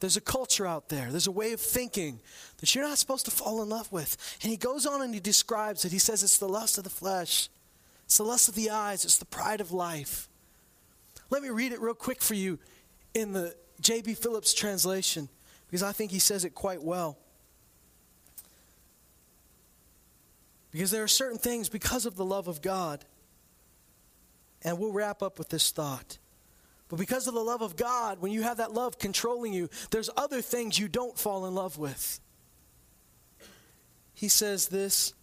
There's 0.00 0.16
a 0.16 0.20
culture 0.20 0.66
out 0.66 0.88
there. 0.88 1.10
There's 1.10 1.28
a 1.28 1.32
way 1.32 1.52
of 1.52 1.60
thinking 1.60 2.18
that 2.58 2.74
you're 2.74 2.82
not 2.82 2.98
supposed 2.98 3.24
to 3.26 3.30
fall 3.30 3.62
in 3.62 3.68
love 3.68 3.92
with. 3.92 4.16
And 4.42 4.50
he 4.50 4.56
goes 4.56 4.84
on 4.84 5.00
and 5.00 5.14
he 5.14 5.20
describes 5.20 5.84
it. 5.84 5.92
He 5.92 6.00
says 6.00 6.24
it's 6.24 6.38
the 6.38 6.48
lust 6.48 6.76
of 6.76 6.84
the 6.84 6.90
flesh, 6.90 7.48
it's 8.04 8.16
the 8.16 8.24
lust 8.24 8.48
of 8.48 8.56
the 8.56 8.70
eyes, 8.70 9.04
it's 9.04 9.18
the 9.18 9.24
pride 9.24 9.60
of 9.60 9.70
life. 9.70 10.28
Let 11.30 11.42
me 11.42 11.50
read 11.50 11.72
it 11.72 11.80
real 11.80 11.94
quick 11.94 12.20
for 12.20 12.34
you 12.34 12.58
in 13.14 13.32
the 13.32 13.54
J.B. 13.80 14.14
Phillips 14.14 14.52
translation 14.52 15.28
because 15.66 15.84
I 15.84 15.92
think 15.92 16.10
he 16.10 16.18
says 16.18 16.44
it 16.44 16.54
quite 16.54 16.82
well. 16.82 17.16
Because 20.72 20.90
there 20.90 21.02
are 21.04 21.08
certain 21.08 21.38
things 21.38 21.68
because 21.68 22.06
of 22.06 22.16
the 22.16 22.24
love 22.24 22.48
of 22.48 22.60
God. 22.60 23.04
And 24.62 24.78
we'll 24.78 24.92
wrap 24.92 25.22
up 25.22 25.38
with 25.38 25.48
this 25.48 25.70
thought. 25.70 26.18
But 26.88 26.98
because 26.98 27.26
of 27.26 27.34
the 27.34 27.40
love 27.40 27.62
of 27.62 27.76
God, 27.76 28.20
when 28.20 28.32
you 28.32 28.42
have 28.42 28.58
that 28.58 28.72
love 28.72 28.98
controlling 28.98 29.52
you, 29.52 29.70
there's 29.90 30.10
other 30.16 30.42
things 30.42 30.78
you 30.78 30.88
don't 30.88 31.18
fall 31.18 31.46
in 31.46 31.54
love 31.54 31.78
with. 31.78 32.20
He 34.12 34.28
says 34.28 34.68
this 34.68 35.14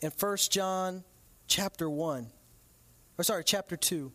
in 0.00 0.10
1 0.18 0.36
John 0.50 1.04
chapter 1.46 1.88
1. 1.90 2.26
Or 3.18 3.24
sorry, 3.24 3.44
chapter 3.44 3.76
2. 3.76 4.10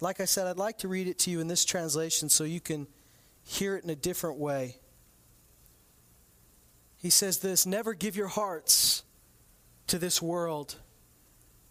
Like 0.00 0.20
I 0.20 0.24
said, 0.24 0.46
I'd 0.46 0.56
like 0.56 0.78
to 0.78 0.88
read 0.88 1.08
it 1.08 1.18
to 1.20 1.30
you 1.30 1.40
in 1.40 1.48
this 1.48 1.64
translation 1.64 2.28
so 2.28 2.44
you 2.44 2.60
can 2.60 2.86
hear 3.42 3.76
it 3.76 3.84
in 3.84 3.90
a 3.90 3.96
different 3.96 4.38
way. 4.38 4.76
He 6.98 7.10
says 7.10 7.38
this 7.38 7.66
Never 7.66 7.94
give 7.94 8.16
your 8.16 8.28
hearts 8.28 9.02
to 9.88 9.98
this 9.98 10.22
world 10.22 10.76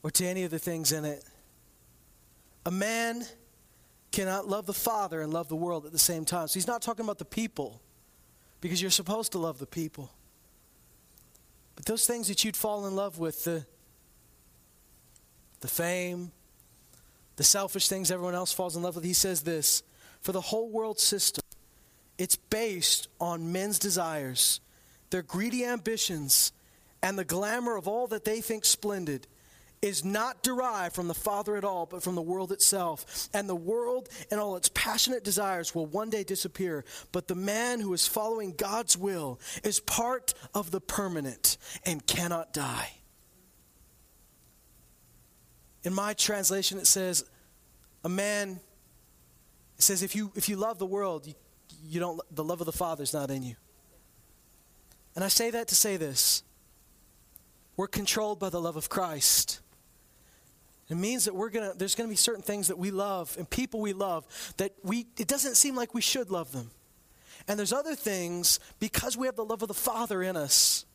or 0.08 0.10
to 0.10 0.26
any 0.26 0.45
of 0.45 0.51
the 0.51 0.58
things 0.58 0.93
in 0.93 1.03
it. 1.03 1.22
A 2.66 2.72
man 2.72 3.26
cannot 4.14 4.47
love 4.47 4.66
the 4.66 4.74
Father 4.74 5.20
and 5.20 5.34
love 5.34 5.49
the 5.49 5.55
world 5.58 5.86
at 5.86 5.91
the 5.91 5.99
same 5.99 6.24
time. 6.24 6.47
So 6.47 6.53
he's 6.53 6.66
not 6.66 6.82
talking 6.82 7.03
about 7.03 7.18
the 7.18 7.26
people 7.26 7.82
because 8.62 8.82
you're 8.82 8.89
supposed 8.89 9.34
to 9.34 9.38
love 9.38 9.60
the 9.60 9.66
people. 9.66 10.10
But 11.76 11.88
those 11.88 12.08
things 12.08 12.30
that 12.30 12.45
you'd 12.45 12.55
fall 12.55 12.88
in 12.88 12.95
love 12.95 13.20
with, 13.20 13.43
the, 13.43 13.66
the 15.60 15.68
fame, 15.68 16.32
the 17.36 17.43
selfish 17.43 17.89
things 17.89 18.10
everyone 18.10 18.34
else 18.34 18.53
falls 18.53 18.78
in 18.78 18.84
love 18.84 18.95
with, 18.95 19.03
he 19.03 19.12
says 19.12 19.41
this 19.41 19.84
for 20.22 20.32
the 20.32 20.39
whole 20.39 20.70
world 20.70 21.01
system, 21.01 21.43
it's 22.18 22.38
based 22.38 23.10
on 23.20 23.51
men's 23.51 23.78
desires, 23.78 24.62
their 25.10 25.22
greedy 25.22 25.66
ambitions, 25.66 26.53
and 27.03 27.20
the 27.20 27.26
glamour 27.26 27.76
of 27.76 27.89
all 27.89 28.08
that 28.08 28.24
they 28.24 28.39
think 28.39 28.64
splendid 28.64 29.28
is 29.88 30.05
not 30.05 30.43
derived 30.43 30.95
from 30.95 31.07
the 31.07 31.13
Father 31.13 31.55
at 31.55 31.63
all, 31.63 31.85
but 31.85 32.03
from 32.03 32.15
the 32.15 32.21
world 32.21 32.51
itself. 32.51 33.29
And 33.33 33.49
the 33.49 33.55
world 33.55 34.09
and 34.29 34.39
all 34.39 34.55
its 34.55 34.69
passionate 34.73 35.23
desires 35.23 35.73
will 35.73 35.85
one 35.85 36.09
day 36.09 36.23
disappear. 36.23 36.85
But 37.11 37.27
the 37.27 37.35
man 37.35 37.79
who 37.79 37.93
is 37.93 38.07
following 38.07 38.53
God's 38.55 38.97
will 38.97 39.39
is 39.63 39.79
part 39.79 40.33
of 40.53 40.71
the 40.71 40.81
permanent 40.81 41.57
and 41.85 42.05
cannot 42.05 42.53
die. 42.53 42.91
In 45.83 45.93
my 45.93 46.13
translation, 46.13 46.77
it 46.77 46.88
says, 46.88 47.23
a 48.03 48.09
man, 48.09 48.59
it 49.77 49.83
says, 49.83 50.03
if 50.03 50.15
you, 50.15 50.31
if 50.35 50.49
you 50.49 50.57
love 50.57 50.79
the 50.79 50.85
world, 50.85 51.27
you, 51.27 51.33
you 51.85 51.99
don't, 51.99 52.19
the 52.31 52.43
love 52.43 52.59
of 52.59 52.65
the 52.65 52.71
Father 52.73 53.03
is 53.03 53.13
not 53.13 53.31
in 53.31 53.43
you. 53.43 53.55
And 55.15 55.23
I 55.23 55.29
say 55.29 55.49
that 55.51 55.67
to 55.69 55.75
say 55.75 55.97
this. 55.97 56.43
We're 57.75 57.88
controlled 57.88 58.39
by 58.39 58.49
the 58.49 58.59
love 58.59 58.75
of 58.75 58.89
Christ. 58.89 59.61
It 60.89 60.95
means 60.95 61.25
that 61.25 61.35
we're 61.35 61.49
gonna 61.49 61.73
there's 61.75 61.95
gonna 61.95 62.09
be 62.09 62.15
certain 62.15 62.43
things 62.43 62.69
that 62.69 62.77
we 62.77 62.91
love 62.91 63.35
and 63.38 63.49
people 63.49 63.81
we 63.81 63.93
love 63.93 64.25
that 64.57 64.73
we 64.83 65.07
it 65.17 65.27
doesn't 65.27 65.55
seem 65.55 65.75
like 65.75 65.93
we 65.93 66.01
should 66.01 66.29
love 66.31 66.51
them. 66.51 66.71
And 67.47 67.57
there's 67.57 67.73
other 67.73 67.95
things 67.95 68.59
because 68.79 69.17
we 69.17 69.25
have 69.27 69.35
the 69.35 69.45
love 69.45 69.61
of 69.61 69.67
the 69.67 69.73
Father 69.73 70.21
in 70.21 70.35
us 70.35 70.85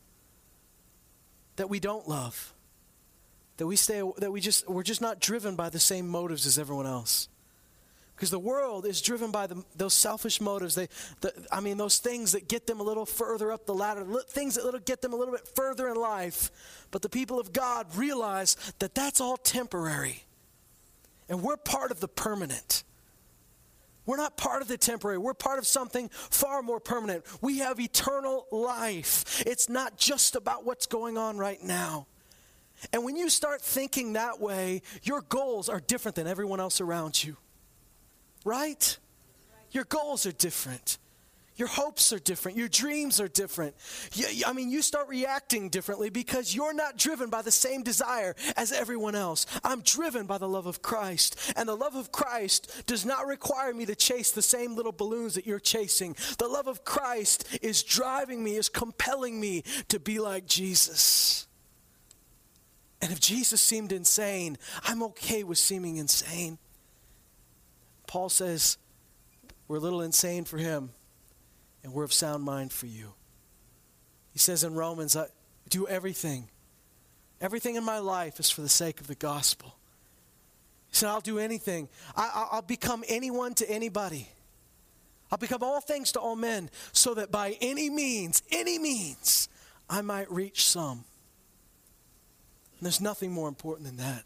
that 1.55 1.69
we 1.69 1.79
don't 1.79 2.07
love. 2.07 2.53
That 3.57 3.67
we 3.67 3.75
stay 3.75 4.01
that 4.17 4.31
we 4.31 4.41
just 4.41 4.67
we're 4.67 4.83
just 4.83 5.01
not 5.01 5.19
driven 5.19 5.55
by 5.55 5.69
the 5.69 5.79
same 5.79 6.07
motives 6.07 6.47
as 6.47 6.57
everyone 6.57 6.87
else. 6.87 7.29
Because 8.15 8.29
the 8.29 8.39
world 8.39 8.85
is 8.85 9.01
driven 9.01 9.31
by 9.31 9.47
the, 9.47 9.63
those 9.75 9.93
selfish 9.93 10.39
motives. 10.39 10.75
They, 10.75 10.87
the, 11.21 11.33
I 11.51 11.59
mean, 11.59 11.77
those 11.77 11.97
things 11.97 12.33
that 12.33 12.47
get 12.47 12.67
them 12.67 12.79
a 12.79 12.83
little 12.83 13.05
further 13.05 13.51
up 13.51 13.65
the 13.65 13.73
ladder, 13.73 14.05
things 14.29 14.55
that 14.55 14.85
get 14.85 15.01
them 15.01 15.13
a 15.13 15.15
little 15.15 15.33
bit 15.33 15.47
further 15.55 15.89
in 15.89 15.95
life. 15.95 16.51
But 16.91 17.01
the 17.01 17.09
people 17.09 17.39
of 17.39 17.53
God 17.53 17.87
realize 17.95 18.55
that 18.79 18.93
that's 18.93 19.19
all 19.19 19.37
temporary. 19.37 20.23
And 21.27 21.41
we're 21.41 21.57
part 21.57 21.91
of 21.91 21.99
the 21.99 22.07
permanent. 22.07 22.83
We're 24.05 24.17
not 24.17 24.37
part 24.37 24.61
of 24.61 24.67
the 24.67 24.77
temporary. 24.77 25.17
We're 25.17 25.33
part 25.33 25.59
of 25.59 25.65
something 25.65 26.09
far 26.09 26.61
more 26.61 26.79
permanent. 26.79 27.25
We 27.41 27.59
have 27.59 27.79
eternal 27.79 28.45
life. 28.51 29.41
It's 29.45 29.69
not 29.69 29.97
just 29.97 30.35
about 30.35 30.65
what's 30.65 30.85
going 30.85 31.17
on 31.17 31.37
right 31.37 31.61
now. 31.63 32.07
And 32.91 33.05
when 33.05 33.15
you 33.15 33.29
start 33.29 33.61
thinking 33.61 34.13
that 34.13 34.41
way, 34.41 34.81
your 35.03 35.21
goals 35.21 35.69
are 35.69 35.79
different 35.79 36.15
than 36.15 36.27
everyone 36.27 36.59
else 36.59 36.81
around 36.81 37.23
you 37.23 37.37
right? 38.43 38.97
Your 39.71 39.85
goals 39.85 40.25
are 40.25 40.31
different. 40.31 40.97
Your 41.55 41.67
hopes 41.67 42.11
are 42.11 42.19
different. 42.19 42.57
Your 42.57 42.67
dreams 42.67 43.19
are 43.19 43.27
different. 43.27 43.75
You, 44.13 44.43
I 44.47 44.53
mean, 44.53 44.71
you 44.71 44.81
start 44.81 45.07
reacting 45.07 45.69
differently 45.69 46.09
because 46.09 46.55
you're 46.55 46.73
not 46.73 46.97
driven 46.97 47.29
by 47.29 47.43
the 47.43 47.51
same 47.51 47.83
desire 47.83 48.35
as 48.57 48.71
everyone 48.71 49.13
else. 49.13 49.45
I'm 49.63 49.81
driven 49.81 50.25
by 50.25 50.39
the 50.39 50.47
love 50.47 50.65
of 50.65 50.81
Christ. 50.81 51.53
And 51.55 51.69
the 51.69 51.75
love 51.75 51.95
of 51.95 52.11
Christ 52.11 52.83
does 52.87 53.05
not 53.05 53.27
require 53.27 53.71
me 53.73 53.85
to 53.85 53.95
chase 53.95 54.31
the 54.31 54.41
same 54.41 54.75
little 54.75 54.91
balloons 54.91 55.35
that 55.35 55.45
you're 55.45 55.59
chasing. 55.59 56.15
The 56.39 56.47
love 56.47 56.67
of 56.67 56.83
Christ 56.85 57.59
is 57.61 57.83
driving 57.83 58.43
me, 58.43 58.55
is 58.55 58.69
compelling 58.69 59.39
me 59.39 59.63
to 59.89 59.99
be 59.99 60.19
like 60.19 60.47
Jesus. 60.47 61.45
And 62.99 63.11
if 63.11 63.19
Jesus 63.19 63.61
seemed 63.61 63.91
insane, 63.91 64.57
I'm 64.85 65.03
okay 65.03 65.43
with 65.43 65.59
seeming 65.59 65.97
insane. 65.97 66.57
Paul 68.13 68.29
says, 68.29 68.77
We're 69.67 69.77
a 69.77 69.79
little 69.79 70.03
insane 70.03 70.45
for 70.45 70.59
him, 70.59 70.91
and 71.83 71.91
we're 71.91 72.03
of 72.03 72.13
sound 72.13 72.43
mind 72.43 72.71
for 72.71 72.85
you. 72.85 73.13
He 74.33 74.37
says 74.37 74.63
in 74.63 74.75
Romans, 74.75 75.15
I 75.15 75.29
do 75.67 75.87
everything. 75.87 76.47
Everything 77.41 77.73
in 77.73 77.83
my 77.83 77.97
life 77.97 78.39
is 78.39 78.51
for 78.51 78.61
the 78.61 78.69
sake 78.69 79.01
of 79.01 79.07
the 79.07 79.15
gospel. 79.15 79.79
He 80.89 80.95
said, 80.95 81.09
I'll 81.09 81.21
do 81.21 81.39
anything. 81.39 81.89
I, 82.15 82.49
will 82.53 82.61
become 82.61 83.03
anyone 83.07 83.55
to 83.55 83.67
anybody. 83.67 84.29
I'll 85.31 85.39
become 85.39 85.63
all 85.63 85.81
things 85.81 86.11
to 86.11 86.19
all 86.19 86.35
men, 86.35 86.69
so 86.91 87.15
that 87.15 87.31
by 87.31 87.57
any 87.61 87.89
means, 87.89 88.43
any 88.51 88.77
means, 88.77 89.49
I 89.89 90.03
might 90.03 90.31
reach 90.31 90.67
some. 90.67 91.03
And 92.77 92.85
there's 92.85 93.01
nothing 93.01 93.31
more 93.31 93.47
important 93.47 93.87
than 93.87 93.97
that. 93.97 94.21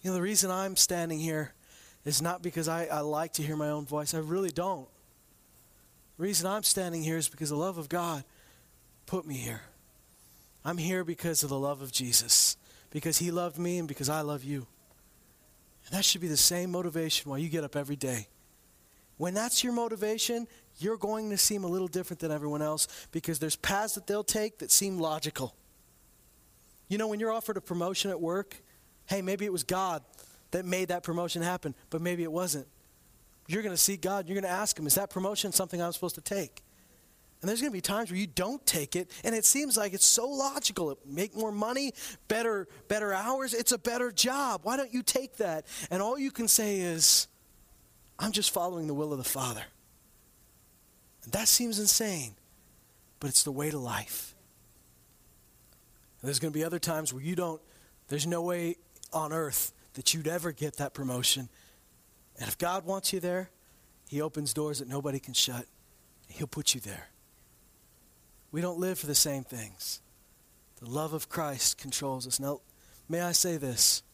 You 0.00 0.12
know, 0.12 0.14
the 0.14 0.22
reason 0.22 0.50
I'm 0.50 0.76
standing 0.76 1.18
here 1.18 1.52
is 2.08 2.22
not 2.22 2.42
because 2.42 2.68
I, 2.68 2.86
I 2.86 3.00
like 3.00 3.34
to 3.34 3.42
hear 3.42 3.56
my 3.56 3.68
own 3.68 3.84
voice. 3.84 4.14
I 4.14 4.18
really 4.18 4.50
don't. 4.50 4.88
The 6.16 6.22
reason 6.22 6.46
I'm 6.46 6.62
standing 6.62 7.02
here 7.02 7.18
is 7.18 7.28
because 7.28 7.50
the 7.50 7.56
love 7.56 7.76
of 7.76 7.88
God 7.88 8.24
put 9.06 9.26
me 9.26 9.34
here. 9.34 9.60
I'm 10.64 10.78
here 10.78 11.04
because 11.04 11.42
of 11.42 11.50
the 11.50 11.58
love 11.58 11.82
of 11.82 11.92
Jesus, 11.92 12.56
because 12.90 13.18
He 13.18 13.30
loved 13.30 13.58
me 13.58 13.78
and 13.78 13.86
because 13.86 14.08
I 14.08 14.22
love 14.22 14.42
you. 14.42 14.66
And 15.86 15.94
that 15.94 16.04
should 16.04 16.20
be 16.20 16.28
the 16.28 16.36
same 16.36 16.70
motivation 16.70 17.30
why 17.30 17.38
you 17.38 17.48
get 17.48 17.62
up 17.62 17.76
every 17.76 17.96
day. 17.96 18.26
When 19.18 19.34
that's 19.34 19.62
your 19.62 19.72
motivation, 19.72 20.46
you're 20.78 20.96
going 20.96 21.30
to 21.30 21.36
seem 21.38 21.64
a 21.64 21.68
little 21.68 21.88
different 21.88 22.20
than 22.20 22.30
everyone 22.30 22.62
else 22.62 22.88
because 23.12 23.38
there's 23.38 23.56
paths 23.56 23.94
that 23.94 24.06
they'll 24.06 24.24
take 24.24 24.58
that 24.58 24.70
seem 24.70 24.98
logical. 24.98 25.54
You 26.88 26.96
know, 26.96 27.08
when 27.08 27.20
you're 27.20 27.32
offered 27.32 27.56
a 27.56 27.60
promotion 27.60 28.10
at 28.10 28.20
work, 28.20 28.56
hey, 29.06 29.20
maybe 29.20 29.44
it 29.44 29.52
was 29.52 29.62
God 29.62 30.02
that 30.50 30.64
made 30.64 30.88
that 30.88 31.02
promotion 31.02 31.42
happen, 31.42 31.74
but 31.90 32.00
maybe 32.00 32.22
it 32.22 32.32
wasn't. 32.32 32.66
You're 33.46 33.62
going 33.62 33.74
to 33.74 33.80
seek 33.80 34.02
God. 34.02 34.28
You're 34.28 34.34
going 34.34 34.50
to 34.50 34.56
ask 34.56 34.78
Him, 34.78 34.86
is 34.86 34.94
that 34.96 35.10
promotion 35.10 35.52
something 35.52 35.80
I'm 35.80 35.92
supposed 35.92 36.16
to 36.16 36.20
take? 36.20 36.62
And 37.40 37.48
there's 37.48 37.60
going 37.60 37.70
to 37.70 37.76
be 37.76 37.80
times 37.80 38.10
where 38.10 38.18
you 38.18 38.26
don't 38.26 38.64
take 38.66 38.96
it, 38.96 39.10
and 39.22 39.34
it 39.34 39.44
seems 39.44 39.76
like 39.76 39.92
it's 39.92 40.04
so 40.04 40.28
logical. 40.28 40.98
Make 41.06 41.36
more 41.36 41.52
money, 41.52 41.92
better, 42.26 42.66
better 42.88 43.12
hours. 43.14 43.54
It's 43.54 43.70
a 43.70 43.78
better 43.78 44.10
job. 44.10 44.62
Why 44.64 44.76
don't 44.76 44.92
you 44.92 45.02
take 45.02 45.36
that? 45.36 45.66
And 45.90 46.02
all 46.02 46.18
you 46.18 46.32
can 46.32 46.48
say 46.48 46.80
is, 46.80 47.28
I'm 48.18 48.32
just 48.32 48.50
following 48.50 48.88
the 48.88 48.94
will 48.94 49.12
of 49.12 49.18
the 49.18 49.24
Father. 49.24 49.62
And 51.22 51.32
that 51.32 51.46
seems 51.46 51.78
insane, 51.78 52.34
but 53.20 53.30
it's 53.30 53.44
the 53.44 53.52
way 53.52 53.70
to 53.70 53.78
life. 53.78 54.34
And 56.20 56.28
there's 56.28 56.40
going 56.40 56.52
to 56.52 56.58
be 56.58 56.64
other 56.64 56.80
times 56.80 57.12
where 57.12 57.22
you 57.22 57.36
don't, 57.36 57.62
there's 58.08 58.26
no 58.26 58.42
way 58.42 58.76
on 59.12 59.32
earth 59.32 59.72
that 59.98 60.14
you'd 60.14 60.28
ever 60.28 60.52
get 60.52 60.76
that 60.76 60.94
promotion. 60.94 61.48
And 62.38 62.46
if 62.46 62.56
God 62.56 62.84
wants 62.84 63.12
you 63.12 63.18
there, 63.18 63.50
He 64.08 64.20
opens 64.20 64.54
doors 64.54 64.78
that 64.78 64.86
nobody 64.86 65.18
can 65.18 65.34
shut. 65.34 65.66
He'll 66.28 66.46
put 66.46 66.72
you 66.72 66.80
there. 66.80 67.08
We 68.52 68.60
don't 68.60 68.78
live 68.78 69.00
for 69.00 69.08
the 69.08 69.16
same 69.16 69.42
things. 69.42 70.00
The 70.80 70.88
love 70.88 71.14
of 71.14 71.28
Christ 71.28 71.78
controls 71.78 72.28
us. 72.28 72.38
Now, 72.38 72.60
may 73.08 73.22
I 73.22 73.32
say 73.32 73.56
this? 73.56 74.04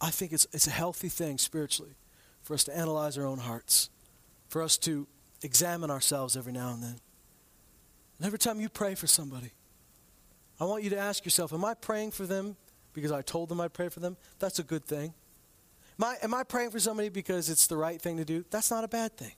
I 0.00 0.10
think 0.10 0.32
it's, 0.32 0.48
it's 0.52 0.66
a 0.66 0.72
healthy 0.72 1.08
thing 1.08 1.38
spiritually 1.38 1.94
for 2.42 2.54
us 2.54 2.64
to 2.64 2.76
analyze 2.76 3.16
our 3.16 3.26
own 3.26 3.38
hearts, 3.38 3.90
for 4.48 4.60
us 4.60 4.76
to 4.78 5.06
examine 5.40 5.88
ourselves 5.88 6.36
every 6.36 6.52
now 6.52 6.72
and 6.72 6.82
then. 6.82 6.96
And 8.18 8.26
every 8.26 8.40
time 8.40 8.60
you 8.60 8.70
pray 8.70 8.96
for 8.96 9.06
somebody, 9.06 9.52
I 10.58 10.64
want 10.64 10.82
you 10.82 10.90
to 10.90 10.98
ask 10.98 11.24
yourself 11.24 11.52
Am 11.52 11.64
I 11.64 11.74
praying 11.74 12.10
for 12.10 12.26
them 12.26 12.56
because 12.92 13.12
I 13.12 13.22
told 13.22 13.48
them 13.48 13.60
I'd 13.60 13.72
pray 13.72 13.88
for 13.88 14.00
them, 14.00 14.16
that's 14.38 14.58
a 14.58 14.62
good 14.62 14.84
thing. 14.84 15.14
Am 15.98 16.04
I, 16.04 16.16
am 16.22 16.34
I 16.34 16.44
praying 16.44 16.70
for 16.70 16.80
somebody 16.80 17.08
because 17.08 17.50
it's 17.50 17.66
the 17.66 17.76
right 17.76 18.00
thing 18.00 18.16
to 18.16 18.24
do? 18.24 18.44
That's 18.50 18.70
not 18.70 18.84
a 18.84 18.88
bad 18.88 19.16
thing. 19.16 19.32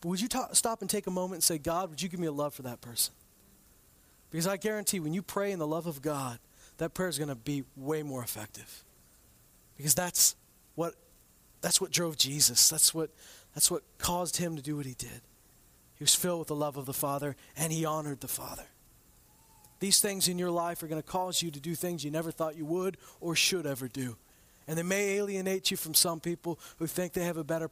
But 0.00 0.08
would 0.08 0.20
you 0.20 0.28
stop 0.52 0.80
and 0.80 0.88
take 0.88 1.06
a 1.06 1.10
moment 1.10 1.34
and 1.34 1.42
say, 1.42 1.58
God, 1.58 1.90
would 1.90 2.00
you 2.00 2.08
give 2.08 2.20
me 2.20 2.28
a 2.28 2.32
love 2.32 2.54
for 2.54 2.62
that 2.62 2.80
person? 2.80 3.12
Because 4.30 4.46
I 4.46 4.56
guarantee 4.56 5.00
when 5.00 5.14
you 5.14 5.22
pray 5.22 5.52
in 5.52 5.58
the 5.58 5.66
love 5.66 5.86
of 5.86 6.02
God, 6.02 6.38
that 6.76 6.94
prayer 6.94 7.08
is 7.08 7.18
going 7.18 7.28
to 7.28 7.34
be 7.34 7.64
way 7.76 8.02
more 8.02 8.22
effective. 8.22 8.84
Because 9.76 9.94
that's 9.94 10.36
what 10.74 10.94
that's 11.60 11.80
what 11.80 11.90
drove 11.90 12.16
Jesus. 12.16 12.68
That's 12.68 12.94
what 12.94 13.10
that's 13.54 13.70
what 13.70 13.82
caused 13.98 14.36
him 14.36 14.56
to 14.56 14.62
do 14.62 14.76
what 14.76 14.86
he 14.86 14.94
did. 14.94 15.22
He 15.96 16.04
was 16.04 16.14
filled 16.14 16.38
with 16.38 16.48
the 16.48 16.54
love 16.54 16.76
of 16.76 16.86
the 16.86 16.92
Father 16.92 17.36
and 17.56 17.72
he 17.72 17.84
honored 17.84 18.20
the 18.20 18.28
Father. 18.28 18.66
These 19.80 20.00
things 20.00 20.28
in 20.28 20.38
your 20.38 20.50
life 20.50 20.82
are 20.82 20.88
going 20.88 21.00
to 21.00 21.08
cause 21.08 21.42
you 21.42 21.50
to 21.50 21.60
do 21.60 21.74
things 21.74 22.04
you 22.04 22.10
never 22.10 22.30
thought 22.30 22.56
you 22.56 22.64
would 22.64 22.96
or 23.20 23.36
should 23.36 23.66
ever 23.66 23.88
do. 23.88 24.16
And 24.66 24.76
they 24.76 24.82
may 24.82 25.16
alienate 25.16 25.70
you 25.70 25.76
from 25.76 25.94
some 25.94 26.20
people 26.20 26.58
who 26.78 26.86
think 26.86 27.12
they 27.12 27.24
have 27.24 27.36
a 27.36 27.44
better 27.44 27.70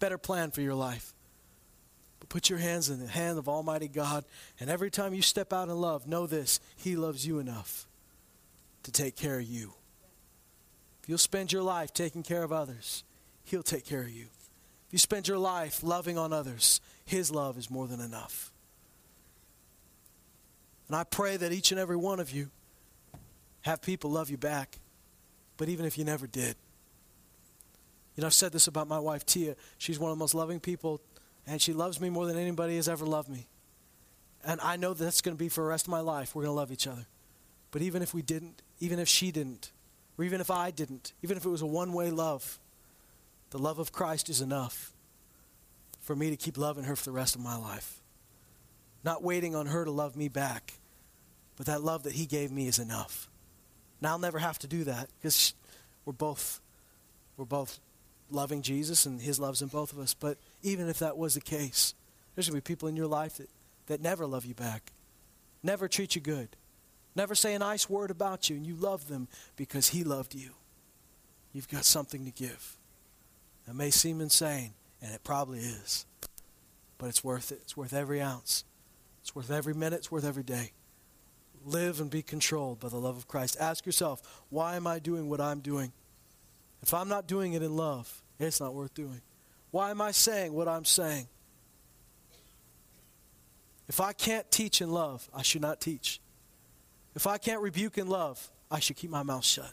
better 0.00 0.18
plan 0.18 0.50
for 0.50 0.60
your 0.60 0.74
life. 0.74 1.14
But 2.20 2.28
put 2.28 2.50
your 2.50 2.58
hands 2.58 2.90
in 2.90 3.00
the 3.00 3.06
hand 3.06 3.38
of 3.38 3.48
Almighty 3.48 3.88
God, 3.88 4.24
and 4.58 4.68
every 4.70 4.90
time 4.90 5.14
you 5.14 5.22
step 5.22 5.52
out 5.52 5.68
in 5.68 5.76
love, 5.76 6.06
know 6.06 6.26
this 6.26 6.60
He 6.76 6.96
loves 6.96 7.26
you 7.26 7.38
enough 7.38 7.86
to 8.82 8.92
take 8.92 9.16
care 9.16 9.38
of 9.38 9.44
you. 9.44 9.74
If 11.02 11.08
you'll 11.08 11.18
spend 11.18 11.52
your 11.52 11.62
life 11.62 11.92
taking 11.92 12.22
care 12.22 12.42
of 12.42 12.52
others, 12.52 13.04
He'll 13.44 13.62
take 13.62 13.86
care 13.86 14.00
of 14.00 14.10
you. 14.10 14.26
If 14.88 14.92
you 14.92 14.98
spend 14.98 15.28
your 15.28 15.38
life 15.38 15.82
loving 15.82 16.16
on 16.16 16.32
others, 16.32 16.80
His 17.04 17.30
love 17.30 17.58
is 17.58 17.70
more 17.70 17.86
than 17.86 18.00
enough. 18.00 18.50
And 20.88 20.96
I 20.96 21.04
pray 21.04 21.36
that 21.36 21.52
each 21.52 21.70
and 21.70 21.80
every 21.80 21.96
one 21.96 22.20
of 22.20 22.30
you 22.30 22.50
have 23.62 23.80
people 23.80 24.10
love 24.10 24.30
you 24.30 24.36
back. 24.36 24.78
But 25.56 25.68
even 25.68 25.86
if 25.86 25.96
you 25.96 26.04
never 26.04 26.26
did, 26.26 26.56
you 28.16 28.20
know, 28.20 28.26
I've 28.26 28.34
said 28.34 28.52
this 28.52 28.66
about 28.66 28.88
my 28.88 28.98
wife, 28.98 29.26
Tia. 29.26 29.56
She's 29.78 29.98
one 29.98 30.10
of 30.10 30.16
the 30.16 30.20
most 30.20 30.34
loving 30.34 30.60
people, 30.60 31.00
and 31.46 31.60
she 31.60 31.72
loves 31.72 32.00
me 32.00 32.10
more 32.10 32.26
than 32.26 32.36
anybody 32.36 32.76
has 32.76 32.88
ever 32.88 33.04
loved 33.04 33.28
me. 33.28 33.46
And 34.44 34.60
I 34.60 34.76
know 34.76 34.94
that's 34.94 35.20
going 35.20 35.36
to 35.36 35.38
be 35.38 35.48
for 35.48 35.62
the 35.62 35.68
rest 35.68 35.86
of 35.86 35.90
my 35.90 36.00
life. 36.00 36.34
We're 36.34 36.42
going 36.42 36.54
to 36.54 36.60
love 36.60 36.70
each 36.70 36.86
other. 36.86 37.06
But 37.70 37.82
even 37.82 38.02
if 38.02 38.14
we 38.14 38.22
didn't, 38.22 38.62
even 38.78 38.98
if 38.98 39.08
she 39.08 39.32
didn't, 39.32 39.72
or 40.16 40.24
even 40.24 40.40
if 40.40 40.50
I 40.50 40.70
didn't, 40.70 41.12
even 41.22 41.36
if 41.36 41.44
it 41.44 41.48
was 41.48 41.62
a 41.62 41.66
one 41.66 41.92
way 41.92 42.10
love, 42.10 42.60
the 43.50 43.58
love 43.58 43.78
of 43.78 43.90
Christ 43.90 44.28
is 44.28 44.40
enough 44.40 44.92
for 46.00 46.14
me 46.14 46.30
to 46.30 46.36
keep 46.36 46.56
loving 46.58 46.84
her 46.84 46.94
for 46.94 47.04
the 47.04 47.12
rest 47.12 47.34
of 47.34 47.40
my 47.40 47.56
life. 47.56 48.00
Not 49.04 49.22
waiting 49.22 49.54
on 49.54 49.66
her 49.66 49.84
to 49.84 49.90
love 49.90 50.16
me 50.16 50.28
back, 50.28 50.72
but 51.56 51.66
that 51.66 51.82
love 51.82 52.04
that 52.04 52.14
He 52.14 52.26
gave 52.26 52.50
me 52.50 52.66
is 52.66 52.78
enough. 52.78 53.28
And 54.00 54.08
I'll 54.08 54.18
never 54.18 54.38
have 54.38 54.58
to 54.60 54.66
do 54.66 54.84
that 54.84 55.08
because 55.20 55.54
we're 56.04 56.12
both 56.12 56.60
we're 57.36 57.44
both 57.44 57.78
loving 58.30 58.62
Jesus 58.62 59.06
and 59.06 59.20
His 59.20 59.38
love's 59.38 59.62
in 59.62 59.68
both 59.68 59.92
of 59.92 59.98
us. 59.98 60.14
But 60.14 60.38
even 60.62 60.88
if 60.88 60.98
that 61.00 61.16
was 61.16 61.34
the 61.34 61.40
case, 61.40 61.94
there's 62.34 62.48
going 62.48 62.60
to 62.60 62.64
be 62.64 62.74
people 62.74 62.88
in 62.88 62.96
your 62.96 63.06
life 63.06 63.36
that, 63.36 63.50
that 63.86 64.00
never 64.00 64.26
love 64.26 64.44
you 64.44 64.54
back, 64.54 64.92
never 65.62 65.88
treat 65.88 66.14
you 66.14 66.20
good, 66.20 66.48
never 67.14 67.34
say 67.34 67.54
a 67.54 67.58
nice 67.58 67.88
word 67.88 68.10
about 68.10 68.48
you, 68.48 68.56
and 68.56 68.66
you 68.66 68.74
love 68.74 69.08
them 69.08 69.28
because 69.56 69.88
He 69.88 70.04
loved 70.04 70.34
you. 70.34 70.50
You've 71.52 71.68
got 71.68 71.84
something 71.84 72.24
to 72.24 72.30
give. 72.30 72.76
That 73.66 73.74
may 73.74 73.90
seem 73.90 74.20
insane, 74.20 74.72
and 75.00 75.14
it 75.14 75.22
probably 75.24 75.60
is. 75.60 76.04
But 76.98 77.06
it's 77.06 77.24
worth 77.24 77.52
it. 77.52 77.60
It's 77.62 77.76
worth 77.76 77.92
every 77.92 78.20
ounce. 78.20 78.64
It's 79.24 79.34
worth 79.34 79.50
every 79.50 79.72
minute. 79.72 80.00
It's 80.00 80.12
worth 80.12 80.26
every 80.26 80.42
day. 80.42 80.72
Live 81.64 81.98
and 81.98 82.10
be 82.10 82.20
controlled 82.20 82.78
by 82.78 82.90
the 82.90 82.98
love 82.98 83.16
of 83.16 83.26
Christ. 83.26 83.56
Ask 83.58 83.86
yourself, 83.86 84.20
why 84.50 84.76
am 84.76 84.86
I 84.86 84.98
doing 84.98 85.30
what 85.30 85.40
I'm 85.40 85.60
doing? 85.60 85.92
If 86.82 86.92
I'm 86.92 87.08
not 87.08 87.26
doing 87.26 87.54
it 87.54 87.62
in 87.62 87.74
love, 87.74 88.22
it's 88.38 88.60
not 88.60 88.74
worth 88.74 88.92
doing. 88.92 89.22
Why 89.70 89.90
am 89.90 90.02
I 90.02 90.10
saying 90.10 90.52
what 90.52 90.68
I'm 90.68 90.84
saying? 90.84 91.26
If 93.88 93.98
I 93.98 94.12
can't 94.12 94.50
teach 94.50 94.82
in 94.82 94.90
love, 94.90 95.26
I 95.34 95.40
should 95.40 95.62
not 95.62 95.80
teach. 95.80 96.20
If 97.14 97.26
I 97.26 97.38
can't 97.38 97.62
rebuke 97.62 97.96
in 97.96 98.08
love, 98.08 98.50
I 98.70 98.78
should 98.78 98.96
keep 98.96 99.08
my 99.08 99.22
mouth 99.22 99.44
shut. 99.44 99.72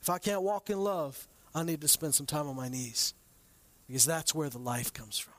If 0.00 0.08
I 0.08 0.16
can't 0.16 0.40
walk 0.40 0.70
in 0.70 0.80
love, 0.80 1.28
I 1.54 1.62
need 1.62 1.82
to 1.82 1.88
spend 1.88 2.14
some 2.14 2.24
time 2.24 2.48
on 2.48 2.56
my 2.56 2.70
knees 2.70 3.12
because 3.86 4.06
that's 4.06 4.34
where 4.34 4.48
the 4.48 4.58
life 4.58 4.94
comes 4.94 5.18
from. 5.18 5.33